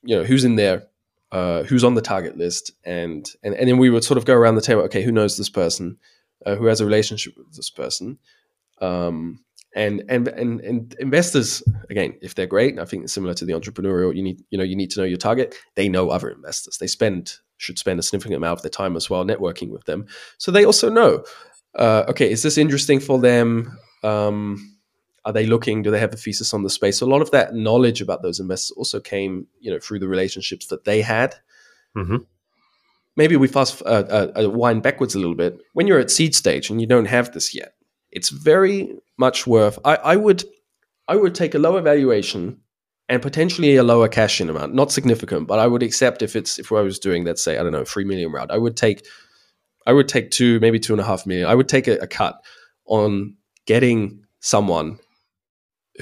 you 0.02 0.16
know 0.16 0.24
who's 0.24 0.44
in 0.44 0.56
there 0.56 0.88
uh, 1.32 1.62
who's 1.64 1.84
on 1.84 1.94
the 1.94 2.00
target 2.00 2.36
list? 2.36 2.72
And, 2.84 3.28
and 3.42 3.54
and 3.54 3.68
then 3.68 3.78
we 3.78 3.90
would 3.90 4.04
sort 4.04 4.18
of 4.18 4.24
go 4.24 4.34
around 4.34 4.54
the 4.54 4.62
table 4.62 4.82
okay 4.82 5.02
who 5.02 5.12
knows 5.12 5.36
this 5.36 5.50
person? 5.50 5.98
Uh, 6.46 6.54
who 6.54 6.66
has 6.66 6.80
a 6.80 6.86
relationship 6.86 7.34
with 7.36 7.54
this 7.54 7.70
person? 7.70 8.18
Um, 8.80 9.40
and 9.74 10.02
and 10.08 10.28
and 10.28 10.60
and 10.62 10.94
investors 10.98 11.62
again 11.90 12.16
if 12.22 12.34
they're 12.34 12.46
great 12.46 12.78
i 12.78 12.86
think 12.86 13.04
it's 13.04 13.12
similar 13.12 13.34
to 13.34 13.44
the 13.44 13.52
entrepreneurial 13.52 14.16
you 14.16 14.22
need 14.22 14.42
you 14.48 14.56
know 14.56 14.64
you 14.64 14.74
need 14.74 14.90
to 14.90 15.00
know 15.00 15.04
your 15.06 15.18
target. 15.18 15.54
They 15.74 15.90
know 15.90 16.08
other 16.08 16.30
investors. 16.30 16.78
They 16.78 16.86
spend 16.86 17.34
should 17.58 17.78
spend 17.78 17.98
a 18.00 18.02
significant 18.02 18.36
amount 18.36 18.58
of 18.58 18.62
their 18.62 18.70
time 18.70 18.96
as 18.96 19.10
well 19.10 19.24
networking 19.24 19.68
with 19.68 19.84
them. 19.84 20.06
So 20.38 20.50
they 20.50 20.64
also 20.64 20.88
know 20.88 21.24
uh, 21.74 22.04
okay 22.08 22.30
is 22.30 22.42
this 22.42 22.56
interesting 22.56 22.98
for 22.98 23.18
them? 23.18 23.78
Um, 24.02 24.77
are 25.28 25.32
they 25.32 25.46
looking 25.46 25.82
do 25.82 25.90
they 25.90 26.00
have 26.00 26.12
a 26.12 26.16
thesis 26.16 26.52
on 26.52 26.62
the 26.62 26.70
space 26.70 26.98
so 26.98 27.06
a 27.06 27.12
lot 27.14 27.22
of 27.22 27.30
that 27.30 27.54
knowledge 27.54 28.00
about 28.00 28.22
those 28.22 28.40
investors 28.40 28.72
also 28.76 28.98
came 28.98 29.46
you 29.60 29.70
know 29.70 29.78
through 29.78 29.98
the 29.98 30.08
relationships 30.08 30.66
that 30.66 30.84
they 30.84 31.00
had 31.00 31.36
mm-hmm. 31.96 32.16
maybe 33.16 33.36
we 33.36 33.46
fast 33.46 33.82
uh, 33.82 34.04
uh, 34.08 34.32
uh 34.42 34.50
wind 34.50 34.82
backwards 34.82 35.14
a 35.14 35.18
little 35.18 35.36
bit 35.36 35.58
when 35.74 35.86
you're 35.86 36.00
at 36.00 36.10
seed 36.10 36.34
stage 36.34 36.70
and 36.70 36.80
you 36.80 36.86
don't 36.86 37.06
have 37.06 37.32
this 37.32 37.54
yet 37.54 37.74
it's 38.10 38.30
very 38.30 38.98
much 39.16 39.46
worth. 39.46 39.78
I, 39.84 39.96
I 39.96 40.16
would 40.16 40.44
I 41.06 41.16
would 41.16 41.34
take 41.34 41.54
a 41.54 41.58
lower 41.58 41.80
valuation 41.80 42.60
and 43.08 43.22
potentially 43.22 43.76
a 43.76 43.82
lower 43.82 44.08
cash 44.08 44.40
in 44.40 44.50
amount, 44.50 44.74
not 44.74 44.92
significant, 44.92 45.48
but 45.48 45.58
I 45.58 45.66
would 45.66 45.82
accept 45.82 46.22
if 46.22 46.36
it's 46.36 46.58
if 46.58 46.72
I 46.72 46.80
was 46.80 46.98
doing 46.98 47.24
let's 47.24 47.42
say 47.42 47.58
I 47.58 47.62
don't 47.62 47.72
know 47.72 47.84
three 47.84 48.04
million 48.04 48.32
round, 48.32 48.50
I 48.50 48.58
would 48.58 48.76
take 48.76 49.06
I 49.86 49.92
would 49.92 50.08
take 50.08 50.30
two 50.30 50.60
maybe 50.60 50.78
two 50.78 50.92
and 50.92 51.00
a 51.00 51.04
half 51.04 51.26
million. 51.26 51.48
I 51.48 51.54
would 51.54 51.68
take 51.68 51.88
a, 51.88 51.98
a 51.98 52.06
cut 52.06 52.40
on 52.86 53.36
getting 53.66 54.24
someone 54.40 54.98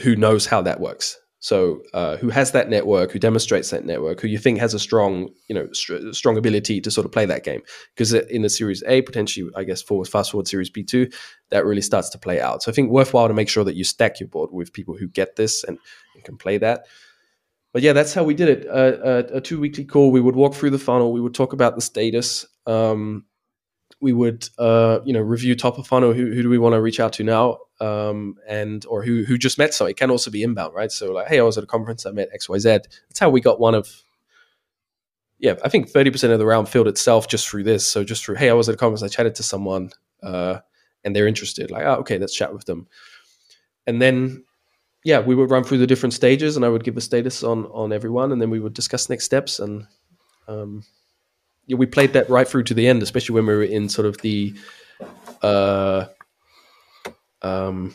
who 0.03 0.17
knows 0.17 0.47
how 0.47 0.63
that 0.63 0.81
works 0.81 1.19
so, 1.47 1.83
uh, 1.93 2.17
who 2.17 2.31
has 2.31 2.53
that 2.53 2.71
network, 2.71 3.13
who 3.13 3.19
demonstrates 3.19 3.71
that 3.71 3.85
network, 3.85 4.21
who 4.21 4.27
you 4.27 4.39
think 4.39 4.59
has 4.59 4.73
a 4.75 4.79
strong, 4.79 5.29
you 5.49 5.55
know, 5.55 5.69
st- 5.73 6.15
strong 6.17 6.37
ability 6.39 6.81
to 6.81 6.91
sort 6.91 7.05
of 7.05 7.13
play 7.13 7.27
that 7.27 7.45
game? 7.45 7.61
Because 7.95 8.15
in 8.15 8.43
the 8.43 8.49
Series 8.49 8.83
A, 8.87 9.03
potentially, 9.03 9.51
I 9.55 9.63
guess, 9.63 9.83
forward 9.83 10.09
fast 10.09 10.33
forward 10.33 10.49
Series 10.49 10.71
B 10.71 10.83
two, 10.83 11.09
that 11.51 11.67
really 11.67 11.83
starts 11.83 12.09
to 12.11 12.19
play 12.19 12.41
out. 12.41 12.63
So, 12.63 12.73
I 12.73 12.75
think 12.75 12.91
worthwhile 12.91 13.29
to 13.29 13.35
make 13.35 13.49
sure 13.49 13.65
that 13.65 13.77
you 13.77 13.85
stack 13.85 14.19
your 14.19 14.29
board 14.29 14.51
with 14.51 14.73
people 14.73 14.97
who 14.97 15.07
get 15.07 15.37
this 15.37 15.63
and, 15.63 15.79
and 16.15 16.25
can 16.25 16.37
play 16.37 16.59
that. 16.59 16.87
But 17.73 17.83
yeah, 17.83 17.93
that's 17.93 18.13
how 18.15 18.25
we 18.25 18.35
did 18.35 18.49
it. 18.49 18.67
Uh, 18.67 18.97
a, 19.05 19.37
a 19.37 19.41
two 19.41 19.61
weekly 19.61 19.85
call. 19.85 20.11
We 20.11 20.23
would 20.23 20.35
walk 20.37 20.55
through 20.55 20.71
the 20.71 20.79
funnel. 20.79 21.13
We 21.13 21.21
would 21.21 21.35
talk 21.35 21.53
about 21.53 21.75
the 21.77 21.83
status. 21.83 22.47
Um, 22.67 23.25
we 24.01 24.13
would, 24.13 24.49
uh, 24.59 25.01
you 25.05 25.13
know, 25.13 25.21
review 25.21 25.55
top 25.55 25.79
of 25.79 25.87
funnel. 25.87 26.13
Who, 26.13 26.27
who 26.33 26.43
do 26.43 26.49
we 26.49 26.59
want 26.59 26.75
to 26.75 26.81
reach 26.81 27.01
out 27.01 27.15
to 27.15 27.25
now? 27.25 27.59
um, 27.81 28.37
and 28.49 28.85
or 28.87 29.03
who 29.03 29.25
who 29.25 29.37
just 29.39 29.59
met 29.59 29.75
So 29.75 29.87
It 29.87 29.97
can 29.97 30.11
also 30.11 30.31
be 30.31 30.43
inbound, 30.43 30.75
right? 30.75 30.91
So 30.91 31.13
like, 31.13 31.29
hey, 31.29 31.39
I 31.39 31.43
was 31.43 31.59
at 31.59 31.65
a 31.65 31.67
conference, 31.67 32.07
I 32.07 32.11
met 32.11 32.29
X 32.33 32.49
Y 32.49 32.59
Z. 32.59 32.69
That's 33.09 33.19
how 33.19 33.31
we 33.31 33.41
got 33.41 33.61
one 33.61 33.75
of. 33.75 34.03
Yeah, 35.39 35.55
I 35.63 35.69
think 35.69 35.91
thirty 35.91 36.11
percent 36.11 36.33
of 36.33 36.39
the 36.39 36.47
round 36.47 36.69
filled 36.69 36.89
itself 36.89 37.29
just 37.29 37.49
through 37.49 37.65
this. 37.65 37.87
So 37.87 38.05
just 38.05 38.25
through, 38.25 38.37
hey, 38.37 38.49
I 38.49 38.55
was 38.55 38.69
at 38.69 38.75
a 38.75 38.79
conference, 38.79 39.03
I 39.03 39.09
chatted 39.09 39.35
to 39.37 39.43
someone, 39.43 39.91
uh, 40.23 40.61
and 41.05 41.15
they're 41.15 41.27
interested. 41.27 41.71
Like, 41.71 41.85
oh, 41.85 41.97
okay, 41.97 42.19
let's 42.19 42.35
chat 42.35 42.55
with 42.55 42.65
them. 42.65 42.87
And 43.87 44.01
then, 44.01 44.45
yeah, 45.05 45.21
we 45.21 45.35
would 45.35 45.51
run 45.51 45.63
through 45.63 45.79
the 45.79 45.87
different 45.87 46.15
stages, 46.15 46.57
and 46.57 46.65
I 46.65 46.71
would 46.71 46.85
give 46.85 46.97
a 46.97 47.03
status 47.03 47.43
on 47.43 47.67
on 47.67 47.93
everyone, 47.93 48.33
and 48.33 48.41
then 48.41 48.49
we 48.49 48.61
would 48.61 48.73
discuss 48.73 49.11
next 49.11 49.27
steps. 49.27 49.59
And 49.59 49.87
um, 50.49 50.85
we 51.69 51.87
played 51.87 52.13
that 52.13 52.31
right 52.31 52.47
through 52.47 52.65
to 52.65 52.75
the 52.75 52.87
end, 52.87 53.03
especially 53.03 53.35
when 53.35 53.47
we 53.47 53.55
were 53.55 53.63
in 53.63 53.89
sort 53.89 54.07
of 54.07 54.19
the 54.19 54.55
uh, 55.43 56.07
um, 57.43 57.95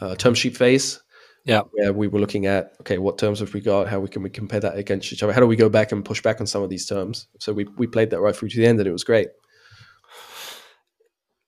uh, 0.00 0.14
term 0.16 0.34
sheet 0.34 0.56
phase. 0.56 1.00
Yeah, 1.44 1.62
where 1.72 1.92
we 1.92 2.08
were 2.08 2.20
looking 2.20 2.46
at 2.46 2.72
okay, 2.80 2.96
what 2.96 3.18
terms 3.18 3.40
have 3.40 3.52
we 3.52 3.60
got? 3.60 3.86
How 3.86 4.00
we 4.00 4.08
can 4.08 4.22
we 4.22 4.30
compare 4.30 4.60
that 4.60 4.78
against 4.78 5.12
each 5.12 5.22
other? 5.22 5.32
How 5.32 5.40
do 5.40 5.46
we 5.46 5.56
go 5.56 5.68
back 5.68 5.92
and 5.92 6.04
push 6.04 6.22
back 6.22 6.40
on 6.40 6.46
some 6.46 6.62
of 6.62 6.70
these 6.70 6.86
terms? 6.86 7.28
So 7.38 7.52
we 7.52 7.64
we 7.76 7.86
played 7.86 8.10
that 8.10 8.20
right 8.20 8.34
through 8.34 8.48
to 8.48 8.56
the 8.56 8.66
end, 8.66 8.78
and 8.80 8.88
it 8.88 8.92
was 8.92 9.04
great. 9.04 9.28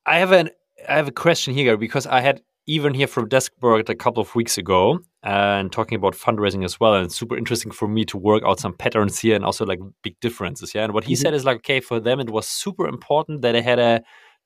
I 0.04 0.18
have 0.18 0.32
an 0.32 0.50
I 0.86 0.96
have 0.96 1.08
a 1.08 1.12
question 1.12 1.54
here 1.54 1.78
because 1.78 2.06
I 2.06 2.20
had 2.20 2.42
even 2.66 2.94
here 2.94 3.06
from 3.06 3.28
Deskbird 3.28 3.88
a 3.88 3.94
couple 3.94 4.20
of 4.20 4.34
weeks 4.34 4.58
ago 4.58 4.98
and 5.22 5.70
talking 5.70 5.96
about 5.96 6.14
fundraising 6.14 6.64
as 6.64 6.80
well. 6.80 6.94
And 6.94 7.06
it's 7.06 7.16
super 7.16 7.36
interesting 7.36 7.70
for 7.70 7.86
me 7.86 8.04
to 8.06 8.18
work 8.18 8.42
out 8.44 8.60
some 8.60 8.74
patterns 8.74 9.20
here 9.20 9.36
and 9.36 9.44
also 9.44 9.64
like 9.64 9.78
big 10.02 10.18
differences. 10.20 10.74
Yeah. 10.74 10.84
And 10.84 10.92
what 10.92 11.04
he 11.04 11.14
mm-hmm. 11.14 11.22
said 11.22 11.34
is 11.34 11.44
like, 11.44 11.58
okay, 11.58 11.80
for 11.80 12.00
them, 12.00 12.18
it 12.18 12.30
was 12.30 12.48
super 12.48 12.88
important 12.88 13.42
that 13.42 13.52
they 13.52 13.62
had 13.62 13.78
a 13.78 14.02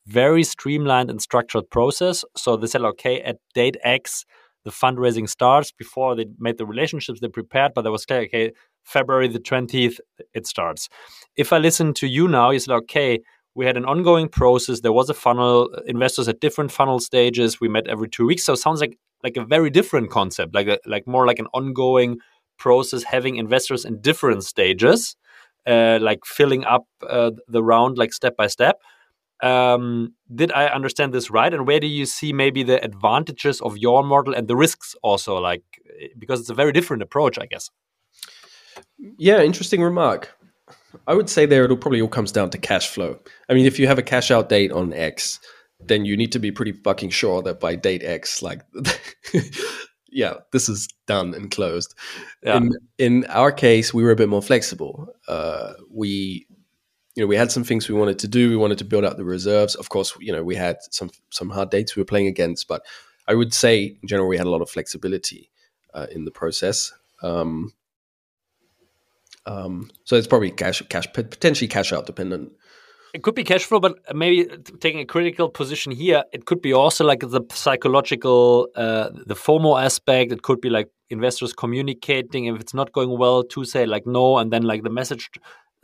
very 0.07 0.45
streamlined 0.45 1.11
and 1.11 1.21
structured 1.21 1.71
process. 1.71 2.25
So 2.37 2.57
they 2.57 2.67
said, 2.67 2.83
okay, 2.83 3.21
at 3.23 3.39
date 3.55 3.77
X, 3.85 4.25
the 4.65 4.71
fundraising 4.71 5.29
starts. 5.29 5.73
Before 5.73 6.15
they 6.15 6.27
made 6.39 6.59
the 6.59 6.67
relationships, 6.67 7.21
they 7.21 7.29
prepared, 7.29 7.73
but 7.75 7.83
there 7.83 7.93
was 7.93 8.05
clear, 8.05 8.21
okay, 8.23 8.53
February 8.85 9.29
the 9.29 9.41
20th, 9.41 9.99
it 10.35 10.47
starts. 10.47 10.89
If 11.37 11.53
I 11.53 11.59
listen 11.59 11.95
to 11.95 12.07
you 12.07 12.29
now, 12.29 12.51
you 12.51 12.59
said, 12.59 12.75
okay, 12.75 13.21
we 13.55 13.67
had 13.67 13.77
an 13.77 13.85
ongoing 13.85 14.29
process. 14.29 14.81
There 14.81 14.93
was 14.93 15.11
a 15.11 15.15
funnel, 15.15 15.71
investors 15.87 16.29
at 16.29 16.41
different 16.41 16.73
funnel 16.73 17.01
stages. 17.01 17.61
We 17.61 17.69
met 17.69 17.89
every 17.89 18.09
two 18.09 18.27
weeks. 18.27 18.45
So 18.45 18.53
it 18.53 18.59
sounds 18.59 18.81
like 18.81 18.99
like 19.23 19.37
a 19.37 19.45
very 19.45 19.69
different 19.69 20.11
concept, 20.11 20.55
like 20.55 20.67
a, 20.67 20.79
like 20.87 21.07
more 21.07 21.27
like 21.27 21.39
an 21.39 21.49
ongoing 21.53 22.19
process, 22.59 23.03
having 23.03 23.37
investors 23.37 23.85
in 23.85 24.01
different 24.01 24.45
stages, 24.45 25.15
uh, 25.67 25.99
like 26.01 26.25
filling 26.25 26.65
up 26.65 26.87
uh, 27.07 27.31
the 27.47 27.63
round 27.63 27.99
like 27.99 28.13
step 28.13 28.37
by 28.37 28.47
step. 28.47 28.81
Um, 29.43 30.15
did 30.35 30.53
I 30.53 30.67
understand 30.67 31.13
this 31.13 31.31
right? 31.31 31.53
And 31.53 31.67
where 31.67 31.81
do 31.81 31.87
you 31.87 32.07
see 32.07 32.33
maybe 32.33 32.63
the 32.63 32.83
advantages 32.85 33.61
of 33.61 33.79
your 33.79 34.05
model 34.05 34.35
and 34.35 34.49
the 34.49 34.57
risks 34.57 34.95
also? 35.03 35.39
Like, 35.39 35.63
because 36.19 36.41
it's 36.41 36.51
a 36.51 36.55
very 36.55 36.73
different 36.73 37.03
approach, 37.03 37.39
I 37.39 37.47
guess. 37.47 37.71
Yeah, 39.19 39.43
interesting 39.43 39.83
remark. 39.83 40.37
I 41.07 41.15
would 41.15 41.31
say 41.31 41.47
there 41.47 41.65
it'll 41.65 41.77
probably 41.77 42.01
all 42.01 42.09
comes 42.09 42.33
down 42.33 42.51
to 42.51 42.59
cash 42.59 42.89
flow. 42.89 43.19
I 43.49 43.55
mean, 43.55 43.67
if 43.67 43.79
you 43.79 43.87
have 43.87 43.99
a 43.99 44.03
cash 44.03 44.31
out 44.31 44.49
date 44.49 44.73
on 44.73 44.93
X, 44.93 45.41
then 45.81 46.05
you 46.05 46.17
need 46.17 46.33
to 46.33 46.39
be 46.39 46.53
pretty 46.53 46.73
fucking 46.73 47.11
sure 47.11 47.43
that 47.43 47.61
by 47.61 47.75
date 47.77 48.03
X, 48.03 48.43
like, 48.43 48.63
yeah, 50.11 50.35
this 50.53 50.69
is 50.69 50.89
done 51.07 51.35
and 51.35 51.51
closed. 51.51 51.95
Yeah. 52.43 52.57
In 52.57 52.71
in 52.99 53.25
our 53.27 53.53
case, 53.53 53.95
we 53.95 54.03
were 54.03 54.11
a 54.11 54.17
bit 54.17 54.29
more 54.29 54.43
flexible. 54.43 55.09
Uh, 55.29 55.75
we 55.91 56.47
you 57.17 57.23
know, 57.23 57.27
we 57.27 57.37
had 57.37 57.51
some 57.51 57.65
things 57.65 57.89
we 57.89 57.95
wanted 57.95 58.19
to 58.21 58.29
do. 58.29 58.49
We 58.49 58.57
wanted 58.57 58.79
to 58.79 58.85
build 58.85 59.05
out 59.05 59.17
the 59.17 59.25
reserves. 59.25 59.75
Of 59.75 59.89
course, 59.89 60.17
you 60.21 60.33
know, 60.33 60.43
we 60.43 60.55
had 60.55 60.77
some 60.91 61.11
some 61.31 61.51
hard 61.51 61.71
dates 61.71 61.97
we 61.97 62.01
were 62.01 62.07
playing 62.07 62.29
against, 62.29 62.69
but 62.69 62.83
I 63.27 63.35
would 63.35 63.53
say 63.53 63.97
in 64.03 64.09
general 64.09 64.29
we 64.29 64.39
had 64.39 64.47
a 64.47 64.51
lot 64.51 64.63
of 64.63 64.71
flexibility 64.71 65.51
uh, 65.95 66.07
in 66.11 66.25
the 66.25 66.31
process. 66.31 66.93
Um, 67.23 67.73
um, 69.47 69.91
so 70.05 70.17
it's 70.17 70.27
probably 70.27 70.51
cash, 70.51 70.83
cash, 70.89 71.07
potentially 71.13 71.69
cash 71.69 71.93
out 71.93 72.07
dependent. 72.07 72.53
It 73.13 73.23
could 73.25 73.35
be 73.35 73.43
cash 73.43 73.65
flow, 73.65 73.81
but 73.81 73.99
maybe 74.15 74.47
taking 74.79 75.01
a 75.01 75.05
critical 75.05 75.49
position 75.49 75.91
here, 75.91 76.23
it 76.33 76.45
could 76.45 76.63
be 76.63 76.73
also 76.73 77.05
like 77.05 77.21
the 77.21 77.43
psychological, 77.51 78.69
uh, 78.77 79.11
the 79.27 79.35
FOMO 79.35 79.83
aspect. 79.83 80.31
It 80.31 80.43
could 80.43 80.61
be 80.61 80.71
like 80.71 80.89
investors 81.09 81.53
communicating 81.53 82.45
if 82.45 82.61
it's 82.61 82.73
not 82.73 82.93
going 82.93 83.19
well 83.19 83.43
to 83.43 83.65
say 83.65 83.85
like 83.85 84.07
no, 84.07 84.39
and 84.39 84.53
then 84.53 84.63
like 84.63 84.85
the 84.85 84.91
message 84.91 85.29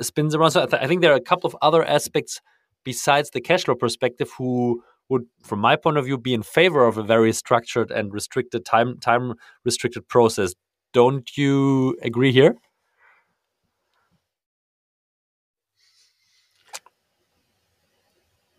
spins 0.00 0.36
around. 0.36 0.52
So 0.52 0.62
I, 0.62 0.66
th- 0.66 0.82
I 0.82 0.86
think 0.86 1.02
there 1.02 1.12
are 1.12 1.16
a 1.16 1.20
couple 1.20 1.48
of 1.48 1.56
other 1.62 1.84
aspects 1.84 2.40
besides 2.84 3.30
the 3.30 3.40
cash 3.40 3.64
flow 3.64 3.74
perspective 3.74 4.30
who 4.38 4.84
would, 5.08 5.22
from 5.42 5.58
my 5.58 5.74
point 5.74 5.96
of 5.96 6.04
view, 6.04 6.18
be 6.18 6.32
in 6.32 6.42
favor 6.42 6.86
of 6.86 6.96
a 6.96 7.02
very 7.02 7.32
structured 7.32 7.90
and 7.90 8.12
restricted 8.12 8.64
time 8.64 8.98
time 8.98 9.34
restricted 9.64 10.06
process. 10.08 10.54
Don't 10.92 11.36
you 11.36 11.96
agree 12.02 12.32
here? 12.32 12.56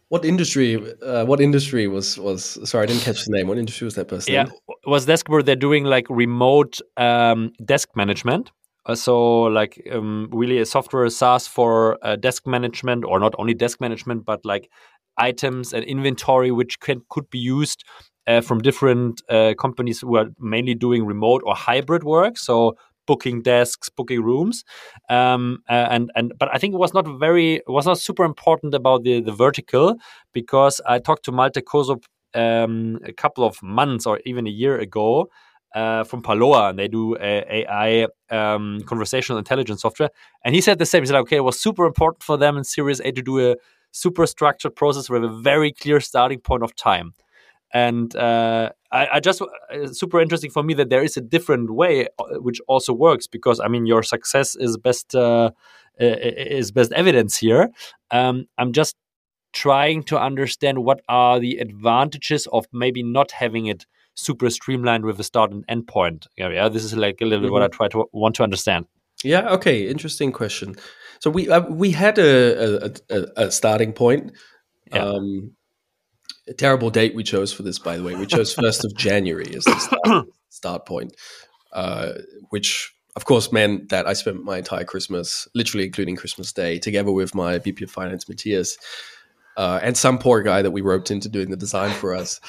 What 0.10 0.24
industry? 0.24 0.76
Uh, 1.01 1.26
what 1.26 1.41
industry 1.41 1.88
was 1.88 2.18
was? 2.18 2.58
Sorry, 2.70 2.84
I 2.84 2.86
didn't 2.88 3.01
catch 3.01 3.26
the 3.26 3.32
name. 3.32 3.47
What 3.47 3.58
industry 3.58 3.86
was 3.86 3.95
that 3.95 4.08
person? 4.08 4.34
Yeah, 4.34 4.45
in? 4.45 4.51
was 4.86 5.05
Deskbird. 5.05 5.45
They're 5.45 5.55
doing 5.55 5.84
like 5.84 6.05
remote 6.10 6.80
um, 6.95 7.51
desk 7.64 7.89
management. 7.95 8.51
Uh, 8.86 8.95
so 8.95 9.43
like 9.43 9.86
um, 9.91 10.30
really 10.32 10.60
a 10.60 10.66
software 10.66 11.10
SaaS 11.10 11.45
for 11.47 11.97
uh, 12.03 12.16
desk 12.16 12.47
management, 12.47 13.03
or 13.03 13.20
not 13.20 13.34
only 13.38 13.53
desk 13.53 13.82
management, 13.82 14.26
but 14.26 14.45
like 14.45 14.70
items 15.18 15.74
and 15.74 15.84
inventory 15.84 16.51
which 16.51 16.80
can 16.80 17.01
could 17.10 17.30
be 17.30 17.39
used 17.39 17.84
uh, 18.28 18.41
from 18.41 18.60
different 18.60 19.22
uh, 19.30 19.53
companies 19.60 20.01
who 20.01 20.16
are 20.16 20.28
mainly 20.39 20.76
doing 20.76 21.05
remote 21.05 21.41
or 21.45 21.55
hybrid 21.55 22.03
work. 22.03 22.38
So 22.38 22.78
booking 23.08 23.41
desks, 23.41 23.89
booking 23.89 24.22
rooms, 24.22 24.64
um, 25.10 25.64
uh, 25.70 25.88
and 25.89 26.12
and 26.16 26.34
but 26.38 26.49
I 26.53 26.58
think 26.60 26.74
it 26.74 26.78
was 26.78 26.93
not 26.93 27.08
very 27.20 27.62
was 27.68 27.86
not 27.86 27.97
super 27.99 28.24
important 28.24 28.76
about 28.76 29.03
the 29.03 29.22
the 29.22 29.32
vertical 29.32 29.95
because 30.34 30.82
I 30.86 30.99
talked 30.99 31.26
to 31.26 31.32
Malte 31.32 31.62
Kosub 31.62 32.03
um, 32.36 32.99
a 33.05 33.14
couple 33.14 33.43
of 33.43 33.62
months 33.64 34.05
or 34.05 34.20
even 34.26 34.47
a 34.47 34.51
year 34.51 34.78
ago. 34.78 35.30
Uh, 35.76 36.03
from 36.05 36.24
Parloa, 36.24 36.70
and 36.70 36.80
they 36.80 36.88
do 36.88 37.18
AI 37.20 38.08
um, 38.32 38.80
conversational 38.88 39.38
intelligence 39.38 39.82
software. 39.82 40.10
And 40.43 40.55
he 40.55 40.62
said 40.62 40.80
the 40.80 40.86
same. 40.86 41.03
He 41.03 41.08
said, 41.08 41.18
"Okay, 41.18 41.36
it 41.36 41.43
was 41.43 41.60
super 41.60 41.86
important 41.86 42.24
for 42.24 42.38
them 42.38 42.58
in 42.58 42.64
Series 42.64 43.01
A 43.01 43.12
to 43.12 43.22
do 43.22 43.51
a 43.51 43.55
super 43.91 44.26
structured 44.26 44.76
process 44.76 45.10
with 45.10 45.24
a 45.26 45.28
very 45.28 45.72
clear 45.74 45.99
starting 45.99 46.39
point 46.39 46.64
of 46.64 46.74
time." 46.76 47.14
And 47.74 48.15
uh, 48.15 48.70
I, 48.91 49.07
I, 49.13 49.20
just 49.20 49.41
uh, 49.41 49.88
super 49.91 50.22
interesting 50.22 50.51
for 50.51 50.63
me 50.63 50.74
that 50.76 50.89
there 50.89 51.03
is 51.03 51.18
a 51.18 51.22
different 51.22 51.72
way 51.72 52.07
uh, 52.20 52.39
which 52.39 52.61
also 52.68 52.93
works 52.93 53.28
because 53.28 53.59
I 53.59 53.68
mean 53.68 53.86
your 53.86 54.03
success 54.03 54.55
is 54.55 54.78
best 54.78 55.15
uh, 55.15 55.51
is 55.99 56.72
best 56.72 56.91
evidence 56.93 57.38
here. 57.38 57.70
Um, 58.11 58.45
I'm 58.57 58.72
just 58.72 58.95
trying 59.53 60.03
to 60.03 60.20
understand 60.20 60.84
what 60.84 61.01
are 61.09 61.39
the 61.39 61.57
advantages 61.57 62.47
of 62.53 62.68
maybe 62.72 63.03
not 63.03 63.32
having 63.32 63.65
it 63.65 63.86
super 64.13 64.49
streamlined 64.49 65.05
with 65.05 65.20
a 65.20 65.24
start 65.24 65.51
and 65.51 65.65
end 65.68 65.88
point. 65.88 66.28
Yeah, 66.38 66.49
yeah 66.49 66.70
this 66.70 66.84
is 66.84 66.95
like 66.95 67.22
a 67.22 67.26
little 67.26 67.41
bit 67.41 67.47
mm 67.47 67.49
-hmm. 67.49 67.53
what 67.53 67.63
I 67.63 67.65
mm-hmm. 67.65 67.78
try 67.78 67.88
to 67.89 68.09
want 68.13 68.36
to 68.36 68.43
understand. 68.43 68.86
Yeah. 69.24 69.53
Okay. 69.53 69.88
Interesting 69.89 70.32
question. 70.32 70.76
So 71.20 71.30
we 71.30 71.49
uh, 71.49 71.65
we 71.70 71.91
had 71.91 72.20
a, 72.20 72.91
a, 73.09 73.26
a 73.36 73.51
starting 73.51 73.93
point. 73.93 74.32
Yeah. 74.93 75.03
Um, 75.03 75.57
a 76.47 76.53
terrible 76.53 76.89
date 76.89 77.15
we 77.15 77.23
chose 77.23 77.53
for 77.53 77.63
this, 77.63 77.79
by 77.79 77.97
the 77.97 78.03
way. 78.03 78.15
We 78.15 78.25
chose 78.25 78.53
first 78.61 78.85
of 78.85 78.95
January 78.95 79.55
as 79.55 79.63
the 79.65 79.79
start, 79.79 80.27
start 80.49 80.85
point, 80.85 81.15
uh, 81.73 82.13
which 82.49 82.93
of 83.15 83.25
course 83.25 83.51
meant 83.51 83.89
that 83.89 84.07
I 84.07 84.13
spent 84.13 84.43
my 84.43 84.59
entire 84.59 84.83
Christmas, 84.83 85.47
literally 85.55 85.85
including 85.85 86.15
Christmas 86.15 86.53
Day, 86.53 86.79
together 86.79 87.11
with 87.11 87.33
my 87.33 87.57
VP 87.57 87.83
of 87.83 87.91
Finance, 87.91 88.29
Matthias, 88.29 88.77
uh, 89.57 89.79
and 89.81 89.97
some 89.97 90.19
poor 90.19 90.43
guy 90.43 90.61
that 90.61 90.69
we 90.69 90.81
roped 90.81 91.09
into 91.09 91.27
doing 91.27 91.49
the 91.49 91.57
design 91.57 91.91
for 91.95 92.13
us, 92.13 92.39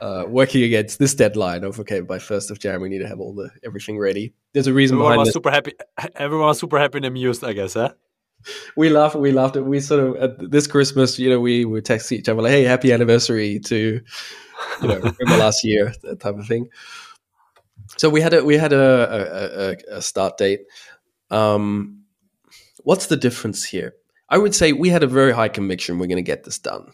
uh, 0.00 0.24
working 0.28 0.62
against 0.62 1.00
this 1.00 1.12
deadline 1.12 1.64
of 1.64 1.80
okay, 1.80 2.00
by 2.00 2.20
first 2.20 2.50
of 2.52 2.60
January 2.60 2.84
we 2.84 2.88
need 2.88 3.02
to 3.02 3.08
have 3.08 3.18
all 3.18 3.34
the 3.34 3.50
everything 3.64 3.98
ready. 3.98 4.32
There's 4.52 4.68
a 4.68 4.72
reason 4.72 4.94
everyone 4.94 5.12
behind 5.12 5.18
was 5.18 5.28
this. 5.28 5.34
super 5.34 5.50
happy. 5.50 5.72
Everyone 6.14 6.46
was 6.46 6.58
super 6.60 6.78
happy 6.78 6.98
and 6.98 7.06
amused, 7.06 7.42
I 7.42 7.52
guess, 7.52 7.74
huh? 7.74 7.92
we 8.76 8.88
laughed. 8.88 9.16
We 9.16 9.32
laughed. 9.32 9.56
We 9.56 9.80
sort 9.80 10.00
of 10.00 10.16
at 10.16 10.50
this 10.50 10.66
Christmas, 10.66 11.18
you 11.18 11.30
know, 11.30 11.40
we 11.40 11.64
would 11.64 11.84
text 11.84 12.12
each 12.12 12.28
other 12.28 12.42
like, 12.42 12.52
"Hey, 12.52 12.64
happy 12.64 12.92
anniversary 12.92 13.58
to 13.60 14.00
you 14.82 14.88
know 14.88 14.96
remember 14.96 15.14
last 15.38 15.64
year," 15.64 15.92
that 16.02 16.20
type 16.20 16.36
of 16.36 16.46
thing. 16.46 16.68
So 17.96 18.10
we 18.10 18.20
had 18.20 18.34
a 18.34 18.44
we 18.44 18.56
had 18.56 18.72
a, 18.72 19.76
a, 19.90 19.96
a 19.96 20.02
start 20.02 20.38
date. 20.38 20.60
Um, 21.30 22.02
what's 22.84 23.06
the 23.06 23.16
difference 23.16 23.64
here? 23.64 23.94
I 24.28 24.38
would 24.38 24.54
say 24.54 24.72
we 24.72 24.88
had 24.88 25.02
a 25.02 25.06
very 25.06 25.32
high 25.32 25.48
conviction 25.48 25.98
we're 25.98 26.06
going 26.06 26.16
to 26.16 26.22
get 26.22 26.44
this 26.44 26.58
done. 26.58 26.92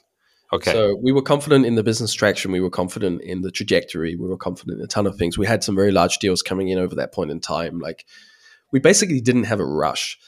Okay. 0.53 0.72
So 0.72 0.97
we 1.03 1.12
were 1.12 1.22
confident 1.22 1.64
in 1.64 1.76
the 1.76 1.82
business 1.82 2.12
traction. 2.12 2.53
We 2.53 2.61
were 2.61 2.70
confident 2.70 3.22
in 3.22 3.40
the 3.40 3.51
trajectory. 3.51 4.16
We 4.16 4.28
were 4.28 4.36
confident 4.36 4.78
in 4.78 4.84
a 4.84 4.88
ton 4.88 5.07
of 5.07 5.16
things. 5.16 5.38
We 5.38 5.47
had 5.47 5.64
some 5.64 5.74
very 5.74 5.90
large 5.90 6.18
deals 6.18 6.43
coming 6.43 6.68
in 6.68 6.78
over 6.78 6.95
that 6.97 7.12
point 7.12 7.30
in 7.30 7.40
time. 7.40 7.78
Like 7.78 8.05
we 8.70 8.78
basically 8.78 9.22
didn't 9.22 9.45
have 9.45 9.61
a 9.61 9.64
rush. 9.64 10.18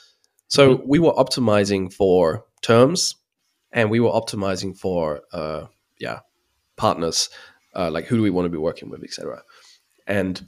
So 0.55 0.80
we 0.86 1.00
were 1.00 1.12
optimizing 1.14 1.92
for 1.92 2.44
terms, 2.62 3.16
and 3.72 3.90
we 3.90 3.98
were 3.98 4.11
optimizing 4.11 4.78
for 4.78 5.22
uh, 5.32 5.66
yeah 5.98 6.20
partners, 6.76 7.28
uh, 7.74 7.90
like 7.90 8.05
who 8.05 8.18
do 8.18 8.22
we 8.22 8.30
want 8.30 8.46
to 8.46 8.50
be 8.50 8.59
working 8.59 8.88
with, 8.88 9.02
etc. 9.02 9.42
And 10.07 10.40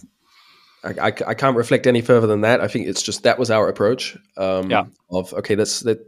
I, 0.84 0.90
I, 0.90 1.06
I, 1.06 1.34
can't 1.34 1.56
reflect 1.56 1.88
any 1.88 2.02
further 2.02 2.28
than 2.28 2.42
that. 2.42 2.60
I 2.60 2.68
think 2.68 2.86
it's 2.86 3.02
just 3.02 3.24
that 3.24 3.36
was 3.36 3.50
our 3.50 3.68
approach. 3.68 4.16
Um, 4.36 4.70
yeah. 4.70 4.84
Of 5.10 5.32
okay, 5.34 5.56
let's 5.56 5.84
let 5.84 5.98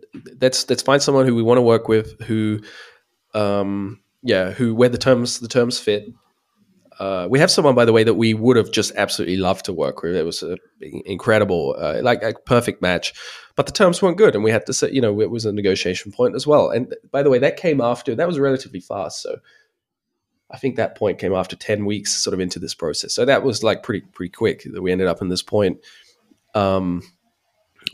let's 0.40 0.70
let's 0.70 0.82
find 0.82 1.02
someone 1.02 1.26
who 1.26 1.34
we 1.34 1.42
want 1.42 1.58
to 1.58 1.62
work 1.62 1.88
with, 1.88 2.20
who, 2.20 2.60
um, 3.34 4.00
yeah, 4.22 4.52
who 4.52 4.76
where 4.76 4.90
the 4.90 4.98
terms 4.98 5.40
the 5.40 5.48
terms 5.48 5.80
fit, 5.80 6.06
uh, 6.98 7.28
we 7.30 7.38
have 7.38 7.50
someone, 7.50 7.74
by 7.74 7.84
the 7.84 7.92
way, 7.92 8.02
that 8.02 8.14
we 8.14 8.34
would 8.34 8.56
have 8.56 8.72
just 8.72 8.92
absolutely 8.96 9.36
loved 9.36 9.64
to 9.66 9.72
work 9.72 10.02
with. 10.02 10.16
It 10.16 10.24
was 10.24 10.42
incredible, 10.80 11.76
uh, 11.78 12.00
like 12.02 12.22
a 12.22 12.34
perfect 12.44 12.82
match, 12.82 13.12
but 13.54 13.66
the 13.66 13.72
terms 13.72 14.02
weren't 14.02 14.18
good, 14.18 14.34
and 14.34 14.42
we 14.42 14.50
had 14.50 14.66
to 14.66 14.72
say, 14.72 14.90
you 14.90 15.00
know, 15.00 15.20
it 15.20 15.30
was 15.30 15.44
a 15.44 15.52
negotiation 15.52 16.10
point 16.10 16.34
as 16.34 16.46
well. 16.46 16.70
And 16.70 16.94
by 17.12 17.22
the 17.22 17.30
way, 17.30 17.38
that 17.38 17.56
came 17.56 17.80
after 17.80 18.14
that 18.14 18.26
was 18.26 18.38
relatively 18.38 18.80
fast. 18.80 19.22
So 19.22 19.36
I 20.50 20.58
think 20.58 20.76
that 20.76 20.96
point 20.96 21.18
came 21.18 21.34
after 21.34 21.54
ten 21.54 21.84
weeks, 21.84 22.12
sort 22.14 22.34
of 22.34 22.40
into 22.40 22.58
this 22.58 22.74
process. 22.74 23.14
So 23.14 23.24
that 23.24 23.44
was 23.44 23.62
like 23.62 23.82
pretty 23.82 24.06
pretty 24.12 24.30
quick 24.30 24.64
that 24.64 24.82
we 24.82 24.90
ended 24.90 25.06
up 25.06 25.22
in 25.22 25.28
this 25.28 25.42
point. 25.42 25.78
Um, 26.54 27.02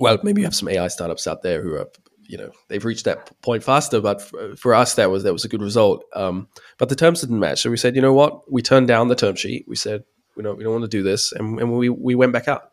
well, 0.00 0.18
maybe 0.22 0.40
you 0.40 0.46
have 0.46 0.54
some 0.54 0.68
AI 0.68 0.88
startups 0.88 1.26
out 1.26 1.42
there 1.42 1.62
who 1.62 1.74
are 1.74 1.88
you 2.26 2.38
know 2.38 2.50
they've 2.68 2.84
reached 2.84 3.04
that 3.04 3.30
point 3.42 3.62
faster. 3.62 4.00
But 4.00 4.22
for, 4.22 4.56
for 4.56 4.74
us, 4.74 4.94
that 4.94 5.10
was 5.10 5.22
that 5.24 5.32
was 5.32 5.44
a 5.44 5.48
good 5.48 5.62
result. 5.62 6.04
Um, 6.14 6.48
but 6.78 6.88
the 6.88 6.96
terms 6.96 7.20
didn't 7.20 7.40
match, 7.40 7.62
so 7.62 7.70
we 7.70 7.76
said, 7.76 7.96
you 7.96 8.02
know 8.02 8.12
what? 8.12 8.50
We 8.50 8.62
turned 8.62 8.88
down 8.88 9.08
the 9.08 9.14
term 9.14 9.36
sheet. 9.36 9.64
We 9.68 9.76
said 9.76 10.04
we 10.36 10.42
don't 10.42 10.58
we 10.58 10.64
don't 10.64 10.72
want 10.72 10.84
to 10.84 10.88
do 10.88 11.02
this, 11.02 11.32
and, 11.32 11.58
and 11.60 11.72
we 11.72 11.88
we 11.88 12.14
went 12.14 12.32
back 12.32 12.48
out. 12.48 12.70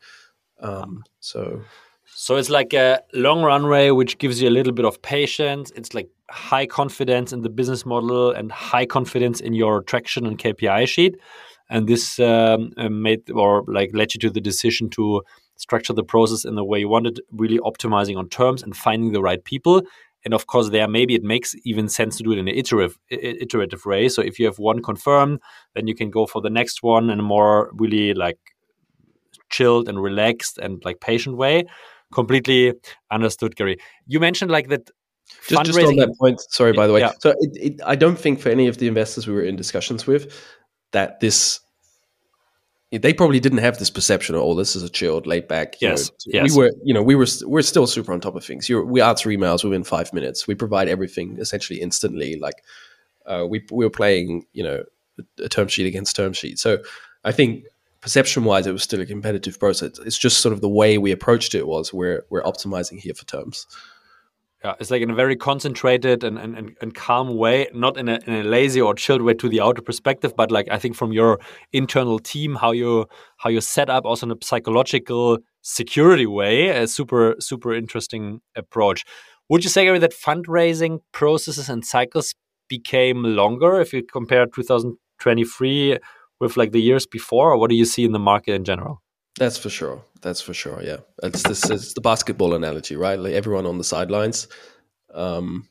Um, 0.59 1.03
so. 1.19 1.61
So 2.13 2.35
it's 2.35 2.49
like 2.49 2.73
a 2.73 3.01
long 3.13 3.41
runway, 3.41 3.89
which 3.89 4.19
gives 4.19 4.41
you 4.41 4.49
a 4.49 4.51
little 4.51 4.73
bit 4.73 4.85
of 4.85 5.01
patience. 5.01 5.71
It's 5.75 5.93
like 5.95 6.09
high 6.29 6.65
confidence 6.67 7.33
in 7.33 7.41
the 7.41 7.49
business 7.49 7.85
model 7.85 8.31
and 8.31 8.51
high 8.51 8.85
confidence 8.85 9.39
in 9.39 9.53
your 9.53 9.81
traction 9.81 10.27
and 10.27 10.37
KPI 10.37 10.87
sheet. 10.87 11.17
And 11.69 11.87
this 11.87 12.19
um, 12.19 12.73
made 12.77 13.31
or 13.31 13.63
like 13.67 13.91
led 13.93 14.13
you 14.13 14.19
to 14.19 14.29
the 14.29 14.41
decision 14.41 14.89
to 14.91 15.23
structure 15.61 15.93
the 15.93 16.03
process 16.03 16.43
in 16.43 16.55
the 16.55 16.63
way 16.63 16.79
you 16.79 16.89
want 16.89 17.07
it, 17.07 17.19
really 17.31 17.59
optimizing 17.59 18.17
on 18.17 18.27
terms 18.29 18.63
and 18.63 18.75
finding 18.75 19.11
the 19.11 19.21
right 19.21 19.43
people. 19.43 19.83
And 20.25 20.33
of 20.33 20.47
course, 20.47 20.69
there 20.69 20.87
maybe 20.87 21.15
it 21.15 21.23
makes 21.23 21.55
even 21.63 21.87
sense 21.87 22.17
to 22.17 22.23
do 22.23 22.31
it 22.31 22.39
in 22.39 22.47
an 22.47 22.55
iterative 22.55 22.97
iterative 23.09 23.85
way. 23.85 24.09
So 24.09 24.21
if 24.21 24.39
you 24.39 24.45
have 24.45 24.59
one 24.59 24.81
confirmed, 24.81 25.39
then 25.75 25.87
you 25.87 25.95
can 25.95 26.09
go 26.09 26.25
for 26.25 26.41
the 26.41 26.49
next 26.49 26.83
one 26.83 27.09
in 27.09 27.19
a 27.19 27.23
more 27.23 27.71
really 27.73 28.13
like 28.13 28.39
chilled 29.49 29.87
and 29.87 30.01
relaxed 30.01 30.57
and 30.57 30.83
like 30.85 30.99
patient 30.99 31.37
way. 31.37 31.65
Completely 32.13 32.73
understood, 33.09 33.55
Gary. 33.55 33.77
You 34.05 34.19
mentioned 34.19 34.51
like 34.51 34.67
that 34.69 34.89
just, 35.47 35.65
just, 35.65 35.79
on 35.79 35.95
that 35.95 36.13
point, 36.19 36.41
sorry, 36.49 36.73
by 36.73 36.87
the 36.87 36.93
way. 36.93 36.99
Yeah. 36.99 37.13
So 37.19 37.33
it, 37.39 37.51
it, 37.55 37.81
I 37.85 37.95
don't 37.95 38.19
think 38.19 38.39
for 38.39 38.49
any 38.49 38.67
of 38.67 38.77
the 38.77 38.87
investors 38.87 39.27
we 39.27 39.33
were 39.33 39.43
in 39.43 39.55
discussions 39.55 40.05
with 40.05 40.35
that 40.91 41.19
this 41.19 41.60
they 42.91 43.13
probably 43.13 43.39
didn't 43.39 43.59
have 43.59 43.77
this 43.77 43.89
perception 43.89 44.35
of 44.35 44.41
oh 44.41 44.53
this 44.53 44.75
is 44.75 44.83
a 44.83 44.89
chilled 44.89 45.25
laid 45.25 45.47
back 45.47 45.79
yes, 45.79 46.09
know, 46.09 46.41
yes. 46.41 46.51
we 46.51 46.57
were 46.57 46.71
you 46.83 46.93
know 46.93 47.01
we 47.01 47.15
were 47.15 47.27
we're 47.43 47.61
still 47.61 47.87
super 47.87 48.11
on 48.11 48.19
top 48.19 48.35
of 48.35 48.43
things. 48.43 48.67
You're, 48.67 48.85
we 48.85 49.01
answer 49.01 49.29
emails 49.29 49.63
within 49.63 49.83
five 49.83 50.11
minutes. 50.13 50.47
We 50.47 50.55
provide 50.55 50.89
everything 50.89 51.37
essentially 51.39 51.81
instantly 51.81 52.37
like 52.37 52.63
uh, 53.25 53.45
we, 53.47 53.65
we 53.71 53.85
were 53.85 53.91
playing 53.91 54.45
you 54.53 54.63
know 54.63 54.83
a 55.39 55.47
term 55.47 55.67
sheet 55.67 55.87
against 55.87 56.15
term 56.15 56.33
sheet. 56.33 56.59
So 56.59 56.79
i 57.23 57.31
think 57.31 57.65
perception 58.01 58.43
wise 58.43 58.65
it 58.65 58.71
was 58.71 58.83
still 58.83 58.99
a 58.99 59.05
competitive 59.05 59.59
process. 59.59 59.99
It's 59.99 60.17
just 60.17 60.39
sort 60.39 60.53
of 60.53 60.61
the 60.61 60.69
way 60.69 60.97
we 60.97 61.11
approached 61.11 61.55
it 61.55 61.67
was 61.67 61.93
we're 61.93 62.25
we're 62.29 62.43
optimizing 62.43 62.99
here 62.99 63.13
for 63.13 63.25
terms 63.25 63.67
yeah, 64.63 64.75
it's 64.79 64.91
like 64.91 65.01
in 65.01 65.09
a 65.09 65.15
very 65.15 65.35
concentrated 65.35 66.23
and, 66.23 66.37
and, 66.37 66.75
and 66.79 66.93
calm 66.93 67.35
way, 67.35 67.67
not 67.73 67.97
in 67.97 68.07
a, 68.07 68.19
in 68.27 68.33
a 68.33 68.43
lazy 68.43 68.79
or 68.79 68.93
chilled 68.93 69.23
way 69.23 69.33
to 69.33 69.49
the 69.49 69.59
outer 69.59 69.81
perspective, 69.81 70.35
but 70.35 70.51
like 70.51 70.67
I 70.69 70.77
think 70.77 70.95
from 70.95 71.11
your 71.11 71.39
internal 71.73 72.19
team, 72.19 72.55
how 72.55 72.71
you 72.71 73.07
how 73.37 73.49
you 73.49 73.59
set 73.59 73.89
up 73.89 74.05
also 74.05 74.27
in 74.27 74.31
a 74.31 74.35
psychological 74.43 75.39
security 75.63 76.27
way, 76.27 76.69
a 76.69 76.87
super 76.87 77.35
super 77.39 77.73
interesting 77.73 78.41
approach. 78.55 79.03
Would 79.49 79.63
you 79.63 79.69
say 79.69 79.85
Gary, 79.85 79.99
that 79.99 80.13
fundraising 80.13 80.99
processes 81.11 81.67
and 81.67 81.83
cycles 81.83 82.35
became 82.69 83.23
longer 83.23 83.81
if 83.81 83.91
you 83.93 84.03
compare 84.03 84.45
2023 84.45 85.97
with 86.39 86.55
like 86.55 86.71
the 86.71 86.81
years 86.81 87.07
before, 87.07 87.51
or 87.51 87.57
what 87.57 87.69
do 87.69 87.75
you 87.75 87.85
see 87.85 88.05
in 88.05 88.11
the 88.11 88.19
market 88.19 88.53
in 88.53 88.63
general? 88.63 89.01
That's 89.37 89.57
for 89.57 89.69
sure. 89.69 90.03
That's 90.21 90.41
for 90.41 90.53
sure. 90.53 90.81
Yeah, 90.83 90.97
it's 91.23 91.43
this 91.43 91.69
is 91.69 91.93
the 91.93 92.01
basketball 92.01 92.53
analogy, 92.53 92.95
right? 92.95 93.17
Like 93.17 93.33
everyone 93.33 93.65
on 93.65 93.77
the 93.77 93.83
sidelines. 93.83 94.47
Um, 95.13 95.67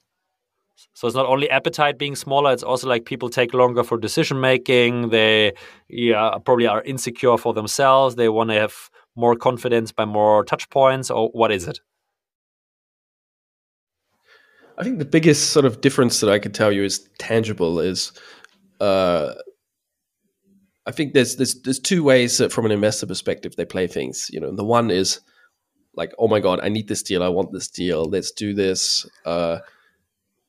so 0.93 1.07
it's 1.07 1.17
not 1.17 1.27
only 1.27 1.49
appetite 1.51 1.99
being 1.99 2.17
smaller; 2.17 2.53
it's 2.53 2.63
also 2.63 2.89
like 2.89 3.05
people 3.05 3.31
take 3.31 3.55
longer 3.55 3.85
for 3.85 3.97
decision 3.97 4.41
making. 4.41 5.11
They, 5.11 5.53
yeah, 5.89 6.37
probably 6.45 6.67
are 6.67 6.83
insecure 6.83 7.39
for 7.39 7.55
themselves. 7.55 8.17
They 8.17 8.29
want 8.29 8.51
to 8.51 8.55
have 8.55 8.91
more 9.15 9.37
confidence 9.37 9.93
by 9.93 10.05
more 10.05 10.45
touch 10.45 10.69
points, 10.71 11.11
or 11.11 11.29
what 11.29 11.53
is 11.53 11.69
it? 11.69 11.79
I 14.79 14.83
think 14.83 14.99
the 14.99 15.05
biggest 15.05 15.51
sort 15.51 15.67
of 15.67 15.81
difference 15.81 16.21
that 16.21 16.31
I 16.31 16.39
could 16.39 16.55
tell 16.55 16.73
you 16.73 16.83
is 16.83 17.09
tangible 17.19 17.81
is 17.81 18.13
uh, 18.81 19.35
I 20.91 20.93
think 20.93 21.15
there's 21.15 21.37
there's 21.37 21.55
there's 21.63 21.79
two 21.79 22.03
ways 22.03 22.39
that 22.39 22.51
from 22.51 22.67
an 22.67 22.73
investor 22.73 23.07
perspective 23.07 23.55
they 23.55 23.65
play 23.65 23.87
things. 23.87 24.29
You 24.33 24.41
know, 24.41 24.51
the 24.51 24.65
one 24.65 24.91
is 24.91 25.21
like, 25.95 26.11
oh 26.19 26.27
my 26.27 26.41
god, 26.41 26.59
I 26.65 26.69
need 26.69 26.89
this 26.89 27.05
deal, 27.05 27.23
I 27.23 27.29
want 27.29 27.53
this 27.53 27.69
deal, 27.69 28.07
let's 28.07 28.33
do 28.33 28.55
this. 28.55 29.09
Uh, 29.25 29.61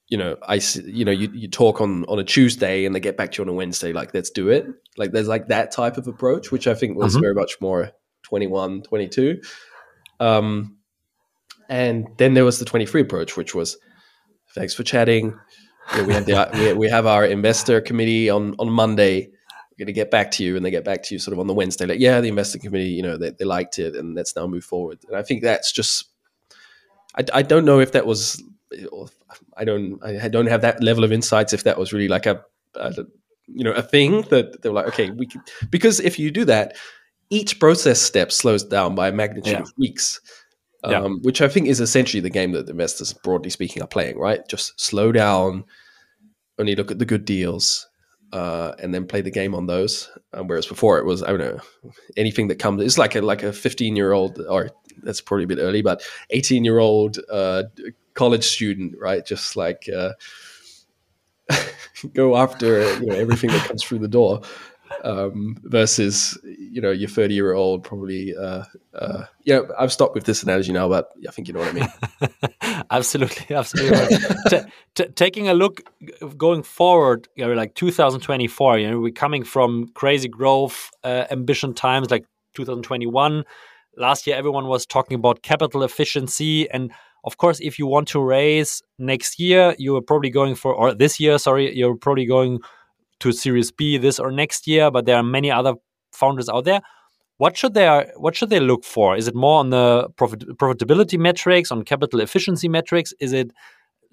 you 0.08 0.18
know, 0.18 0.38
I 0.42 0.60
you 0.84 1.06
know 1.06 1.12
you, 1.12 1.30
you 1.32 1.48
talk 1.48 1.80
on 1.80 2.06
on 2.06 2.18
a 2.18 2.24
Tuesday 2.24 2.86
and 2.86 2.96
they 2.96 3.00
get 3.00 3.18
back 3.18 3.34
to 3.34 3.38
you 3.38 3.46
on 3.46 3.50
a 3.50 3.54
Wednesday, 3.54 3.94
like 3.94 4.16
let's 4.16 4.32
do 4.32 4.50
it. 4.50 4.66
Like 4.98 5.12
there's 5.12 5.28
like 5.28 5.50
that 5.50 5.72
type 5.72 5.98
of 5.98 6.08
approach, 6.08 6.52
which 6.52 6.66
I 6.66 6.74
think 6.74 6.98
was 6.98 7.14
mm-hmm. 7.14 7.22
very 7.22 7.36
much 7.36 7.62
more 7.62 7.92
21, 8.24 8.82
22. 8.82 9.42
Um, 10.20 10.76
and 11.70 12.08
then 12.18 12.34
there 12.34 12.46
was 12.46 12.58
the 12.58 12.66
23 12.66 13.02
approach, 13.02 13.38
which 13.38 13.54
was 13.54 13.78
thanks 14.56 14.74
for 14.74 14.82
chatting. 14.82 15.38
You 15.94 16.02
know, 16.02 16.08
we 16.08 16.14
have 16.16 16.26
the 16.26 16.50
we, 16.56 16.74
we 16.74 16.90
have 16.90 17.06
our 17.06 17.26
investor 17.26 17.80
committee 17.80 18.28
on 18.32 18.56
on 18.58 18.72
Monday. 18.72 19.30
We're 19.72 19.86
going 19.86 19.88
to 19.88 19.94
get 19.94 20.12
back 20.12 20.32
to 20.32 20.44
you, 20.44 20.56
and 20.56 20.66
they 20.66 20.72
get 20.72 20.84
back 20.84 21.04
to 21.04 21.16
you 21.16 21.20
sort 21.20 21.34
of 21.34 21.40
on 21.40 21.48
the 21.48 21.54
Wednesday. 21.54 21.86
Like, 21.86 22.00
yeah, 22.00 22.20
the 22.22 22.28
investor 22.28 22.60
committee, 22.60 22.90
you 22.90 23.02
know, 23.02 23.18
they, 23.18 23.32
they 23.32 23.46
liked 23.46 23.80
it, 23.80 23.96
and 23.96 24.16
let's 24.16 24.36
now 24.36 24.48
move 24.48 24.66
forward. 24.66 25.00
And 25.08 25.16
I 25.16 25.24
think 25.24 25.42
that's 25.42 25.72
just. 25.72 26.06
I, 27.16 27.24
I 27.34 27.42
don't 27.42 27.66
know 27.66 27.80
if 27.80 27.94
that 27.94 28.06
was. 28.06 28.42
I 29.58 29.64
don't. 29.64 30.04
I 30.04 30.28
don't 30.28 30.48
have 30.48 30.62
that 30.62 30.84
level 30.84 31.04
of 31.04 31.12
insights. 31.12 31.54
If 31.54 31.64
that 31.64 31.78
was 31.78 31.94
really 31.94 32.08
like 32.08 32.26
a, 32.26 32.44
a 32.76 32.94
you 33.48 33.64
know, 33.64 33.72
a 33.72 33.82
thing 33.82 34.22
that 34.24 34.62
they 34.62 34.70
were 34.70 34.76
like, 34.76 34.88
okay, 34.88 35.10
we 35.12 35.26
can, 35.26 35.42
because 35.70 36.00
if 36.00 36.20
you 36.20 36.32
do 36.32 36.46
that, 36.46 36.78
each 37.30 37.60
process 37.60 38.02
step 38.02 38.32
slows 38.32 38.64
down 38.64 38.96
by 38.96 39.10
a 39.10 39.12
magnitude 39.12 39.54
yeah. 39.54 39.62
of 39.62 39.74
weeks 39.78 40.22
um, 40.84 40.92
yeah. 40.92 41.08
which 41.22 41.42
I 41.42 41.48
think 41.48 41.68
is 41.68 41.80
essentially 41.80 42.22
the 42.22 42.30
game 42.30 42.52
that 42.54 42.70
investors, 42.70 43.14
broadly 43.14 43.50
speaking, 43.50 43.84
are 43.84 43.88
playing. 43.88 44.18
Right, 44.18 44.48
just 44.48 44.80
slow 44.80 45.12
down, 45.12 45.66
only 46.58 46.76
look 46.76 46.92
at 46.92 47.00
the 47.00 47.06
good 47.06 47.26
deals, 47.26 47.88
uh, 48.32 48.74
and 48.80 48.94
then 48.94 49.08
play 49.08 49.22
the 49.22 49.32
game 49.32 49.54
on 49.56 49.68
those. 49.68 50.10
Um, 50.34 50.48
whereas 50.48 50.66
before 50.66 51.00
it 51.00 51.06
was, 51.06 51.24
I 51.24 51.28
don't 51.28 51.40
know, 51.40 51.60
anything 52.18 52.48
that 52.50 52.60
comes. 52.60 52.82
It's 52.84 52.98
like 52.98 53.16
a 53.16 53.22
like 53.22 53.44
a 53.44 53.54
fifteen 53.54 53.96
year 53.96 54.12
old, 54.14 54.40
or 54.40 54.72
that's 55.04 55.22
probably 55.22 55.46
a 55.46 55.48
bit 55.48 55.60
early, 55.60 55.82
but 55.82 56.02
eighteen 56.30 56.64
year 56.66 56.80
old 56.80 57.20
uh, 57.32 57.64
college 58.14 58.44
student, 58.44 58.96
right? 59.00 59.26
Just 59.26 59.56
like. 59.56 59.90
Uh, 59.94 60.14
go 62.14 62.38
after 62.38 62.82
you 63.00 63.08
know 63.08 63.16
everything 63.16 63.50
that 63.50 63.68
comes 63.68 63.84
through 63.84 64.00
the 64.00 64.08
door 64.08 64.42
um, 65.04 65.58
versus 65.64 66.38
you 66.72 66.82
know 66.82 66.92
your 66.92 67.10
30 67.10 67.34
year 67.34 67.54
old 67.54 67.84
probably 67.84 68.36
uh, 68.36 68.64
uh, 68.96 69.26
yeah 69.46 69.62
i've 69.78 69.92
stopped 69.92 70.16
with 70.16 70.24
this 70.24 70.44
analogy 70.44 70.72
now 70.72 70.88
but 70.88 71.10
i 71.28 71.32
think 71.32 71.48
you 71.48 71.54
know 71.54 71.60
what 71.60 71.70
i 71.70 71.74
mean. 71.74 71.88
Absolutely 72.92 73.56
absolutely 73.56 74.18
t- 74.50 74.62
t- 74.96 75.08
taking 75.16 75.48
a 75.48 75.54
look 75.54 75.82
going 76.38 76.64
forward 76.64 77.28
you 77.36 77.46
know, 77.46 77.54
like 77.54 77.74
2024 77.76 78.80
you 78.80 78.90
know 78.90 79.00
we're 79.00 79.12
coming 79.12 79.44
from 79.44 79.88
crazy 79.94 80.28
growth 80.28 80.90
uh, 81.04 81.26
ambition 81.32 81.74
times 81.74 82.10
like 82.10 82.26
2021 82.56 83.44
last 83.98 84.28
year 84.28 84.36
everyone 84.36 84.68
was 84.68 84.86
talking 84.86 85.16
about 85.16 85.42
capital 85.42 85.84
efficiency 85.84 86.70
and 86.72 86.92
of 87.24 87.38
course 87.38 87.60
if 87.62 87.78
you 87.80 87.86
want 87.86 88.08
to 88.08 88.22
raise 88.22 88.82
next 88.98 89.40
year 89.40 89.76
you're 89.78 90.02
probably 90.02 90.30
going 90.30 90.56
for 90.56 90.74
or 90.74 90.94
this 90.94 91.20
year 91.20 91.38
sorry 91.38 91.76
you're 91.76 91.96
probably 91.96 92.26
going 92.26 92.60
to 93.22 93.32
Series 93.32 93.72
B 93.72 93.98
this 93.98 94.20
or 94.20 94.32
next 94.32 94.68
year, 94.68 94.92
but 94.92 95.06
there 95.06 95.16
are 95.16 95.24
many 95.24 95.50
other 95.50 95.76
founders 96.12 96.50
out 96.50 96.66
there. 96.66 96.82
What 97.38 97.58
should 97.58 97.74
they 97.74 98.06
what 98.18 98.36
should 98.36 98.50
they 98.50 98.60
look 98.60 98.84
for? 98.84 99.18
Is 99.18 99.28
it 99.28 99.36
more 99.36 99.60
on 99.60 99.72
the 99.72 100.10
profit, 100.16 100.42
profitability 100.58 101.18
metrics, 101.18 101.72
on 101.72 101.84
capital 101.84 102.20
efficiency 102.20 102.68
metrics? 102.68 103.14
Is 103.20 103.34
it 103.34 103.52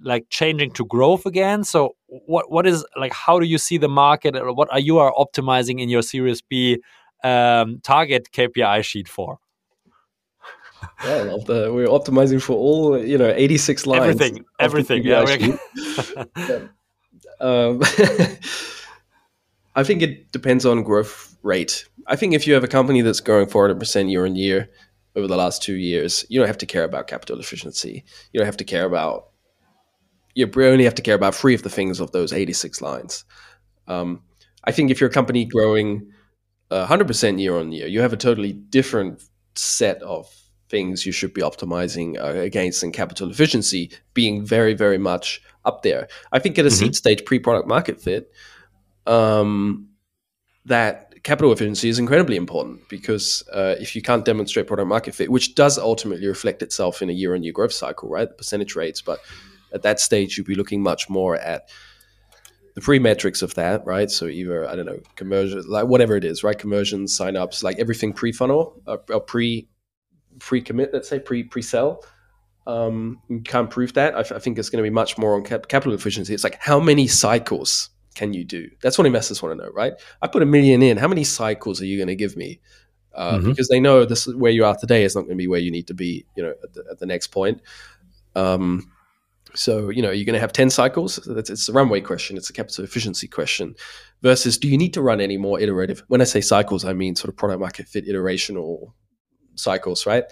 like 0.00 0.26
changing 0.30 0.70
to 0.72 0.86
growth 0.86 1.26
again? 1.26 1.64
So 1.64 1.96
what 2.06 2.50
what 2.50 2.66
is 2.66 2.86
like 2.96 3.12
how 3.12 3.38
do 3.38 3.46
you 3.46 3.58
see 3.58 3.76
the 3.76 3.88
market 3.88 4.34
or 4.36 4.52
what 4.54 4.70
are 4.72 4.80
you 4.80 4.98
are 4.98 5.12
optimizing 5.12 5.80
in 5.80 5.88
your 5.88 6.02
Series 6.02 6.40
B 6.40 6.78
um, 7.22 7.80
target 7.82 8.28
KPI 8.32 8.82
sheet 8.82 9.08
for? 9.08 9.38
Yeah, 11.04 11.36
the, 11.46 11.70
we're 11.72 11.88
optimizing 11.88 12.40
for 12.40 12.54
all 12.54 12.98
you 12.98 13.18
know 13.18 13.28
86 13.28 13.86
lines. 13.86 14.02
Everything, 14.02 14.44
everything. 14.58 15.04
Yeah. 15.04 15.24
yeah. 16.36 16.58
Um, 17.40 17.82
I 19.78 19.84
think 19.84 20.02
it 20.02 20.32
depends 20.32 20.66
on 20.66 20.82
growth 20.82 21.36
rate. 21.44 21.84
I 22.08 22.16
think 22.16 22.34
if 22.34 22.48
you 22.48 22.54
have 22.54 22.64
a 22.64 22.68
company 22.68 23.00
that's 23.00 23.20
growing 23.20 23.46
400% 23.46 24.10
year 24.10 24.24
on 24.24 24.34
year 24.34 24.68
over 25.14 25.28
the 25.28 25.36
last 25.36 25.62
two 25.62 25.76
years, 25.76 26.24
you 26.28 26.40
don't 26.40 26.48
have 26.48 26.58
to 26.58 26.66
care 26.66 26.82
about 26.82 27.06
capital 27.06 27.38
efficiency. 27.38 28.04
You 28.32 28.38
don't 28.38 28.46
have 28.46 28.56
to 28.56 28.64
care 28.64 28.84
about, 28.84 29.28
you 30.34 30.50
only 30.56 30.82
have 30.82 30.96
to 30.96 31.02
care 31.02 31.14
about 31.14 31.36
three 31.36 31.54
of 31.54 31.62
the 31.62 31.70
things 31.70 32.00
of 32.00 32.10
those 32.10 32.32
86 32.32 32.82
lines. 32.82 33.24
Um, 33.86 34.24
I 34.64 34.72
think 34.72 34.90
if 34.90 35.00
you're 35.00 35.10
a 35.10 35.12
company 35.12 35.44
growing 35.44 36.10
100% 36.72 37.40
year 37.40 37.56
on 37.56 37.70
year, 37.70 37.86
you 37.86 38.00
have 38.00 38.12
a 38.12 38.16
totally 38.16 38.54
different 38.54 39.22
set 39.54 40.02
of 40.02 40.28
things 40.68 41.06
you 41.06 41.12
should 41.12 41.32
be 41.32 41.40
optimizing 41.40 42.18
uh, 42.18 42.40
against 42.40 42.82
and 42.82 42.92
capital 42.92 43.30
efficiency 43.30 43.92
being 44.12 44.44
very, 44.44 44.74
very 44.74 44.98
much 44.98 45.40
up 45.64 45.84
there. 45.84 46.08
I 46.32 46.40
think 46.40 46.58
at 46.58 46.64
a 46.64 46.68
mm-hmm. 46.68 46.86
seed 46.86 46.96
stage 46.96 47.24
pre 47.24 47.38
product 47.38 47.68
market 47.68 48.00
fit, 48.00 48.32
um, 49.08 49.88
that 50.66 51.22
capital 51.22 51.52
efficiency 51.52 51.88
is 51.88 51.98
incredibly 51.98 52.36
important 52.36 52.88
because 52.88 53.42
uh, 53.52 53.74
if 53.80 53.96
you 53.96 54.02
can't 54.02 54.24
demonstrate 54.24 54.66
product 54.66 54.88
market 54.88 55.14
fit, 55.14 55.30
which 55.30 55.54
does 55.54 55.78
ultimately 55.78 56.26
reflect 56.26 56.62
itself 56.62 57.02
in 57.02 57.10
a 57.10 57.12
year 57.12 57.34
on 57.34 57.42
year 57.42 57.52
growth 57.52 57.72
cycle, 57.72 58.08
right? 58.08 58.28
The 58.28 58.34
percentage 58.34 58.76
rates, 58.76 59.02
but 59.02 59.20
at 59.72 59.82
that 59.82 60.00
stage, 60.00 60.36
you'd 60.36 60.46
be 60.46 60.54
looking 60.54 60.82
much 60.82 61.08
more 61.08 61.36
at 61.36 61.68
the 62.74 62.80
pre 62.80 62.98
metrics 62.98 63.42
of 63.42 63.54
that, 63.54 63.84
right? 63.84 64.10
So 64.10 64.26
either, 64.26 64.68
I 64.68 64.76
don't 64.76 64.86
know, 64.86 65.00
conversion, 65.16 65.62
like 65.66 65.86
whatever 65.86 66.16
it 66.16 66.24
is, 66.24 66.44
right? 66.44 66.58
Conversions, 66.58 67.18
signups, 67.18 67.62
like 67.62 67.78
everything 67.78 68.12
pre 68.12 68.32
funnel 68.32 68.80
uh, 68.86 68.98
or 69.10 69.20
pre 69.20 69.68
pre 70.38 70.60
commit, 70.60 70.90
let's 70.92 71.08
say 71.08 71.18
pre 71.18 71.42
pre 71.42 71.62
sell. 71.62 72.04
Um, 72.66 73.20
you 73.30 73.40
can't 73.40 73.70
prove 73.70 73.94
that. 73.94 74.14
I, 74.14 74.38
think 74.38 74.58
it's 74.58 74.68
going 74.68 74.84
to 74.84 74.88
be 74.88 74.92
much 74.92 75.16
more 75.16 75.34
on 75.34 75.42
cap- 75.42 75.68
capital 75.68 75.94
efficiency. 75.94 76.34
It's 76.34 76.44
like 76.44 76.58
how 76.60 76.78
many 76.78 77.06
cycles 77.06 77.88
can 78.18 78.34
you 78.34 78.44
do? 78.44 78.68
That's 78.82 78.98
what 78.98 79.06
investors 79.06 79.40
want 79.40 79.56
to 79.56 79.64
know, 79.64 79.70
right? 79.70 79.92
I 80.20 80.26
put 80.26 80.42
a 80.42 80.46
million 80.46 80.82
in. 80.82 80.96
How 80.96 81.06
many 81.06 81.22
cycles 81.22 81.80
are 81.80 81.86
you 81.86 81.96
going 81.96 82.08
to 82.08 82.16
give 82.16 82.36
me? 82.36 82.58
Uh, 83.14 83.38
mm-hmm. 83.38 83.50
Because 83.50 83.68
they 83.68 83.78
know 83.78 84.04
this 84.04 84.26
where 84.26 84.50
you 84.50 84.64
are 84.64 84.76
today 84.76 85.04
is 85.04 85.14
not 85.14 85.22
going 85.22 85.36
to 85.36 85.36
be 85.36 85.46
where 85.46 85.60
you 85.60 85.70
need 85.70 85.86
to 85.86 85.94
be, 85.94 86.26
you 86.36 86.42
know, 86.42 86.52
at 86.64 86.72
the, 86.72 86.84
at 86.90 86.98
the 86.98 87.06
next 87.06 87.28
point. 87.28 87.60
Um, 88.34 88.90
so 89.54 89.88
you 89.88 90.02
know 90.02 90.10
you're 90.10 90.26
going 90.26 90.34
to 90.34 90.40
have 90.40 90.52
ten 90.52 90.68
cycles. 90.68 91.16
It's, 91.26 91.48
it's 91.48 91.68
a 91.68 91.72
runway 91.72 92.00
question. 92.00 92.36
It's 92.36 92.50
a 92.50 92.52
capital 92.52 92.84
efficiency 92.84 93.28
question. 93.28 93.76
Versus, 94.20 94.58
do 94.58 94.68
you 94.68 94.76
need 94.76 94.94
to 94.94 95.02
run 95.02 95.20
any 95.20 95.36
more 95.36 95.60
iterative? 95.60 96.02
When 96.08 96.20
I 96.20 96.24
say 96.24 96.40
cycles, 96.40 96.84
I 96.84 96.92
mean 96.92 97.14
sort 97.14 97.28
of 97.28 97.36
product 97.36 97.60
market 97.60 97.86
fit 97.86 98.06
iterational 98.06 98.92
cycles, 99.54 100.06
right? 100.06 100.24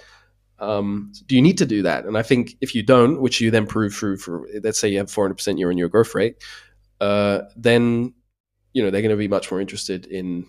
Um, 0.59 1.13
do 1.27 1.37
you 1.37 1.43
need 1.43 1.59
to 1.59 1.67
do 1.67 1.83
that? 1.83 2.05
And 2.05 2.19
I 2.19 2.23
think 2.23 2.57
if 2.61 2.75
you 2.75 2.83
don't, 2.83 3.21
which 3.21 3.41
you 3.41 3.51
then 3.51 3.67
prove 3.67 3.95
through 3.95 4.17
for, 4.19 4.49
let's 4.63 4.79
say 4.79 4.89
you 4.89 4.99
have 4.99 5.09
400% 5.09 5.59
year 5.59 5.71
on 5.71 5.79
year 5.79 5.89
growth 5.89 6.15
rate, 6.15 6.43
uh, 7.01 7.43
then 7.57 8.15
you 8.73 8.83
know 8.83 8.91
they're 8.91 9.03
going 9.03 9.11
to 9.11 9.17
be 9.17 9.29
much 9.29 9.51
more 9.51 9.61
interested 9.61 10.07
in 10.07 10.47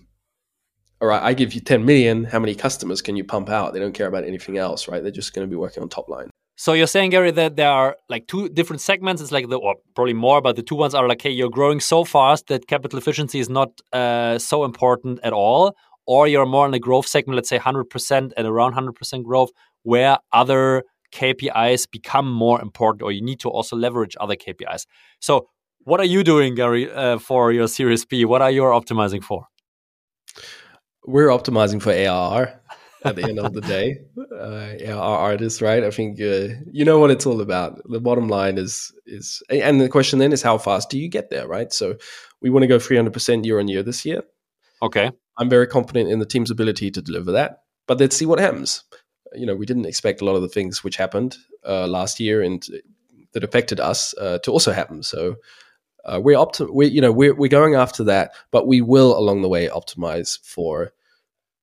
all 1.00 1.08
right 1.08 1.22
i 1.24 1.34
give 1.34 1.54
you 1.54 1.62
10 1.62 1.86
million 1.86 2.24
how 2.26 2.40
many 2.40 2.56
customers 2.56 3.02
can 3.02 3.16
you 3.16 3.24
pump 3.24 3.50
out? 3.50 3.74
They 3.74 3.80
don't 3.80 3.94
care 3.94 4.08
about 4.08 4.24
anything 4.24 4.58
else 4.58 4.88
right? 4.88 5.02
They're 5.02 5.12
just 5.12 5.34
going 5.34 5.48
to 5.48 5.50
be 5.50 5.56
working 5.56 5.84
on 5.84 5.90
top 5.90 6.10
line. 6.10 6.30
So 6.56 6.74
you're 6.74 6.88
saying 6.88 7.12
gary 7.12 7.32
that 7.32 7.56
there 7.56 7.70
are 7.70 7.96
like 8.10 8.28
two 8.28 8.50
different 8.50 8.82
segments. 8.82 9.22
It's 9.22 9.32
like 9.32 9.48
the 9.50 9.58
or 9.58 9.76
probably 9.96 10.14
more 10.14 10.42
but 10.42 10.56
the 10.56 10.64
two 10.64 10.76
ones 10.76 10.94
are 10.96 11.08
like 11.08 11.22
hey 11.22 11.30
you're 11.30 11.50
growing 11.50 11.80
so 11.80 12.04
fast 12.04 12.48
that 12.48 12.68
capital 12.68 12.98
efficiency 13.00 13.40
is 13.40 13.50
not 13.50 13.70
uh, 13.94 14.40
so 14.40 14.66
important 14.66 15.20
at 15.24 15.34
all. 15.34 15.76
Or 16.06 16.26
you're 16.26 16.46
more 16.46 16.66
in 16.66 16.72
the 16.72 16.80
growth 16.80 17.06
segment 17.06 17.36
let's 17.36 17.50
say 17.50 17.60
100% 17.60 18.32
and 18.38 18.48
around 18.48 18.74
100% 18.74 19.24
growth 19.24 19.52
where 19.84 20.18
other 20.34 20.84
KPIs 21.12 21.90
become 21.90 22.32
more 22.32 22.62
important, 22.62 23.02
or 23.02 23.12
you 23.12 23.22
need 23.22 23.40
to 23.42 23.50
also 23.50 23.76
leverage 23.76 24.16
other 24.20 24.36
KPIs. 24.36 24.86
So, 25.20 25.48
what 25.88 26.02
are 26.02 26.06
you 26.06 26.22
doing, 26.22 26.54
Gary, 26.54 26.92
uh, 26.92 27.18
for 27.18 27.54
your 27.54 27.70
Series 27.70 28.04
B? 28.04 28.26
What 28.26 28.42
are 28.42 28.52
you 28.52 28.64
optimizing 28.64 29.24
for? 29.24 29.48
We're 31.06 31.30
optimizing 31.30 31.82
for 31.82 31.94
ARR 31.94 32.60
at 33.06 33.16
the 33.16 33.24
end 33.24 33.40
of 33.40 33.54
the 33.54 33.62
day. 33.62 34.02
Uh, 34.38 34.94
our 34.94 35.18
artists, 35.18 35.62
right? 35.62 35.84
I 35.84 35.90
think 35.90 36.22
uh, 36.22 36.50
you 36.72 36.86
know 36.86 37.00
what 37.00 37.10
it's 37.10 37.26
all 37.26 37.42
about. 37.42 37.82
The 37.90 38.00
bottom 38.00 38.28
line 38.28 38.58
is 38.58 38.94
is, 39.06 39.42
and 39.50 39.82
the 39.82 39.90
question 39.90 40.20
then 40.20 40.32
is 40.32 40.44
how 40.44 40.58
fast 40.58 40.90
do 40.90 41.00
you 41.00 41.10
get 41.10 41.30
there, 41.30 41.48
right? 41.48 41.74
So 41.74 41.96
we 42.42 42.50
want 42.50 42.64
to 42.64 42.68
go 42.68 42.78
300% 42.78 43.46
year 43.46 43.60
on 43.60 43.68
year 43.68 43.84
this 43.84 44.06
year. 44.06 44.22
Okay. 44.82 45.12
I'm 45.38 45.50
very 45.50 45.68
confident 45.68 46.10
in 46.10 46.20
the 46.20 46.26
team's 46.26 46.52
ability 46.52 46.92
to 46.92 47.02
deliver 47.02 47.32
that, 47.32 47.64
but 47.88 48.00
let's 48.00 48.16
see 48.16 48.26
what 48.26 48.40
happens. 48.40 48.84
You 49.34 49.46
know, 49.46 49.56
we 49.56 49.66
didn't 49.66 49.86
expect 49.86 50.22
a 50.22 50.26
lot 50.26 50.36
of 50.36 50.42
the 50.42 50.50
things 50.50 50.84
which 50.84 50.98
happened 50.98 51.38
uh, 51.66 51.88
last 51.88 52.20
year 52.20 52.44
and 52.44 52.66
that 53.34 53.44
affected 53.44 53.80
us 53.80 54.14
uh, 54.20 54.38
to 54.40 54.52
also 54.52 54.72
happen. 54.72 55.04
So 55.04 55.38
uh, 56.08 56.20
we're 56.24 56.38
opti- 56.38 56.74
we 56.74 56.88
you 56.88 57.02
know 57.02 57.12
we're 57.12 57.36
we're 57.36 57.50
going 57.50 57.76
after 57.76 58.04
that, 58.06 58.32
but 58.52 58.68
we 58.68 58.82
will 58.82 59.18
along 59.18 59.42
the 59.42 59.50
way 59.50 59.68
optimize 59.68 60.40
for 60.44 60.92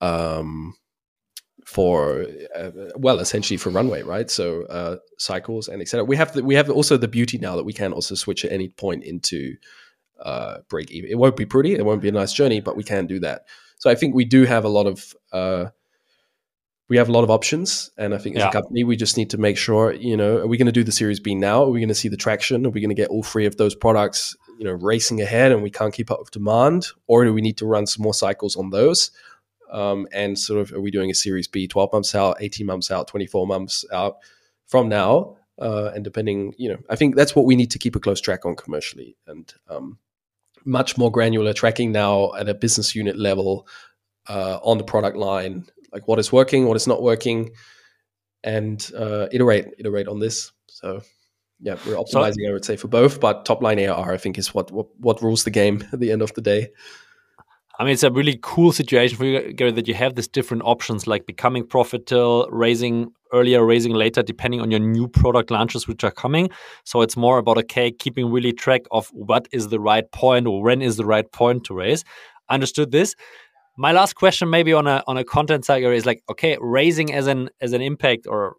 um 0.01 0.75
for 1.65 2.27
uh, 2.55 2.71
well 2.97 3.19
essentially 3.21 3.57
for 3.57 3.71
runway 3.71 4.03
right? 4.03 4.31
So 4.31 4.65
uh, 4.65 4.97
cycles 5.19 5.69
and 5.69 5.81
etc 5.81 6.05
we 6.05 6.17
have 6.17 6.35
the, 6.35 6.45
we 6.45 6.55
have 6.55 6.71
also 6.71 6.97
the 6.97 7.09
beauty 7.09 7.39
now 7.39 7.57
that 7.57 7.65
we 7.65 7.73
can 7.73 7.93
also 7.93 8.15
switch 8.15 8.45
at 8.45 8.53
any 8.53 8.69
point 8.69 9.03
into 9.03 9.57
uh, 10.21 10.59
break 10.69 10.91
even. 10.91 11.11
It 11.11 11.17
won't 11.17 11.37
be 11.37 11.47
pretty 11.47 11.75
it 11.75 11.85
won't 11.85 12.03
be 12.03 12.09
a 12.09 12.13
nice 12.13 12.33
journey 12.33 12.61
but 12.61 12.77
we 12.77 12.85
can 12.85 13.07
do 13.07 13.19
that. 13.21 13.47
So 13.79 13.91
i 13.91 13.95
think 13.95 14.15
we 14.15 14.25
do 14.25 14.45
have 14.45 14.65
a 14.65 14.69
lot 14.69 14.87
of 14.87 15.15
uh, 15.33 15.67
we 16.89 16.97
have 16.97 17.09
a 17.09 17.13
lot 17.13 17.25
of 17.25 17.31
options 17.31 17.91
and 17.97 18.15
i 18.15 18.19
think 18.19 18.37
as 18.37 18.41
yeah. 18.41 18.49
a 18.49 18.53
company 18.53 18.85
we 18.85 18.97
just 18.97 19.17
need 19.17 19.31
to 19.31 19.39
make 19.39 19.57
sure 19.57 19.93
you 19.93 20.17
know 20.17 20.39
are 20.39 20.47
we 20.47 20.57
going 20.57 20.67
to 20.67 20.73
do 20.73 20.85
the 20.85 20.93
series 20.93 21.21
b 21.21 21.35
now? 21.35 21.65
Are 21.65 21.71
we 21.71 21.81
going 21.81 21.89
to 21.89 21.95
see 21.95 22.09
the 22.09 22.17
traction? 22.17 22.67
Are 22.67 22.71
we 22.71 22.81
going 22.81 22.91
to 22.91 22.95
get 22.95 23.09
all 23.09 23.23
three 23.23 23.47
of 23.47 23.57
those 23.57 23.75
products 23.75 24.37
you 24.59 24.65
know 24.65 24.73
racing 24.73 25.21
ahead 25.21 25.53
and 25.53 25.63
we 25.63 25.71
can't 25.71 25.95
keep 25.95 26.11
up 26.11 26.21
with 26.21 26.31
demand? 26.31 26.87
Or 27.07 27.25
do 27.25 27.33
we 27.33 27.41
need 27.41 27.57
to 27.59 27.67
run 27.67 27.87
some 27.87 28.03
more 28.03 28.15
cycles 28.15 28.57
on 28.57 28.71
those? 28.71 29.11
Um, 29.71 30.07
and 30.13 30.39
sort 30.39 30.61
of 30.61 30.73
are 30.73 30.81
we 30.81 30.91
doing 30.91 31.11
a 31.11 31.15
series 31.15 31.49
b 31.49 31.67
12 31.67 31.93
months 31.93 32.15
out 32.15 32.37
18 32.41 32.67
months 32.67 32.91
out 32.91 33.09
24 33.09 33.47
months 33.47 33.85
out 33.93 34.19
from 34.67 34.89
now? 34.89 35.37
Uh, 35.61 35.93
and 35.95 36.03
depending 36.03 36.53
you 36.59 36.69
know 36.69 36.79
i 36.91 36.97
think 36.97 37.15
that's 37.15 37.37
what 37.37 37.45
we 37.45 37.55
need 37.55 37.71
to 37.71 37.79
keep 37.79 37.95
a 37.95 38.01
close 38.01 38.21
track 38.21 38.45
on 38.45 38.57
commercially. 38.57 39.17
And 39.27 39.53
um, 39.69 39.99
much 40.65 40.97
more 40.97 41.13
granular 41.13 41.53
tracking 41.53 41.93
now 41.93 42.35
at 42.35 42.49
a 42.49 42.55
business 42.55 42.95
unit 42.95 43.19
level 43.19 43.67
uh, 44.29 44.59
on 44.63 44.79
the 44.79 44.85
product 44.85 45.17
line 45.17 45.67
like 45.95 46.07
what 46.07 46.19
is 46.19 46.31
working 46.31 46.67
what 46.67 46.77
is 46.77 46.87
not 46.87 47.03
working 47.03 47.51
and 48.43 48.91
uh, 48.97 49.27
iterate 49.33 49.69
iterate 49.79 50.09
on 50.09 50.19
this 50.21 50.53
so 50.67 51.01
yeah, 51.61 51.77
we're 51.87 51.95
optimizing, 51.95 52.45
so, 52.45 52.49
I 52.49 52.53
would 52.53 52.65
say, 52.65 52.77
for 52.77 52.89
both. 52.89 53.21
But 53.21 53.45
top 53.45 53.63
line 53.63 53.79
ARR, 53.79 54.13
I 54.13 54.17
think, 54.19 54.39
is 54.39 54.55
what, 54.55 54.71
what 54.71 54.87
what 54.99 55.23
rules 55.23 55.45
the 55.45 55.51
game 55.51 55.83
at 55.93 56.01
the 56.01 56.13
end 56.13 56.21
of 56.21 56.35
the 56.35 56.43
day. 56.43 56.69
I 57.79 57.85
mean, 57.85 57.95
it's 57.95 58.05
a 58.05 58.11
really 58.11 58.39
cool 58.41 58.71
situation 58.71 59.17
for 59.17 59.25
you, 59.25 59.53
Gary, 59.53 59.73
that 59.73 59.89
you 59.89 59.95
have 59.95 60.15
these 60.15 60.29
different 60.29 60.63
options 60.65 61.09
like 61.09 61.27
becoming 61.27 61.67
profitable, 61.67 62.47
raising 62.53 63.13
earlier, 63.33 63.65
raising 63.65 63.95
later, 63.95 64.23
depending 64.23 64.61
on 64.61 64.71
your 64.71 64.79
new 64.79 65.09
product 65.09 65.51
launches 65.51 65.89
which 65.89 66.05
are 66.05 66.13
coming. 66.13 66.51
So 66.85 67.03
it's 67.03 67.17
more 67.17 67.39
about 67.39 67.59
okay, 67.59 67.91
keeping 67.91 68.31
really 68.31 68.53
track 68.53 68.83
of 68.93 69.09
what 69.09 69.49
is 69.51 69.69
the 69.69 69.81
right 69.81 70.09
point 70.13 70.47
or 70.47 70.63
when 70.63 70.83
is 70.83 70.97
the 70.97 71.05
right 71.05 71.31
point 71.33 71.65
to 71.65 71.75
raise. 71.75 72.05
Understood 72.49 72.93
this. 72.93 73.17
My 73.77 73.93
last 73.93 74.15
question, 74.15 74.51
maybe 74.51 74.73
on 74.73 74.87
a 74.87 75.03
on 75.07 75.17
a 75.17 75.25
content 75.25 75.65
side, 75.65 75.83
is 75.83 76.07
like 76.07 76.23
okay, 76.31 76.57
raising 76.61 77.13
as 77.13 77.27
an 77.27 77.51
as 77.61 77.73
an 77.73 77.83
impact 77.83 78.27
or 78.27 78.57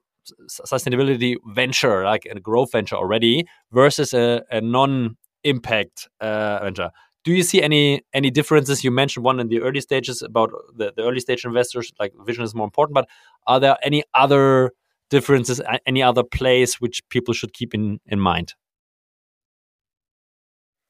sustainability 0.50 1.36
venture, 1.48 2.04
like 2.04 2.26
a 2.26 2.40
growth 2.40 2.72
venture 2.72 2.96
already, 2.96 3.46
versus 3.72 4.14
a, 4.14 4.44
a 4.52 4.60
non-impact 4.60 6.10
uh, 6.20 6.60
venture. 6.64 6.90
Do 7.24 7.32
you 7.32 7.44
see 7.44 7.62
any 7.62 8.02
any 8.14 8.30
differences? 8.30 8.84
You 8.84 8.92
mentioned 8.92 9.26
one 9.26 9.40
in 9.40 9.48
the 9.48 9.62
early 9.62 9.82
stages 9.82 10.22
about 10.22 10.52
the, 10.76 10.94
the 10.96 11.04
early 11.04 11.20
stage 11.20 11.46
investors, 11.46 11.92
like 12.00 12.14
vision 12.26 12.44
is 12.44 12.54
more 12.54 12.66
important. 12.66 12.96
But 12.96 13.08
are 13.48 13.60
there 13.60 13.78
any 13.84 14.04
other 14.14 14.72
differences, 15.10 15.62
any 15.86 16.04
other 16.04 16.24
place 16.24 16.82
which 16.82 17.02
people 17.10 17.34
should 17.34 17.54
keep 17.54 17.74
in 17.74 18.00
in 18.06 18.20
mind? 18.20 18.54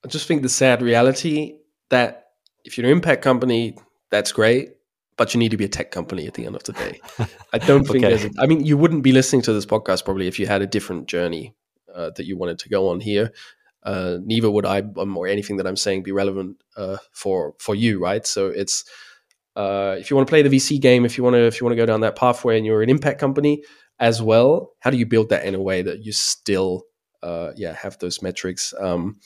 I 0.04 0.08
just 0.08 0.28
think 0.28 0.42
the 0.42 0.50
sad 0.50 0.82
reality 0.82 1.58
that 1.90 2.26
if 2.64 2.78
you're 2.78 2.86
an 2.86 2.92
impact 2.92 3.22
company, 3.22 3.78
that's 4.16 4.32
great 4.32 4.76
but 5.18 5.34
you 5.34 5.40
need 5.40 5.52
to 5.52 5.58
be 5.58 5.66
a 5.66 5.70
tech 5.70 5.92
company 5.92 6.28
at 6.28 6.34
the 6.34 6.46
end 6.46 6.56
of 6.56 6.64
the 6.64 6.74
day. 6.74 7.00
I 7.54 7.58
don't 7.58 7.84
think 7.88 8.04
okay. 8.04 8.16
there's. 8.16 8.26
A, 8.26 8.32
I 8.40 8.48
mean, 8.48 8.66
you 8.66 8.78
wouldn't 8.78 9.04
be 9.04 9.12
listening 9.12 9.42
to 9.44 9.54
this 9.54 9.66
podcast 9.66 10.04
probably 10.04 10.28
if 10.28 10.40
you 10.40 10.48
had 10.48 10.62
a 10.62 10.68
different 10.68 11.08
journey 11.08 11.56
uh, 11.94 12.12
that 12.16 12.26
you 12.26 12.38
wanted 12.38 12.60
to 12.60 12.70
go 12.70 12.90
on 12.90 13.00
here. 13.00 13.32
Uh, 13.84 14.18
neither 14.24 14.50
would 14.50 14.66
I, 14.66 14.82
um, 14.98 15.16
or 15.16 15.28
anything 15.28 15.58
that 15.58 15.68
I'm 15.68 15.78
saying, 15.78 16.04
be 16.04 16.12
relevant 16.12 16.58
uh, 16.76 16.98
for 17.12 17.54
for 17.60 17.76
you, 17.76 18.00
right? 18.00 18.26
So 18.26 18.48
it's 18.48 18.84
uh, 19.56 19.96
if 20.00 20.10
you 20.10 20.18
want 20.18 20.28
to 20.28 20.32
play 20.32 20.42
the 20.42 20.50
VC 20.50 20.82
game, 20.82 21.06
if 21.06 21.18
you 21.18 21.24
want 21.24 21.36
to 21.36 21.46
if 21.46 21.62
you 21.62 21.66
want 21.66 21.74
to 21.74 21.82
go 21.82 21.86
down 21.86 22.02
that 22.02 22.16
pathway, 22.16 22.58
and 22.58 22.66
you're 22.66 22.82
an 22.82 22.90
impact 22.90 23.20
company 23.20 23.64
as 24.00 24.22
well, 24.22 24.72
how 24.80 24.90
do 24.90 24.98
you 24.98 25.06
build 25.06 25.30
that 25.30 25.46
in 25.46 25.56
a 25.56 25.62
way 25.62 25.82
that 25.82 26.04
you 26.04 26.12
still, 26.12 26.84
uh, 27.24 27.52
yeah, 27.56 27.74
have 27.74 27.98
those 28.00 28.22
metrics? 28.22 28.74
Um, 28.80 29.20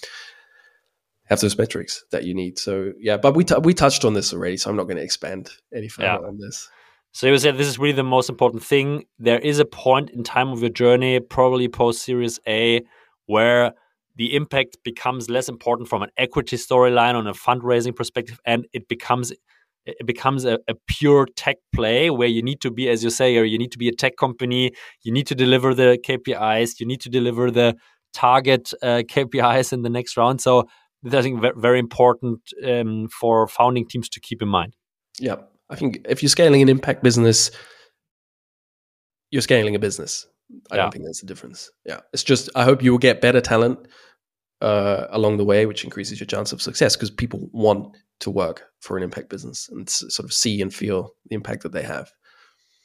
have 1.29 1.39
those 1.39 1.57
metrics 1.57 2.03
that 2.11 2.23
you 2.23 2.33
need. 2.33 2.57
So 2.57 2.93
yeah, 2.99 3.17
but 3.17 3.35
we 3.35 3.43
t- 3.43 3.55
we 3.63 3.73
touched 3.73 4.03
on 4.03 4.13
this 4.13 4.33
already, 4.33 4.57
so 4.57 4.69
I'm 4.69 4.75
not 4.75 4.83
going 4.83 4.97
to 4.97 5.03
expand 5.03 5.51
any 5.73 5.87
further 5.87 6.19
yeah. 6.21 6.27
on 6.27 6.37
this. 6.39 6.67
So 7.11 7.27
you 7.27 7.37
said 7.37 7.57
this 7.57 7.67
is 7.67 7.79
really 7.79 7.93
the 7.93 8.03
most 8.03 8.29
important 8.29 8.63
thing. 8.63 9.05
There 9.17 9.39
is 9.39 9.59
a 9.59 9.65
point 9.65 10.09
in 10.11 10.23
time 10.23 10.49
of 10.49 10.61
your 10.61 10.69
journey, 10.69 11.19
probably 11.19 11.67
post 11.67 12.03
Series 12.03 12.39
A, 12.47 12.81
where 13.25 13.73
the 14.15 14.35
impact 14.35 14.77
becomes 14.83 15.29
less 15.29 15.49
important 15.49 15.87
from 15.87 16.01
an 16.01 16.09
equity 16.17 16.57
storyline 16.57 17.15
on 17.15 17.25
a 17.27 17.33
fundraising 17.33 17.95
perspective, 17.95 18.39
and 18.45 18.65
it 18.73 18.87
becomes 18.87 19.31
it 19.85 20.05
becomes 20.05 20.45
a, 20.45 20.59
a, 20.67 20.75
pure 20.87 21.25
tech 21.35 21.55
play 21.73 22.09
where 22.09 22.27
you 22.27 22.43
need 22.43 22.61
to 22.61 22.69
be, 22.69 22.89
as 22.89 23.03
you 23.03 23.09
say, 23.09 23.37
or 23.37 23.43
you 23.43 23.57
need 23.57 23.71
to 23.71 23.77
be 23.77 23.87
a 23.87 23.93
tech 23.93 24.17
company. 24.17 24.71
You 25.03 25.11
need 25.11 25.25
to 25.27 25.35
deliver 25.35 25.73
the 25.73 25.97
KPIs. 26.05 26.79
You 26.79 26.85
need 26.85 27.01
to 27.01 27.09
deliver 27.09 27.49
the 27.49 27.75
target 28.13 28.71
uh, 28.83 29.03
KPIs 29.07 29.73
in 29.73 29.81
the 29.81 29.89
next 29.89 30.17
round. 30.17 30.41
So 30.41 30.67
I 31.05 31.21
think 31.21 31.43
very 31.57 31.79
important 31.79 32.41
um, 32.65 33.07
for 33.07 33.47
founding 33.47 33.87
teams 33.87 34.09
to 34.09 34.19
keep 34.19 34.41
in 34.41 34.47
mind. 34.47 34.75
Yeah, 35.19 35.37
I 35.69 35.75
think 35.75 36.05
if 36.09 36.21
you're 36.21 36.29
scaling 36.29 36.61
an 36.61 36.69
impact 36.69 37.03
business, 37.03 37.51
you're 39.31 39.41
scaling 39.41 39.75
a 39.75 39.79
business. 39.79 40.27
I 40.71 40.75
yeah. 40.75 40.81
don't 40.83 40.91
think 40.91 41.03
there's 41.03 41.23
a 41.23 41.27
difference. 41.27 41.69
Yeah, 41.85 41.99
it's 42.13 42.23
just 42.23 42.49
I 42.55 42.63
hope 42.63 42.83
you 42.83 42.91
will 42.91 42.99
get 42.99 43.21
better 43.21 43.41
talent 43.41 43.79
uh, 44.61 45.05
along 45.11 45.37
the 45.37 45.45
way, 45.45 45.65
which 45.65 45.83
increases 45.83 46.19
your 46.19 46.27
chance 46.27 46.51
of 46.51 46.61
success 46.61 46.95
because 46.95 47.11
people 47.11 47.49
want 47.53 47.95
to 48.21 48.31
work 48.31 48.63
for 48.81 48.97
an 48.97 49.03
impact 49.03 49.29
business 49.29 49.69
and 49.69 49.89
sort 49.89 50.25
of 50.25 50.33
see 50.33 50.61
and 50.61 50.73
feel 50.73 51.11
the 51.29 51.35
impact 51.35 51.63
that 51.63 51.71
they 51.71 51.83
have. 51.83 52.11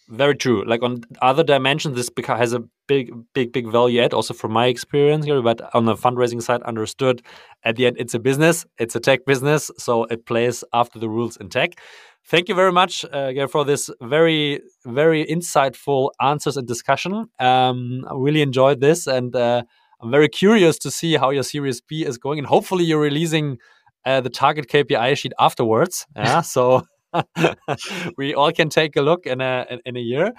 Very 0.09 0.36
true. 0.36 0.64
Like 0.66 0.82
on 0.82 1.02
other 1.22 1.42
dimensions, 1.42 1.96
this 1.96 2.11
has 2.26 2.52
a 2.52 2.62
big, 2.86 3.11
big, 3.32 3.52
big 3.52 3.70
value 3.70 4.02
add. 4.02 4.12
Also 4.12 4.34
from 4.34 4.52
my 4.52 4.66
experience 4.66 5.24
here, 5.24 5.40
but 5.40 5.74
on 5.74 5.86
the 5.86 5.94
fundraising 5.94 6.42
side, 6.42 6.62
understood. 6.62 7.22
At 7.64 7.76
the 7.76 7.86
end, 7.86 7.96
it's 7.98 8.12
a 8.12 8.18
business. 8.18 8.66
It's 8.78 8.94
a 8.94 9.00
tech 9.00 9.24
business, 9.24 9.70
so 9.78 10.05
it 10.05 10.26
plays 10.26 10.62
after 10.74 10.98
the 10.98 11.09
rules 11.09 11.38
in 11.38 11.48
tech. 11.48 11.78
Thank 12.26 12.48
you 12.48 12.55
very 12.55 12.72
much, 12.72 13.05
uh, 13.12 13.46
for 13.48 13.64
this 13.64 13.90
very, 14.00 14.61
very 14.84 15.24
insightful 15.26 16.11
answers 16.20 16.57
and 16.57 16.66
discussion. 16.66 17.26
Um, 17.38 18.05
I 18.09 18.14
really 18.14 18.42
enjoyed 18.42 18.80
this, 18.80 19.07
and 19.07 19.34
uh, 19.34 19.62
I'm 20.00 20.11
very 20.11 20.28
curious 20.28 20.78
to 20.78 20.90
see 20.90 21.16
how 21.16 21.30
your 21.30 21.42
Series 21.42 21.80
B 21.80 22.05
is 22.05 22.18
going, 22.18 22.38
and 22.38 22.46
hopefully 22.46 22.84
you're 22.84 23.00
releasing 23.00 23.59
uh, 24.05 24.20
the 24.20 24.30
target 24.30 24.68
KPI 24.68 25.16
sheet 25.16 25.32
afterwards. 25.38 26.07
Yeah, 26.16 26.40
so 26.57 26.82
we 28.17 28.35
all 28.35 28.53
can 28.53 28.69
take 28.69 28.97
a 28.97 29.03
look 29.03 29.27
in 29.27 29.41
a 29.41 29.79
in 29.85 29.97
a 29.97 30.01
year. 30.01 30.33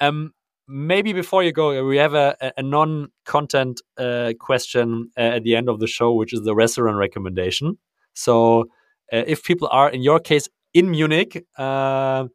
Um, 0.00 0.32
maybe 0.66 1.12
before 1.12 1.42
you 1.42 1.52
go, 1.52 1.84
we 1.84 1.96
have 1.98 2.14
a, 2.14 2.36
a 2.56 2.62
non-content 2.62 3.82
uh, 3.98 4.32
question 4.40 5.10
uh, 5.16 5.20
at 5.20 5.42
the 5.42 5.56
end 5.56 5.68
of 5.68 5.80
the 5.80 5.86
show, 5.86 6.12
which 6.12 6.32
is 6.32 6.42
the 6.42 6.54
restaurant 6.54 6.96
recommendation. 6.96 7.78
So, 8.14 8.62
uh, 9.12 9.24
if 9.26 9.42
people 9.44 9.68
are, 9.70 9.90
in 9.90 10.02
your 10.02 10.20
case, 10.20 10.48
in 10.72 10.90
Munich, 10.90 11.44
uh, 11.58 12.26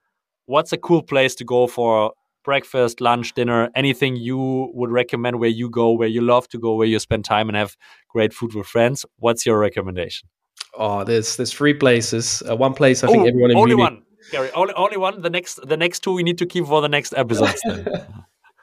what's 0.46 0.72
a 0.72 0.78
cool 0.78 1.02
place 1.02 1.36
to 1.36 1.44
go 1.44 1.68
for 1.68 2.14
breakfast, 2.44 3.02
lunch, 3.02 3.34
dinner? 3.34 3.70
Anything 3.76 4.16
you 4.16 4.72
would 4.74 4.92
recommend 4.92 5.40
where 5.40 5.50
you 5.50 5.70
go, 5.70 5.92
where 5.92 6.08
you 6.08 6.22
love 6.22 6.48
to 6.50 6.60
go, 6.60 6.76
where 6.76 6.88
you 6.88 7.00
spend 7.00 7.26
time 7.26 7.50
and 7.50 7.58
have 7.58 7.76
great 8.10 8.34
food 8.34 8.54
with 8.54 8.68
friends? 8.68 9.06
What's 9.18 9.46
your 9.46 9.60
recommendation? 9.60 10.30
Oh, 10.74 11.04
there's 11.04 11.38
there's 11.38 11.52
three 11.52 11.74
places. 11.74 12.44
Uh, 12.50 12.56
one 12.56 12.74
place 12.74 13.04
I 13.04 13.08
think 13.08 13.28
everyone 13.28 13.52
in 13.52 13.58
only 13.58 13.76
Munich... 13.76 13.92
one. 13.92 14.04
Gary, 14.32 14.52
only 14.54 14.74
only 14.76 14.98
one. 14.98 15.22
The 15.22 15.30
next 15.30 15.60
the 15.68 15.78
next 15.78 16.02
two 16.02 16.14
we 16.14 16.24
need 16.24 16.38
to 16.38 16.46
keep 16.46 16.66
for 16.66 16.82
the 16.82 16.90
next 16.90 17.14
episodes. 17.16 17.62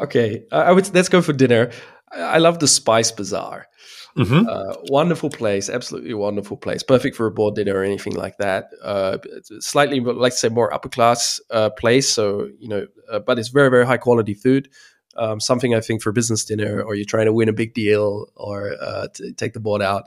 okay, 0.00 0.44
I 0.52 0.72
would 0.72 0.92
let's 0.94 1.08
go 1.08 1.22
for 1.22 1.32
dinner. 1.32 1.70
I 2.12 2.38
love 2.38 2.58
the 2.58 2.68
Spice 2.68 3.12
Bazaar. 3.12 3.68
Mm-hmm. 4.16 4.48
Uh, 4.48 4.74
wonderful 4.90 5.30
place, 5.30 5.68
absolutely 5.70 6.14
wonderful 6.14 6.56
place. 6.56 6.82
Perfect 6.82 7.14
for 7.14 7.26
a 7.26 7.30
board 7.30 7.54
dinner 7.54 7.74
or 7.74 7.84
anything 7.84 8.14
like 8.14 8.36
that. 8.38 8.70
Uh, 8.82 9.18
slightly, 9.60 10.00
like 10.00 10.32
us 10.32 10.40
say, 10.40 10.48
more 10.48 10.74
upper 10.74 10.88
class 10.88 11.40
uh, 11.50 11.70
place. 11.70 12.08
So 12.08 12.48
you 12.58 12.68
know, 12.68 12.86
uh, 13.10 13.20
but 13.20 13.38
it's 13.38 13.48
very 13.48 13.70
very 13.70 13.86
high 13.86 13.98
quality 13.98 14.34
food. 14.34 14.68
Um, 15.16 15.40
something 15.40 15.74
I 15.74 15.80
think 15.80 16.02
for 16.02 16.12
business 16.12 16.44
dinner, 16.44 16.82
or 16.82 16.94
you're 16.94 17.04
trying 17.04 17.26
to 17.26 17.32
win 17.32 17.48
a 17.48 17.52
big 17.52 17.74
deal, 17.74 18.26
or 18.34 18.74
uh, 18.80 19.06
take 19.36 19.52
the 19.52 19.60
board 19.60 19.82
out 19.82 20.04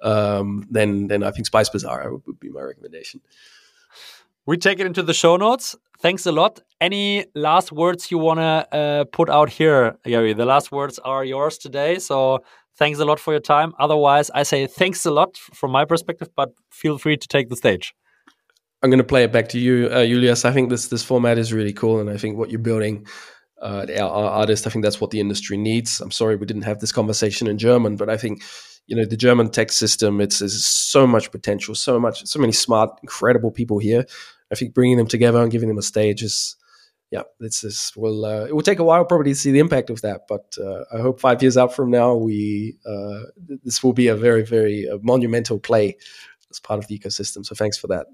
um, 0.00 0.66
then 0.70 1.08
then 1.08 1.22
I 1.22 1.30
think 1.30 1.46
Spice 1.46 1.68
Bazaar 1.68 2.12
would 2.14 2.40
be 2.40 2.50
my 2.50 2.60
recommendation. 2.60 3.20
We 4.46 4.56
take 4.56 4.80
it 4.80 4.86
into 4.86 5.02
the 5.02 5.14
show 5.14 5.36
notes. 5.36 5.76
Thanks 6.00 6.24
a 6.26 6.32
lot. 6.32 6.60
Any 6.80 7.26
last 7.34 7.72
words 7.72 8.10
you 8.10 8.18
want 8.18 8.38
to 8.38 8.76
uh, 8.78 9.04
put 9.04 9.28
out 9.28 9.50
here, 9.50 9.98
Gary? 10.04 10.32
The 10.32 10.46
last 10.46 10.70
words 10.70 10.98
are 11.00 11.24
yours 11.24 11.58
today. 11.58 11.98
So 11.98 12.44
thanks 12.78 13.00
a 13.00 13.04
lot 13.04 13.18
for 13.18 13.32
your 13.32 13.40
time. 13.40 13.74
Otherwise, 13.78 14.30
I 14.30 14.44
say 14.44 14.66
thanks 14.66 15.04
a 15.04 15.10
lot 15.10 15.36
from 15.36 15.72
my 15.72 15.84
perspective, 15.84 16.28
but 16.36 16.52
feel 16.70 16.98
free 16.98 17.16
to 17.16 17.28
take 17.28 17.48
the 17.48 17.56
stage. 17.56 17.94
I'm 18.82 18.90
going 18.90 18.98
to 18.98 19.04
play 19.04 19.24
it 19.24 19.32
back 19.32 19.48
to 19.48 19.58
you, 19.58 19.88
uh, 19.88 20.06
Julius. 20.06 20.44
I 20.44 20.52
think 20.52 20.70
this 20.70 20.86
this 20.86 21.02
format 21.02 21.36
is 21.36 21.52
really 21.52 21.72
cool, 21.72 21.98
and 22.00 22.08
I 22.08 22.16
think 22.16 22.38
what 22.38 22.50
you're 22.50 22.60
building, 22.60 23.06
uh, 23.60 23.86
our, 23.98 24.08
our 24.08 24.30
artists, 24.30 24.66
I 24.68 24.70
think 24.70 24.84
that's 24.84 25.00
what 25.00 25.10
the 25.10 25.18
industry 25.18 25.56
needs. 25.56 26.00
I'm 26.00 26.12
sorry 26.12 26.36
we 26.36 26.46
didn't 26.46 26.62
have 26.62 26.78
this 26.78 26.92
conversation 26.92 27.48
in 27.48 27.58
German, 27.58 27.96
but 27.96 28.08
I 28.08 28.16
think 28.16 28.42
you 28.88 28.96
know 28.96 29.04
the 29.04 29.16
German 29.16 29.50
tech 29.50 29.70
system. 29.70 30.20
It's 30.20 30.40
there's 30.40 30.64
so 30.64 31.06
much 31.06 31.30
potential, 31.30 31.74
so 31.74 32.00
much, 32.00 32.26
so 32.26 32.40
many 32.40 32.52
smart, 32.52 32.90
incredible 33.02 33.52
people 33.52 33.78
here. 33.78 34.04
I 34.50 34.54
think 34.56 34.74
bringing 34.74 34.96
them 34.96 35.06
together 35.06 35.40
and 35.40 35.52
giving 35.52 35.68
them 35.68 35.78
a 35.78 35.82
stage 35.82 36.22
is 36.22 36.56
yeah, 37.10 37.22
this 37.38 37.64
is 37.64 37.92
will 37.96 38.24
uh, 38.24 38.46
it 38.46 38.54
will 38.54 38.62
take 38.62 38.78
a 38.78 38.84
while 38.84 39.04
probably 39.04 39.32
to 39.32 39.38
see 39.38 39.52
the 39.52 39.60
impact 39.60 39.90
of 39.90 40.00
that, 40.02 40.22
but 40.28 40.56
uh, 40.58 40.84
I 40.92 41.00
hope 41.00 41.20
five 41.20 41.42
years 41.42 41.56
out 41.56 41.74
from 41.74 41.90
now 41.90 42.14
we 42.14 42.76
uh, 42.86 43.20
this 43.62 43.82
will 43.82 43.92
be 43.92 44.08
a 44.08 44.16
very 44.16 44.42
very 44.42 44.88
uh, 44.88 44.98
monumental 45.02 45.58
play 45.58 45.96
as 46.50 46.58
part 46.58 46.78
of 46.78 46.88
the 46.88 46.98
ecosystem. 46.98 47.44
So 47.44 47.54
thanks 47.54 47.76
for 47.76 47.86
that. 47.88 48.06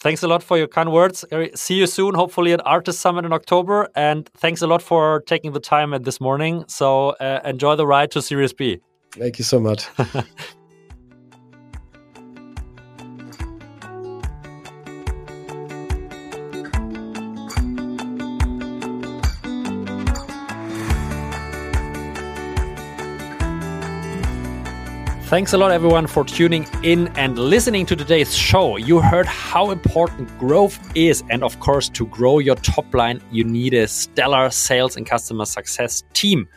Thanks 0.00 0.22
a 0.22 0.28
lot 0.28 0.44
for 0.44 0.56
your 0.56 0.68
kind 0.68 0.92
words. 0.92 1.24
See 1.54 1.74
you 1.74 1.86
soon, 1.86 2.14
hopefully 2.14 2.52
at 2.52 2.64
Artist 2.64 3.00
Summit 3.00 3.24
in 3.24 3.32
October. 3.32 3.88
And 3.96 4.30
thanks 4.36 4.62
a 4.62 4.68
lot 4.68 4.80
for 4.80 5.22
taking 5.22 5.52
the 5.52 5.60
time 5.60 5.90
this 6.02 6.20
morning. 6.20 6.64
So 6.68 7.10
uh, 7.20 7.40
enjoy 7.44 7.74
the 7.74 7.84
ride 7.84 8.12
to 8.12 8.22
Series 8.22 8.52
B. 8.52 8.80
Thank 9.12 9.38
you 9.38 9.44
so 9.44 9.58
much. 9.58 9.86
Thanks 25.28 25.52
a 25.52 25.58
lot, 25.58 25.72
everyone, 25.72 26.06
for 26.06 26.24
tuning 26.24 26.66
in 26.82 27.08
and 27.08 27.38
listening 27.38 27.84
to 27.84 27.94
today's 27.94 28.34
show. 28.34 28.78
You 28.78 29.02
heard 29.02 29.26
how 29.26 29.70
important 29.70 30.26
growth 30.38 30.80
is. 30.96 31.22
And 31.28 31.44
of 31.44 31.60
course, 31.60 31.90
to 31.90 32.06
grow 32.06 32.38
your 32.38 32.54
top 32.54 32.94
line, 32.94 33.20
you 33.30 33.44
need 33.44 33.74
a 33.74 33.86
stellar 33.88 34.48
sales 34.48 34.96
and 34.96 35.04
customer 35.04 35.44
success 35.44 36.02
team. 36.14 36.48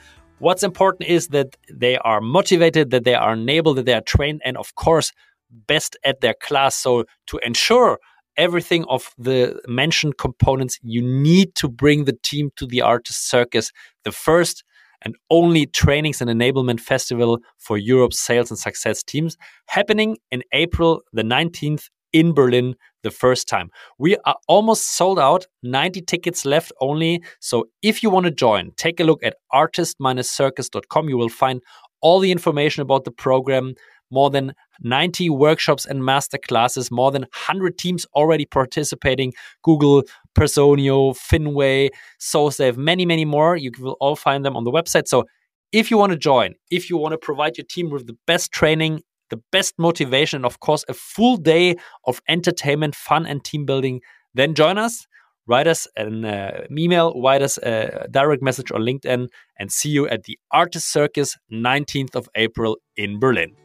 What's 0.42 0.64
important 0.64 1.08
is 1.08 1.28
that 1.28 1.56
they 1.72 1.98
are 1.98 2.20
motivated, 2.20 2.89
that 2.89 3.04
they 3.04 3.14
are 3.14 3.34
enabled, 3.34 3.78
that 3.78 3.86
they 3.86 3.94
are 3.94 4.02
trained, 4.02 4.42
and 4.44 4.58
of 4.58 4.74
course, 4.74 5.12
best 5.52 5.96
at 6.04 6.22
their 6.22 6.34
class. 6.34 6.76
So, 6.76 7.06
to 7.28 7.39
ensure 7.46 8.00
everything 8.38 8.84
of 8.89 9.14
the 9.20 9.62
mentioned 9.68 10.18
components, 10.18 10.80
you 10.82 11.04
need 11.04 11.54
to 11.56 11.70
bring 11.70 12.06
the 12.06 12.18
team 12.24 12.50
to 12.56 12.66
the 12.66 12.82
artist 12.82 13.30
circus. 13.30 13.72
The 14.04 14.12
first 14.12 14.64
and 15.04 15.16
only 15.30 15.68
trainings 15.68 16.22
and 16.22 16.30
enablement 16.32 16.80
festival 16.80 17.38
for 17.60 17.78
Europe's 17.78 18.20
sales 18.20 18.50
and 18.50 18.58
success 18.58 19.04
teams, 19.04 19.38
happening 19.68 20.18
in 20.32 20.42
April 20.54 21.04
the 21.14 21.24
19th 21.24 21.88
in 22.14 22.34
Berlin 22.34 22.76
the 23.03 23.12
first 23.12 23.47
time. 23.47 23.70
We 23.97 24.18
are 24.26 24.36
almost 24.47 24.95
sold 24.95 25.20
out, 25.20 25.47
90 25.64 26.01
tickets 26.01 26.45
left 26.45 26.72
only. 26.80 27.24
So 27.39 27.66
if 27.82 28.03
you 28.03 28.09
want 28.09 28.26
to 28.26 28.32
join, 28.32 28.72
take 28.78 28.99
a 28.99 29.03
look 29.03 29.24
at 29.24 29.36
artist-circus.com. 29.51 31.09
You 31.09 31.18
will 31.18 31.30
find 31.30 31.62
all 32.01 32.20
the 32.20 32.32
information 32.32 32.82
about 32.82 33.05
the 33.05 33.12
program, 33.12 33.76
more 34.09 34.30
than 34.30 34.53
90 34.82 35.30
workshops 35.30 35.86
and 35.86 36.03
master 36.03 36.38
classes, 36.38 36.91
more 36.91 37.12
than 37.12 37.22
100 37.22 37.78
teams 37.78 38.05
already 38.14 38.45
participating. 38.45 39.34
Google, 39.64 40.03
Personio, 40.36 41.16
Finway, 41.16 41.89
SoSafe, 42.20 42.78
many, 42.78 43.05
many 43.05 43.26
more. 43.26 43.55
You 43.55 43.72
will 43.80 43.97
all 44.01 44.16
find 44.16 44.43
them 44.43 44.57
on 44.57 44.64
the 44.64 44.72
website. 44.72 45.07
So 45.07 45.26
if 45.72 45.89
you 45.89 45.97
want 45.97 46.12
to 46.12 46.18
join, 46.18 46.55
if 46.70 46.89
you 46.89 46.97
want 46.97 47.14
to 47.14 47.18
provide 47.18 47.57
your 47.57 47.66
team 47.70 47.89
with 47.89 48.05
the 48.07 48.18
best 48.28 48.51
training, 48.51 49.01
the 49.32 49.42
best 49.52 49.74
motivation, 49.80 50.38
and 50.38 50.46
of 50.46 50.60
course, 50.60 50.86
a 50.88 50.94
full 50.94 51.38
day 51.38 51.76
of 52.06 52.22
entertainment, 52.30 52.94
fun, 52.94 53.26
and 53.26 53.44
team 53.44 53.66
building, 53.66 54.02
then 54.36 54.54
join 54.54 54.78
us. 54.78 55.08
Write 55.48 55.66
us 55.66 55.88
an 55.98 56.24
uh, 56.24 56.66
email, 56.78 57.20
write 57.20 57.42
us 57.42 57.58
a 57.58 58.08
direct 58.12 58.44
message 58.44 58.72
on 58.72 58.82
LinkedIn, 58.82 59.28
and 59.58 59.72
see 59.72 59.90
you 59.90 60.08
at 60.08 60.24
the 60.24 60.38
Artist 60.52 60.92
Circus 60.92 61.36
19th 61.52 62.16
of 62.16 62.30
April 62.36 62.78
in 62.96 63.20
Berlin. 63.20 63.61